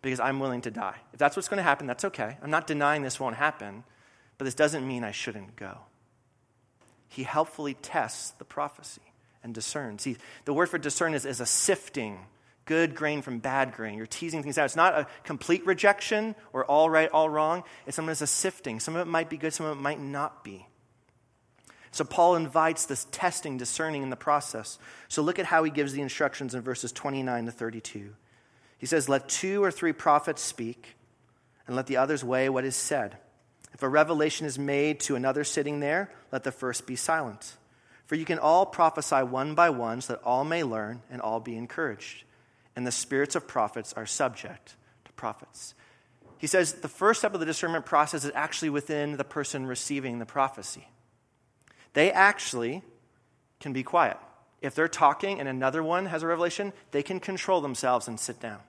because 0.00 0.18
I'm 0.18 0.40
willing 0.40 0.62
to 0.62 0.70
die. 0.70 0.96
If 1.12 1.18
that's 1.18 1.36
what's 1.36 1.48
going 1.48 1.58
to 1.58 1.62
happen, 1.62 1.86
that's 1.86 2.06
okay. 2.06 2.38
I'm 2.42 2.50
not 2.50 2.66
denying 2.66 3.02
this 3.02 3.20
won't 3.20 3.36
happen, 3.36 3.84
but 4.38 4.46
this 4.46 4.54
doesn't 4.54 4.88
mean 4.88 5.04
I 5.04 5.10
shouldn't 5.10 5.54
go. 5.54 5.76
He 7.10 7.24
helpfully 7.24 7.74
tests 7.74 8.30
the 8.30 8.46
prophecy 8.46 9.12
and 9.42 9.52
discerns. 9.54 10.00
See, 10.00 10.16
the 10.46 10.54
word 10.54 10.70
for 10.70 10.78
discern 10.78 11.12
is, 11.12 11.26
is 11.26 11.38
a 11.38 11.46
sifting 11.46 12.20
good 12.64 12.94
grain 12.94 13.22
from 13.22 13.38
bad 13.38 13.74
grain. 13.74 13.96
You're 13.96 14.06
teasing 14.06 14.42
things 14.42 14.58
out. 14.58 14.66
It's 14.66 14.76
not 14.76 14.94
a 14.94 15.06
complete 15.24 15.66
rejection 15.66 16.34
or 16.52 16.64
all 16.64 16.88
right, 16.88 17.10
all 17.10 17.28
wrong. 17.28 17.64
It's 17.86 17.96
sometimes 17.96 18.22
a 18.22 18.26
sifting. 18.26 18.80
Some 18.80 18.96
of 18.96 19.06
it 19.06 19.10
might 19.10 19.28
be 19.28 19.36
good, 19.36 19.52
some 19.52 19.66
of 19.66 19.76
it 19.76 19.80
might 19.80 20.00
not 20.00 20.44
be. 20.44 20.66
So 21.94 22.04
Paul 22.04 22.34
invites 22.34 22.86
this 22.86 23.06
testing, 23.12 23.56
discerning 23.56 24.02
in 24.02 24.10
the 24.10 24.16
process. 24.16 24.78
So 25.08 25.22
look 25.22 25.38
at 25.38 25.46
how 25.46 25.62
he 25.62 25.70
gives 25.70 25.92
the 25.92 26.02
instructions 26.02 26.54
in 26.54 26.60
verses 26.60 26.90
29 26.90 27.46
to 27.46 27.52
32. 27.52 28.14
He 28.78 28.86
says, 28.86 29.08
Let 29.08 29.28
two 29.28 29.62
or 29.62 29.70
three 29.70 29.92
prophets 29.92 30.42
speak, 30.42 30.96
and 31.68 31.76
let 31.76 31.86
the 31.86 31.98
others 31.98 32.24
weigh 32.24 32.48
what 32.48 32.64
is 32.64 32.74
said. 32.74 33.16
If 33.72 33.82
a 33.82 33.88
revelation 33.88 34.44
is 34.44 34.58
made 34.58 35.00
to 35.00 35.14
another 35.14 35.44
sitting 35.44 35.78
there, 35.78 36.10
let 36.32 36.42
the 36.42 36.52
first 36.52 36.84
be 36.84 36.96
silent. 36.96 37.56
For 38.06 38.16
you 38.16 38.24
can 38.24 38.38
all 38.40 38.66
prophesy 38.66 39.22
one 39.22 39.54
by 39.54 39.70
one, 39.70 40.00
so 40.00 40.14
that 40.14 40.22
all 40.24 40.44
may 40.44 40.64
learn 40.64 41.00
and 41.10 41.22
all 41.22 41.38
be 41.38 41.56
encouraged. 41.56 42.24
And 42.76 42.86
the 42.86 42.92
spirits 42.92 43.36
of 43.36 43.46
prophets 43.46 43.92
are 43.92 44.06
subject 44.06 44.76
to 45.04 45.12
prophets. 45.12 45.74
He 46.38 46.46
says 46.46 46.74
the 46.74 46.88
first 46.88 47.20
step 47.20 47.34
of 47.34 47.40
the 47.40 47.46
discernment 47.46 47.86
process 47.86 48.24
is 48.24 48.32
actually 48.34 48.70
within 48.70 49.16
the 49.16 49.24
person 49.24 49.66
receiving 49.66 50.18
the 50.18 50.26
prophecy. 50.26 50.88
They 51.92 52.10
actually 52.10 52.82
can 53.60 53.72
be 53.72 53.82
quiet. 53.82 54.18
If 54.60 54.74
they're 54.74 54.88
talking 54.88 55.40
and 55.40 55.48
another 55.48 55.82
one 55.82 56.06
has 56.06 56.22
a 56.22 56.26
revelation, 56.26 56.72
they 56.90 57.02
can 57.02 57.20
control 57.20 57.60
themselves 57.60 58.08
and 58.08 58.18
sit 58.18 58.40
down. 58.40 58.60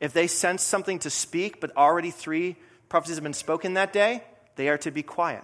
If 0.00 0.12
they 0.12 0.26
sense 0.26 0.62
something 0.62 1.00
to 1.00 1.10
speak, 1.10 1.60
but 1.60 1.76
already 1.76 2.10
three 2.10 2.56
prophecies 2.88 3.16
have 3.16 3.24
been 3.24 3.32
spoken 3.32 3.74
that 3.74 3.92
day, 3.92 4.22
they 4.56 4.68
are 4.68 4.78
to 4.78 4.90
be 4.90 5.02
quiet. 5.02 5.42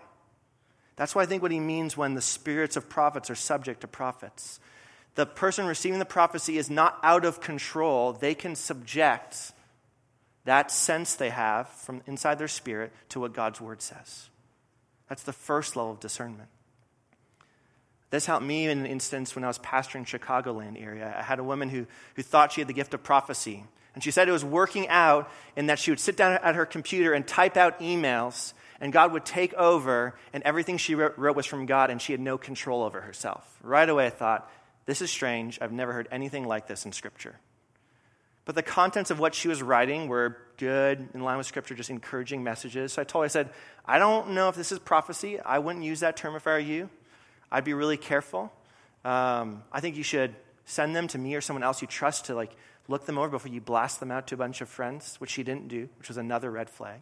That's 0.97 1.15
why 1.15 1.23
I 1.23 1.27
think 1.27 1.43
what 1.43 1.51
he 1.51 1.61
means 1.61 1.97
when 1.97 2.15
the 2.15 2.23
spirits 2.23 2.77
of 2.77 2.89
prophets 2.89 3.31
are 3.31 3.35
subject 3.35 3.81
to 3.81 3.89
prophets. 3.89 4.61
The 5.15 5.27
person 5.27 5.67
receiving 5.67 5.99
the 5.99 6.05
prophecy 6.05 6.59
is 6.59 6.69
not 6.69 6.99
out 7.03 7.25
of 7.25 7.41
control. 7.41 8.13
They 8.13 8.35
can 8.35 8.57
subject 8.57 9.53
that 10.45 10.71
sense 10.71 11.15
they 11.15 11.31
have 11.31 11.69
from 11.69 12.03
inside 12.07 12.39
their 12.39 12.49
spirit 12.49 12.93
to 13.11 13.21
what 13.21 13.33
God's 13.33 13.61
word 13.61 13.81
says. 13.81 14.29
That's 15.09 15.23
the 15.23 15.33
first 15.33 15.77
level 15.77 15.93
of 15.93 16.01
discernment. 16.01 16.49
This 18.11 18.27
helped 18.27 18.45
me 18.45 18.67
in 18.67 18.79
an 18.79 18.87
instance 18.87 19.35
when 19.35 19.45
I 19.45 19.49
was 19.49 19.59
pastoring 19.59 20.07
Chicagoland 20.07 20.81
area. 20.81 21.15
I 21.19 21.23
had 21.23 21.39
a 21.39 21.45
woman 21.45 21.69
who, 21.69 21.87
who 22.15 22.23
thought 22.23 22.53
she 22.53 22.61
had 22.61 22.69
the 22.69 22.75
gift 22.75 22.95
of 22.95 23.03
prophecy. 23.03 23.65
And 23.95 24.03
she 24.03 24.11
said 24.11 24.29
it 24.29 24.33
was 24.33 24.45
working 24.45 24.89
out 24.89 25.31
in 25.57 25.67
that 25.67 25.79
she 25.79 25.91
would 25.91 26.01
sit 26.01 26.17
down 26.17 26.33
at 26.33 26.55
her 26.55 26.67
computer 26.67 27.13
and 27.13 27.27
type 27.27 27.57
out 27.57 27.81
emails, 27.81 28.53
and 28.81 28.93
God 28.93 29.13
would 29.13 29.25
take 29.25 29.55
over, 29.55 30.15
and 30.33 30.43
everything 30.43 30.79
she 30.79 30.95
wrote, 30.95 31.17
wrote 31.17 31.37
was 31.37 31.47
from 31.47 31.67
God, 31.67 31.91
and 31.91 32.03
she 32.03 32.13
had 32.13 32.21
no 32.21 32.37
control 32.37 32.83
over 32.83 33.01
herself. 33.01 33.59
Right 33.63 33.89
away, 33.89 34.07
I 34.07 34.11
thought, 34.11 34.51
this 34.87 35.01
is 35.01 35.11
strange. 35.11 35.59
I've 35.61 35.73
never 35.73 35.93
heard 35.93 36.09
anything 36.11 36.47
like 36.47 36.67
this 36.67 36.85
in 36.85 36.93
Scripture. 36.93 37.37
But 38.45 38.55
the 38.55 38.63
contents 38.63 39.11
of 39.11 39.19
what 39.19 39.35
she 39.35 39.49
was 39.49 39.63
writing 39.63 40.09
were 40.09 40.37
good, 40.59 41.09
in 41.15 41.23
line 41.23 41.39
with 41.39 41.47
Scripture, 41.47 41.75
just 41.75 41.91
encouraging 41.91 42.45
messages. 42.45 42.93
So 42.93 43.03
I 43.03 43.05
told 43.05 43.23
her, 43.23 43.25
I 43.25 43.29
said, 43.29 43.51
I 43.87 43.99
don't 43.99 44.31
know 44.31 44.49
if 44.49 44.57
this 44.57 44.71
is 44.71 44.79
prophecy. 44.79 45.41
I 45.41 45.59
wouldn't 45.59 45.85
use 45.85 46.01
that 46.01 46.17
term 46.17 46.37
if 46.37 46.47
I 46.47 46.53
were 46.53 46.59
you. 46.59 46.91
I'd 47.51 47.65
be 47.65 47.73
really 47.73 47.97
careful. 47.97 48.53
Um, 49.05 49.63
I 49.73 49.81
think 49.81 49.97
you 49.97 50.03
should 50.03 50.35
send 50.67 50.95
them 50.95 51.09
to 51.09 51.19
me 51.19 51.35
or 51.35 51.41
someone 51.41 51.63
else 51.63 51.81
you 51.83 51.89
trust 51.89 52.27
to 52.27 52.35
like 52.35 52.53
look 52.89 53.07
them 53.07 53.19
over 53.19 53.29
before 53.29 53.53
you 53.53 53.61
blast 53.61 54.01
them 54.01 54.11
out 54.11 54.27
to 54.29 54.35
a 54.35 54.39
bunch 54.39 54.61
of 54.61 54.69
friends, 54.69 55.17
which 55.21 55.31
she 55.31 55.43
didn't 55.43 55.69
do, 55.69 55.89
which 55.99 56.09
was 56.09 56.17
another 56.17 56.51
red 56.51 56.69
flag. 56.69 57.01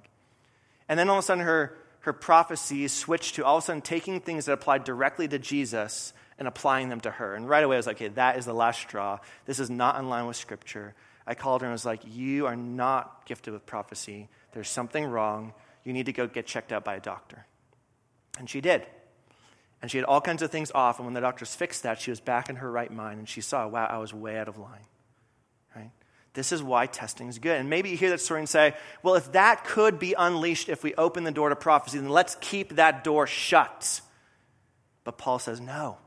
And 0.88 0.98
then 0.98 1.08
all 1.08 1.18
of 1.18 1.24
a 1.24 1.26
sudden 1.26 1.44
her, 1.44 1.76
her 2.00 2.12
prophecies 2.12 2.92
switched 2.92 3.36
to 3.36 3.44
all 3.44 3.58
of 3.58 3.64
a 3.64 3.66
sudden 3.66 3.82
taking 3.82 4.20
things 4.20 4.46
that 4.46 4.52
applied 4.52 4.84
directly 4.84 5.26
to 5.28 5.38
Jesus 5.38 6.12
and 6.38 6.48
applying 6.48 6.88
them 6.88 7.00
to 7.00 7.10
her. 7.10 7.34
And 7.34 7.48
right 7.48 7.62
away 7.62 7.76
I 7.76 7.78
was 7.78 7.86
like, 7.86 7.96
okay, 7.96 8.08
that 8.08 8.38
is 8.38 8.44
the 8.44 8.54
last 8.54 8.80
straw. 8.80 9.18
This 9.46 9.58
is 9.58 9.70
not 9.70 9.98
in 9.98 10.08
line 10.08 10.26
with 10.26 10.36
Scripture. 10.36 10.94
I 11.26 11.34
called 11.34 11.60
her 11.60 11.66
and 11.66 11.72
was 11.72 11.86
like, 11.86 12.00
you 12.06 12.46
are 12.46 12.56
not 12.56 13.26
gifted 13.26 13.52
with 13.52 13.64
prophecy. 13.66 14.28
There's 14.52 14.68
something 14.68 15.04
wrong. 15.04 15.52
You 15.84 15.92
need 15.92 16.06
to 16.06 16.12
go 16.12 16.26
get 16.26 16.46
checked 16.46 16.72
out 16.72 16.84
by 16.84 16.96
a 16.96 17.00
doctor. 17.00 17.46
And 18.38 18.48
she 18.48 18.60
did. 18.60 18.86
And 19.80 19.90
she 19.90 19.98
had 19.98 20.04
all 20.04 20.20
kinds 20.20 20.42
of 20.42 20.50
things 20.50 20.70
off. 20.74 20.98
And 20.98 21.06
when 21.06 21.14
the 21.14 21.20
doctors 21.20 21.54
fixed 21.54 21.82
that, 21.82 22.00
she 22.00 22.10
was 22.10 22.20
back 22.20 22.48
in 22.48 22.56
her 22.56 22.70
right 22.70 22.90
mind 22.90 23.18
and 23.18 23.28
she 23.28 23.40
saw, 23.40 23.66
wow, 23.66 23.86
I 23.86 23.98
was 23.98 24.14
way 24.14 24.38
out 24.38 24.48
of 24.48 24.58
line. 24.58 24.86
Right? 25.74 25.90
This 26.34 26.52
is 26.52 26.62
why 26.62 26.86
testing 26.86 27.28
is 27.28 27.38
good. 27.38 27.60
And 27.60 27.68
maybe 27.68 27.90
you 27.90 27.96
hear 27.96 28.10
that 28.10 28.20
story 28.20 28.40
and 28.40 28.48
say, 28.48 28.74
well, 29.02 29.16
if 29.16 29.32
that 29.32 29.64
could 29.64 29.98
be 29.98 30.14
unleashed 30.16 30.68
if 30.68 30.82
we 30.82 30.94
open 30.94 31.24
the 31.24 31.32
door 31.32 31.48
to 31.48 31.56
prophecy, 31.56 31.98
then 31.98 32.08
let's 32.08 32.36
keep 32.40 32.76
that 32.76 33.04
door 33.04 33.26
shut. 33.26 34.00
But 35.04 35.18
Paul 35.18 35.38
says, 35.38 35.60
no. 35.60 35.98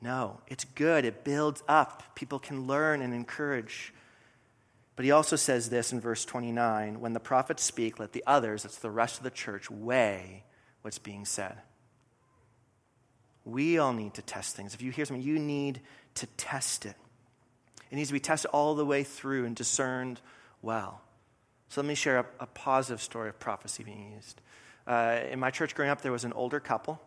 No, 0.00 0.40
it's 0.46 0.64
good. 0.64 1.04
It 1.04 1.24
builds 1.24 1.62
up. 1.68 2.14
People 2.14 2.38
can 2.38 2.66
learn 2.66 3.02
and 3.02 3.12
encourage. 3.12 3.92
But 4.94 5.04
he 5.04 5.10
also 5.10 5.36
says 5.36 5.70
this 5.70 5.92
in 5.92 6.00
verse 6.00 6.24
29 6.24 7.00
when 7.00 7.12
the 7.12 7.20
prophets 7.20 7.62
speak, 7.62 7.98
let 7.98 8.12
the 8.12 8.24
others, 8.26 8.62
that's 8.62 8.78
the 8.78 8.90
rest 8.90 9.18
of 9.18 9.24
the 9.24 9.30
church, 9.30 9.70
weigh 9.70 10.44
what's 10.82 10.98
being 10.98 11.24
said. 11.24 11.56
We 13.44 13.78
all 13.78 13.92
need 13.92 14.14
to 14.14 14.22
test 14.22 14.56
things. 14.56 14.74
If 14.74 14.82
you 14.82 14.90
hear 14.92 15.04
something, 15.04 15.24
you 15.24 15.38
need 15.38 15.80
to 16.16 16.26
test 16.36 16.84
it. 16.84 16.96
It 17.90 17.96
needs 17.96 18.08
to 18.10 18.12
be 18.12 18.20
tested 18.20 18.50
all 18.50 18.74
the 18.74 18.84
way 18.84 19.02
through 19.02 19.46
and 19.46 19.56
discerned 19.56 20.20
well. 20.62 21.00
So 21.68 21.80
let 21.80 21.88
me 21.88 21.94
share 21.94 22.18
a, 22.18 22.26
a 22.40 22.46
positive 22.46 23.00
story 23.00 23.28
of 23.28 23.38
prophecy 23.38 23.82
being 23.82 24.12
used. 24.14 24.40
Uh, 24.86 25.20
in 25.30 25.38
my 25.38 25.50
church 25.50 25.74
growing 25.74 25.90
up, 25.90 26.02
there 26.02 26.12
was 26.12 26.24
an 26.24 26.32
older 26.32 26.60
couple. 26.60 27.00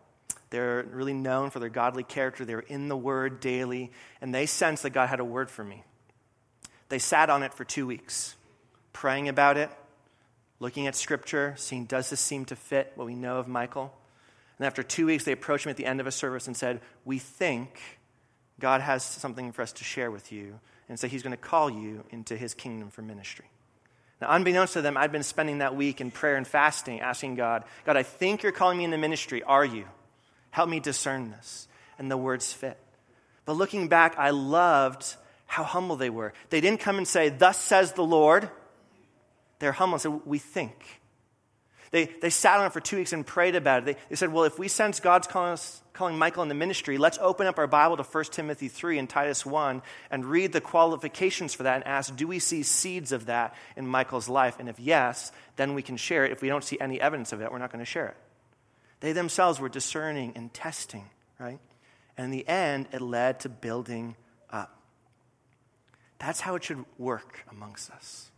They're 0.51 0.85
really 0.91 1.13
known 1.13 1.49
for 1.49 1.59
their 1.59 1.69
godly 1.69 2.03
character. 2.03 2.45
They 2.45 2.55
were 2.55 2.61
in 2.61 2.89
the 2.89 2.97
Word 2.97 3.39
daily, 3.39 3.91
and 4.21 4.35
they 4.35 4.45
sensed 4.45 4.83
that 4.83 4.91
God 4.91 5.09
had 5.09 5.19
a 5.19 5.25
word 5.25 5.49
for 5.49 5.63
me. 5.63 5.83
They 6.89 6.99
sat 6.99 7.29
on 7.29 7.41
it 7.41 7.53
for 7.53 7.63
two 7.63 7.87
weeks, 7.87 8.35
praying 8.91 9.29
about 9.29 9.57
it, 9.57 9.69
looking 10.59 10.87
at 10.87 10.95
Scripture, 10.95 11.55
seeing 11.57 11.85
does 11.85 12.09
this 12.09 12.19
seem 12.19 12.43
to 12.45 12.55
fit 12.55 12.91
what 12.95 13.07
we 13.07 13.15
know 13.15 13.37
of 13.37 13.47
Michael? 13.47 13.93
And 14.59 14.67
after 14.67 14.83
two 14.83 15.05
weeks, 15.05 15.23
they 15.23 15.31
approached 15.31 15.65
me 15.65 15.71
at 15.71 15.77
the 15.77 15.85
end 15.85 16.01
of 16.01 16.05
a 16.05 16.11
service 16.11 16.47
and 16.47 16.55
said, 16.55 16.81
We 17.05 17.17
think 17.17 17.79
God 18.59 18.81
has 18.81 19.03
something 19.03 19.53
for 19.53 19.61
us 19.61 19.71
to 19.73 19.85
share 19.85 20.11
with 20.11 20.33
you. 20.33 20.59
And 20.89 20.99
so 20.99 21.07
he's 21.07 21.23
going 21.23 21.31
to 21.31 21.37
call 21.37 21.69
you 21.69 22.03
into 22.09 22.35
his 22.35 22.53
kingdom 22.53 22.89
for 22.89 23.01
ministry. 23.01 23.45
Now, 24.19 24.27
unbeknownst 24.31 24.73
to 24.73 24.81
them, 24.81 24.97
I'd 24.97 25.13
been 25.13 25.23
spending 25.23 25.59
that 25.59 25.75
week 25.75 26.01
in 26.01 26.11
prayer 26.11 26.35
and 26.35 26.45
fasting, 26.45 26.99
asking 26.99 27.35
God, 27.35 27.63
God, 27.85 27.95
I 27.95 28.03
think 28.03 28.43
you're 28.43 28.51
calling 28.51 28.77
me 28.77 28.83
into 28.83 28.97
ministry. 28.97 29.41
Are 29.43 29.65
you? 29.65 29.85
Help 30.51 30.69
me 30.69 30.79
discern 30.79 31.31
this. 31.31 31.67
And 31.97 32.09
the 32.09 32.17
words 32.17 32.53
fit. 32.53 32.77
But 33.45 33.53
looking 33.53 33.87
back, 33.87 34.15
I 34.17 34.29
loved 34.29 35.15
how 35.45 35.63
humble 35.63 35.95
they 35.95 36.09
were. 36.09 36.33
They 36.49 36.61
didn't 36.61 36.79
come 36.79 36.97
and 36.97 37.07
say, 37.07 37.29
Thus 37.29 37.57
says 37.57 37.93
the 37.93 38.03
Lord. 38.03 38.49
They're 39.59 39.71
humble 39.71 39.95
and 39.95 40.01
said, 40.01 40.21
We 40.25 40.37
think. 40.37 41.01
They, 41.91 42.05
they 42.05 42.29
sat 42.29 42.57
on 42.57 42.65
it 42.65 42.73
for 42.73 42.79
two 42.79 42.95
weeks 42.95 43.11
and 43.11 43.27
prayed 43.27 43.55
about 43.55 43.79
it. 43.79 43.85
They, 43.85 43.95
they 44.09 44.15
said, 44.15 44.31
well, 44.31 44.45
if 44.45 44.57
we 44.57 44.69
sense 44.69 45.01
God's 45.01 45.27
calling, 45.27 45.51
us, 45.51 45.81
calling 45.91 46.17
Michael 46.17 46.43
into 46.43 46.55
ministry, 46.55 46.97
let's 46.97 47.17
open 47.21 47.47
up 47.47 47.59
our 47.59 47.67
Bible 47.67 47.97
to 47.97 48.03
1 48.03 48.23
Timothy 48.25 48.69
3 48.69 48.97
and 48.97 49.09
Titus 49.09 49.45
1 49.45 49.81
and 50.09 50.25
read 50.25 50.53
the 50.53 50.61
qualifications 50.61 51.53
for 51.53 51.63
that 51.63 51.75
and 51.75 51.85
ask, 51.85 52.15
do 52.15 52.27
we 52.27 52.39
see 52.39 52.63
seeds 52.63 53.11
of 53.11 53.25
that 53.25 53.55
in 53.75 53.85
Michael's 53.85 54.29
life? 54.29 54.55
And 54.57 54.69
if 54.69 54.79
yes, 54.79 55.33
then 55.57 55.73
we 55.73 55.81
can 55.81 55.97
share 55.97 56.25
it. 56.25 56.31
If 56.31 56.41
we 56.41 56.47
don't 56.47 56.63
see 56.63 56.79
any 56.79 56.99
evidence 56.99 57.33
of 57.33 57.41
it, 57.41 57.51
we're 57.51 57.57
not 57.57 57.73
going 57.73 57.83
to 57.83 57.91
share 57.91 58.07
it. 58.07 58.17
They 59.01 59.11
themselves 59.11 59.59
were 59.59 59.69
discerning 59.69 60.33
and 60.35 60.53
testing, 60.53 61.09
right? 61.39 61.59
And 62.17 62.25
in 62.25 62.31
the 62.31 62.47
end, 62.47 62.87
it 62.93 63.01
led 63.01 63.41
to 63.41 63.49
building 63.49 64.15
up. 64.49 64.79
That's 66.19 66.39
how 66.39 66.55
it 66.55 66.63
should 66.63 66.85
work 66.97 67.45
amongst 67.49 67.89
us. 67.91 68.31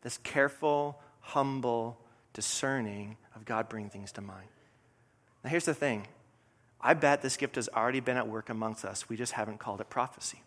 This 0.00 0.18
careful, 0.18 0.98
humble, 1.20 1.98
discerning 2.32 3.16
of 3.36 3.44
God 3.44 3.68
bringing 3.68 3.90
things 3.90 4.12
to 4.12 4.22
mind. 4.22 4.48
Now, 5.44 5.50
here's 5.50 5.66
the 5.66 5.74
thing 5.74 6.06
I 6.80 6.94
bet 6.94 7.22
this 7.22 7.36
gift 7.36 7.56
has 7.56 7.68
already 7.68 8.00
been 8.00 8.16
at 8.16 8.26
work 8.26 8.48
amongst 8.48 8.84
us. 8.84 9.08
We 9.08 9.16
just 9.16 9.32
haven't 9.32 9.58
called 9.58 9.80
it 9.80 9.90
prophecy. 9.90 10.42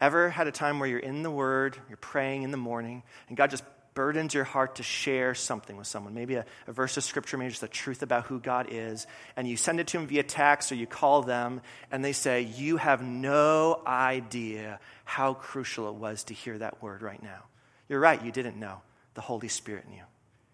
Ever 0.00 0.30
had 0.30 0.46
a 0.46 0.52
time 0.52 0.78
where 0.80 0.88
you're 0.88 0.98
in 0.98 1.22
the 1.22 1.30
Word, 1.30 1.78
you're 1.88 1.96
praying 1.96 2.42
in 2.42 2.50
the 2.50 2.56
morning, 2.56 3.04
and 3.28 3.36
God 3.36 3.50
just 3.50 3.64
burdens 3.94 4.32
your 4.34 4.44
heart 4.44 4.76
to 4.76 4.82
share 4.82 5.34
something 5.34 5.76
with 5.76 5.86
someone, 5.86 6.14
maybe 6.14 6.34
a, 6.34 6.44
a, 6.66 6.72
verse 6.72 6.96
of 6.96 7.04
scripture, 7.04 7.36
maybe 7.36 7.50
just 7.50 7.60
the 7.60 7.68
truth 7.68 8.02
about 8.02 8.24
who 8.26 8.40
God 8.40 8.68
is, 8.70 9.06
and 9.36 9.46
you 9.46 9.56
send 9.56 9.80
it 9.80 9.86
to 9.88 9.98
them 9.98 10.06
via 10.06 10.22
text 10.22 10.72
or 10.72 10.76
you 10.76 10.86
call 10.86 11.22
them, 11.22 11.60
and 11.90 12.04
they 12.04 12.12
say, 12.12 12.42
You 12.42 12.78
have 12.78 13.02
no 13.02 13.82
idea 13.86 14.80
how 15.04 15.34
crucial 15.34 15.88
it 15.88 15.94
was 15.94 16.24
to 16.24 16.34
hear 16.34 16.56
that 16.58 16.82
word 16.82 17.02
right 17.02 17.22
now. 17.22 17.44
You're 17.88 18.00
right, 18.00 18.22
you 18.22 18.32
didn't 18.32 18.58
know 18.58 18.80
the 19.14 19.20
Holy 19.20 19.48
Spirit 19.48 19.84
you, 19.92 20.02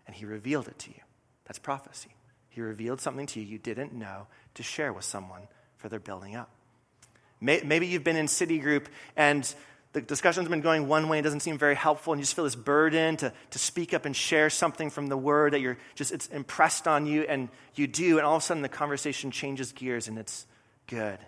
and 0.06 0.16
He 0.16 0.24
revealed 0.24 0.68
it 0.68 0.78
to 0.80 0.90
you. 0.90 1.00
That's 1.44 1.58
prophecy. 1.58 2.10
He 2.48 2.60
revealed 2.60 3.00
something 3.00 3.26
to 3.26 3.40
you 3.40 3.46
you 3.46 3.58
didn't 3.58 3.92
know 3.92 4.26
to 4.54 4.62
share 4.62 4.92
with 4.92 5.04
someone 5.04 5.42
for 5.76 5.88
their 5.88 6.00
building 6.00 6.34
up. 6.34 6.50
Maybe 7.40 7.86
you've 7.86 8.02
been 8.02 8.16
in 8.16 8.26
city 8.26 8.58
group 8.58 8.88
and 9.16 9.54
the 10.00 10.06
discussion's 10.06 10.48
been 10.48 10.60
going 10.60 10.86
one 10.86 11.08
way 11.08 11.18
and 11.18 11.24
doesn't 11.24 11.40
seem 11.40 11.58
very 11.58 11.74
helpful, 11.74 12.12
and 12.12 12.20
you 12.20 12.22
just 12.22 12.36
feel 12.36 12.44
this 12.44 12.54
burden 12.54 13.16
to, 13.18 13.32
to 13.50 13.58
speak 13.58 13.92
up 13.92 14.04
and 14.04 14.14
share 14.14 14.48
something 14.50 14.90
from 14.90 15.08
the 15.08 15.16
word 15.16 15.52
that 15.52 15.60
you're 15.60 15.78
just 15.94 16.12
it's 16.12 16.28
impressed 16.28 16.86
on 16.86 17.06
you, 17.06 17.22
and 17.22 17.48
you 17.74 17.86
do, 17.86 18.18
and 18.18 18.26
all 18.26 18.36
of 18.36 18.42
a 18.42 18.44
sudden 18.44 18.62
the 18.62 18.68
conversation 18.68 19.30
changes 19.30 19.72
gears 19.72 20.08
and 20.08 20.18
it's 20.18 20.46
good. 20.86 21.18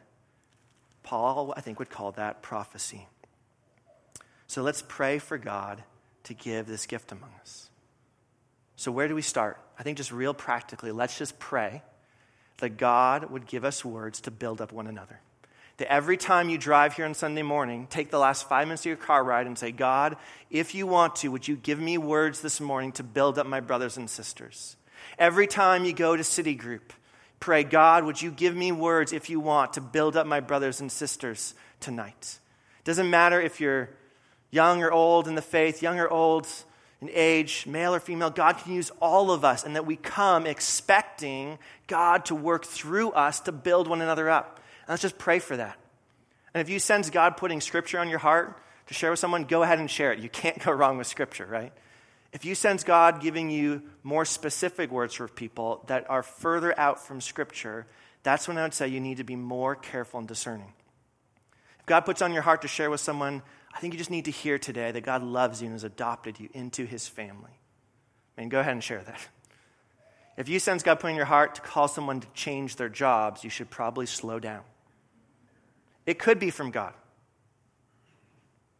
Paul, 1.02 1.52
I 1.56 1.60
think, 1.60 1.78
would 1.78 1.90
call 1.90 2.12
that 2.12 2.42
prophecy. 2.42 3.08
So 4.46 4.62
let's 4.62 4.82
pray 4.86 5.18
for 5.18 5.38
God 5.38 5.82
to 6.24 6.34
give 6.34 6.66
this 6.66 6.86
gift 6.86 7.12
among 7.12 7.30
us. 7.40 7.70
So, 8.76 8.92
where 8.92 9.08
do 9.08 9.14
we 9.14 9.22
start? 9.22 9.58
I 9.78 9.82
think 9.82 9.96
just 9.96 10.12
real 10.12 10.34
practically, 10.34 10.92
let's 10.92 11.18
just 11.18 11.38
pray 11.38 11.82
that 12.58 12.76
God 12.76 13.30
would 13.30 13.46
give 13.46 13.64
us 13.64 13.84
words 13.84 14.20
to 14.22 14.30
build 14.30 14.60
up 14.60 14.72
one 14.72 14.86
another. 14.86 15.20
That 15.80 15.90
every 15.90 16.18
time 16.18 16.50
you 16.50 16.58
drive 16.58 16.92
here 16.92 17.06
on 17.06 17.14
Sunday 17.14 17.40
morning, 17.40 17.86
take 17.88 18.10
the 18.10 18.18
last 18.18 18.46
five 18.46 18.66
minutes 18.68 18.82
of 18.82 18.88
your 18.88 18.96
car 18.96 19.24
ride 19.24 19.46
and 19.46 19.56
say, 19.56 19.72
God, 19.72 20.18
if 20.50 20.74
you 20.74 20.86
want 20.86 21.16
to, 21.16 21.28
would 21.28 21.48
you 21.48 21.56
give 21.56 21.80
me 21.80 21.96
words 21.96 22.42
this 22.42 22.60
morning 22.60 22.92
to 22.92 23.02
build 23.02 23.38
up 23.38 23.46
my 23.46 23.60
brothers 23.60 23.96
and 23.96 24.10
sisters? 24.10 24.76
Every 25.18 25.46
time 25.46 25.86
you 25.86 25.94
go 25.94 26.16
to 26.16 26.22
City 26.22 26.54
Group, 26.54 26.92
pray, 27.40 27.64
God, 27.64 28.04
would 28.04 28.20
you 28.20 28.30
give 28.30 28.54
me 28.54 28.72
words 28.72 29.14
if 29.14 29.30
you 29.30 29.40
want 29.40 29.72
to 29.72 29.80
build 29.80 30.18
up 30.18 30.26
my 30.26 30.40
brothers 30.40 30.82
and 30.82 30.92
sisters 30.92 31.54
tonight? 31.80 32.38
It 32.80 32.84
doesn't 32.84 33.08
matter 33.08 33.40
if 33.40 33.58
you're 33.58 33.88
young 34.50 34.82
or 34.82 34.92
old 34.92 35.28
in 35.28 35.34
the 35.34 35.40
faith, 35.40 35.80
young 35.80 35.98
or 35.98 36.10
old 36.10 36.46
in 37.00 37.08
age, 37.14 37.66
male 37.66 37.94
or 37.94 38.00
female, 38.00 38.28
God 38.28 38.58
can 38.58 38.74
use 38.74 38.90
all 39.00 39.30
of 39.30 39.46
us, 39.46 39.64
and 39.64 39.74
that 39.76 39.86
we 39.86 39.96
come 39.96 40.44
expecting 40.44 41.58
God 41.86 42.26
to 42.26 42.34
work 42.34 42.66
through 42.66 43.12
us 43.12 43.40
to 43.40 43.52
build 43.52 43.88
one 43.88 44.02
another 44.02 44.28
up. 44.28 44.59
And 44.80 44.88
let's 44.88 45.02
just 45.02 45.18
pray 45.18 45.38
for 45.38 45.56
that. 45.56 45.78
And 46.54 46.60
if 46.60 46.68
you 46.68 46.78
sense 46.78 47.10
God 47.10 47.36
putting 47.36 47.60
scripture 47.60 47.98
on 47.98 48.08
your 48.08 48.18
heart 48.18 48.60
to 48.86 48.94
share 48.94 49.10
with 49.10 49.20
someone, 49.20 49.44
go 49.44 49.62
ahead 49.62 49.78
and 49.78 49.90
share 49.90 50.12
it. 50.12 50.18
You 50.18 50.28
can't 50.28 50.58
go 50.58 50.72
wrong 50.72 50.98
with 50.98 51.06
scripture, 51.06 51.46
right? 51.46 51.72
If 52.32 52.44
you 52.44 52.54
sense 52.54 52.84
God 52.84 53.20
giving 53.20 53.50
you 53.50 53.82
more 54.02 54.24
specific 54.24 54.90
words 54.90 55.14
for 55.14 55.28
people 55.28 55.84
that 55.88 56.08
are 56.08 56.22
further 56.22 56.78
out 56.78 57.04
from 57.04 57.20
scripture, 57.20 57.86
that's 58.22 58.46
when 58.46 58.58
I 58.58 58.62
would 58.62 58.74
say 58.74 58.88
you 58.88 59.00
need 59.00 59.16
to 59.16 59.24
be 59.24 59.36
more 59.36 59.74
careful 59.74 60.18
and 60.18 60.28
discerning. 60.28 60.72
If 61.80 61.86
God 61.86 62.00
puts 62.00 62.22
on 62.22 62.32
your 62.32 62.42
heart 62.42 62.62
to 62.62 62.68
share 62.68 62.90
with 62.90 63.00
someone 63.00 63.42
I 63.72 63.78
think 63.78 63.94
you 63.94 63.98
just 63.98 64.10
need 64.10 64.24
to 64.24 64.30
hear 64.30 64.58
today 64.58 64.90
that 64.90 65.02
God 65.02 65.22
loves 65.22 65.60
you 65.60 65.66
and 65.66 65.74
has 65.74 65.84
adopted 65.84 66.40
you 66.40 66.48
into 66.52 66.84
his 66.84 67.06
family. 67.06 67.52
I 68.36 68.40
mean, 68.40 68.48
go 68.48 68.60
ahead 68.60 68.72
and 68.72 68.82
share 68.82 69.02
that. 69.02 69.28
If 70.36 70.48
you 70.48 70.58
sense 70.58 70.82
God 70.82 71.00
putting 71.00 71.14
in 71.14 71.18
your 71.18 71.26
heart 71.26 71.56
to 71.56 71.60
call 71.60 71.86
someone 71.86 72.20
to 72.20 72.26
change 72.34 72.76
their 72.76 72.88
jobs, 72.88 73.44
you 73.44 73.50
should 73.50 73.70
probably 73.70 74.06
slow 74.06 74.38
down. 74.38 74.62
It 76.10 76.18
could 76.18 76.40
be 76.40 76.50
from 76.50 76.72
God, 76.72 76.92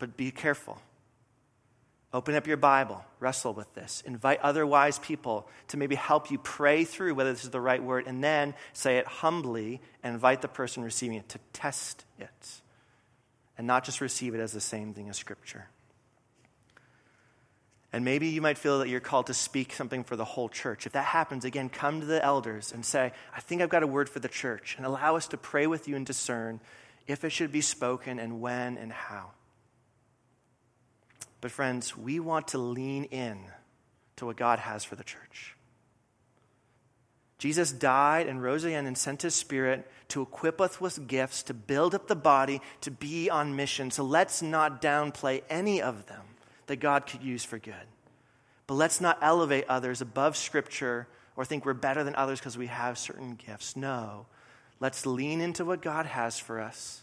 but 0.01 0.17
be 0.17 0.33
careful. 0.33 0.83
Open 2.13 2.35
up 2.35 2.49
your 2.49 2.57
Bible, 2.57 3.05
wrestle 3.21 3.55
with 3.55 3.73
this. 3.73 4.03
Invite 4.05 4.41
other 4.41 4.67
wise 4.67 4.99
people 4.99 5.49
to 5.69 5.77
maybe 5.77 5.95
help 5.95 6.33
you 6.33 6.39
pray 6.39 6.83
through 6.83 7.15
whether 7.15 7.33
this 7.33 7.45
is 7.45 7.51
the 7.51 7.61
right 7.61 7.81
word, 7.81 8.09
and 8.09 8.25
then 8.25 8.53
say 8.73 8.99
it 8.99 9.07
humbly 9.07 9.81
and 10.03 10.15
invite 10.15 10.43
the 10.43 10.49
person 10.49 10.83
receiving 10.83 11.19
it 11.19 11.29
to 11.29 11.39
test 11.53 12.05
it 12.19 12.61
and 13.57 13.65
not 13.65 13.85
just 13.85 14.01
receive 14.01 14.35
it 14.35 14.41
as 14.41 14.51
the 14.53 14.61
same 14.61 14.93
thing 14.93 15.09
as 15.09 15.17
Scripture. 15.17 15.69
And 17.93 18.05
maybe 18.05 18.27
you 18.27 18.41
might 18.41 18.59
feel 18.59 18.81
that 18.81 18.89
you're 18.89 18.99
called 18.99 19.29
to 19.29 19.35
speak 19.35 19.73
something 19.73 20.03
for 20.03 20.17
the 20.17 20.25
whole 20.25 20.49
church. 20.49 20.85
If 20.85 20.95
that 20.95 21.05
happens, 21.05 21.45
again, 21.45 21.69
come 21.69 22.01
to 22.01 22.07
the 22.07 22.25
elders 22.25 22.73
and 22.73 22.85
say, 22.85 23.13
I 23.37 23.41
think 23.41 23.63
I've 23.63 23.69
got 23.69 23.85
a 23.85 23.87
word 23.87 24.09
for 24.09 24.19
the 24.19 24.29
church, 24.29 24.75
and 24.77 24.85
allow 24.85 25.15
us 25.15 25.29
to 25.29 25.37
pray 25.37 25.69
with 25.69 25.87
you 25.87 25.95
and 25.95 26.05
discern 26.05 26.59
if 27.07 27.25
it 27.25 27.31
should 27.31 27.53
be 27.53 27.61
spoken 27.61 28.19
and 28.19 28.41
when 28.41 28.77
and 28.77 28.93
how. 28.93 29.33
But, 31.41 31.51
friends, 31.51 31.97
we 31.97 32.21
want 32.21 32.49
to 32.49 32.59
lean 32.59 33.05
in 33.05 33.39
to 34.17 34.27
what 34.27 34.37
God 34.37 34.59
has 34.59 34.85
for 34.85 34.97
the 34.97 35.05
church. 35.05 35.57
Jesus 37.39 37.73
died 37.73 38.27
and 38.27 38.43
rose 38.43 38.65
again 38.65 38.87
and 38.87 38.99
sent 38.99 39.23
his 39.23 39.35
spirit 39.35 39.91
to 40.09 40.21
equip 40.21 40.61
us 40.61 40.79
with 40.79 41.09
gifts, 41.09 41.43
to 41.45 41.55
build 41.55 41.95
up 41.95 42.07
the 42.07 42.15
body, 42.15 42.61
to 42.83 42.91
be 42.91 43.31
on 43.31 43.57
mission. 43.57 43.91
So 43.91 44.05
let's 44.05 44.43
not 44.43 44.83
downplay 44.83 45.43
any 45.49 45.81
of 45.81 46.05
them 46.07 46.21
that 46.67 46.77
God 46.77 47.07
could 47.07 47.23
use 47.23 47.43
for 47.43 47.59
good. 47.59 47.75
But 48.67 48.75
let's 48.75 49.01
not 49.01 49.19
elevate 49.23 49.65
others 49.71 50.03
above 50.03 50.37
Scripture 50.37 51.09
or 51.35 51.47
think 51.47 51.65
we're 51.65 51.73
better 51.73 52.05
than 52.05 52.15
others 52.15 52.39
because 52.39 52.59
we 52.59 52.67
have 52.67 52.99
certain 52.99 53.37
gifts. 53.37 53.75
No. 53.75 54.27
Let's 54.81 55.05
lean 55.05 55.41
into 55.41 55.65
what 55.65 55.83
God 55.83 56.07
has 56.07 56.39
for 56.39 56.59
us 56.59 57.03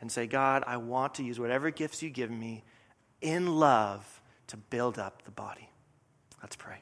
and 0.00 0.12
say, 0.12 0.26
God, 0.26 0.62
I 0.66 0.76
want 0.76 1.14
to 1.14 1.24
use 1.24 1.40
whatever 1.40 1.70
gifts 1.70 2.02
you 2.02 2.10
give 2.10 2.30
me 2.30 2.62
in 3.20 3.56
love 3.58 4.20
to 4.48 4.56
build 4.56 4.98
up 4.98 5.22
the 5.24 5.30
body. 5.30 5.68
Let's 6.42 6.56
pray. 6.56 6.76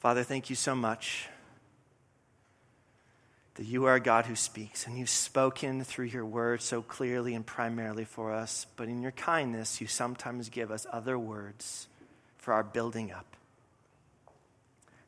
Father, 0.00 0.24
thank 0.24 0.50
you 0.50 0.56
so 0.56 0.74
much 0.74 1.28
that 3.54 3.64
you 3.66 3.84
are 3.84 3.94
a 3.94 4.00
God 4.00 4.26
who 4.26 4.34
speaks, 4.34 4.86
and 4.86 4.98
you've 4.98 5.08
spoken 5.08 5.84
through 5.84 6.06
your 6.06 6.26
word 6.26 6.60
so 6.60 6.82
clearly 6.82 7.34
and 7.34 7.46
primarily 7.46 8.04
for 8.04 8.32
us, 8.32 8.66
but 8.74 8.88
in 8.88 9.00
your 9.00 9.12
kindness, 9.12 9.80
you 9.80 9.86
sometimes 9.86 10.48
give 10.48 10.72
us 10.72 10.86
other 10.92 11.16
words 11.16 11.86
for 12.36 12.52
our 12.52 12.64
building 12.64 13.12
up. 13.12 13.36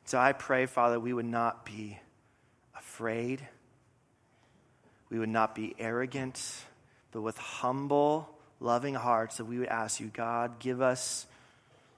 So 0.05 0.17
I 0.17 0.31
pray, 0.31 0.65
Father, 0.65 0.97
we 0.97 1.11
would 1.11 1.25
not 1.25 1.65
be 1.65 1.99
afraid, 2.97 3.47
we 5.09 5.19
would 5.19 5.29
not 5.29 5.55
be 5.55 5.75
arrogant, 5.79 6.41
but 7.11 7.21
with 7.21 7.37
humble, 7.37 8.29
loving 8.59 8.95
hearts, 8.95 9.37
that 9.37 9.45
we 9.45 9.59
would 9.59 9.67
ask 9.69 9.99
you, 9.99 10.07
God, 10.07 10.59
give 10.59 10.81
us 10.81 11.25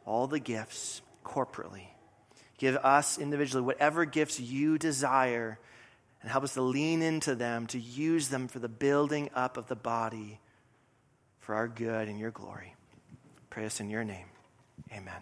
all 0.06 0.28
the 0.28 0.40
gifts 0.40 1.02
corporately 1.26 1.88
Give 2.60 2.76
us 2.76 3.18
individually 3.18 3.66
whatever 3.66 4.06
gifts 4.06 4.40
you 4.40 4.78
desire 4.78 5.58
and 6.22 6.30
help 6.30 6.44
us 6.44 6.54
to 6.56 6.62
lean 6.62 7.02
into 7.02 7.34
them, 7.34 7.68
to 7.68 7.80
use 7.80 8.28
them 8.28 8.50
for 8.50 8.60
the 8.60 8.68
building 8.68 9.30
up 9.34 9.56
of 9.56 9.68
the 9.68 9.78
body 9.78 10.40
for 11.40 11.56
our 11.56 11.70
good 11.70 12.10
and 12.10 12.20
your 12.20 12.32
glory. 12.32 12.76
Pray 13.50 13.66
us 13.66 13.80
in 13.80 13.90
your 13.90 14.04
name. 14.04 14.28
Amen. 14.92 15.22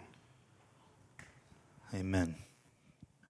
Amen. 1.94 2.47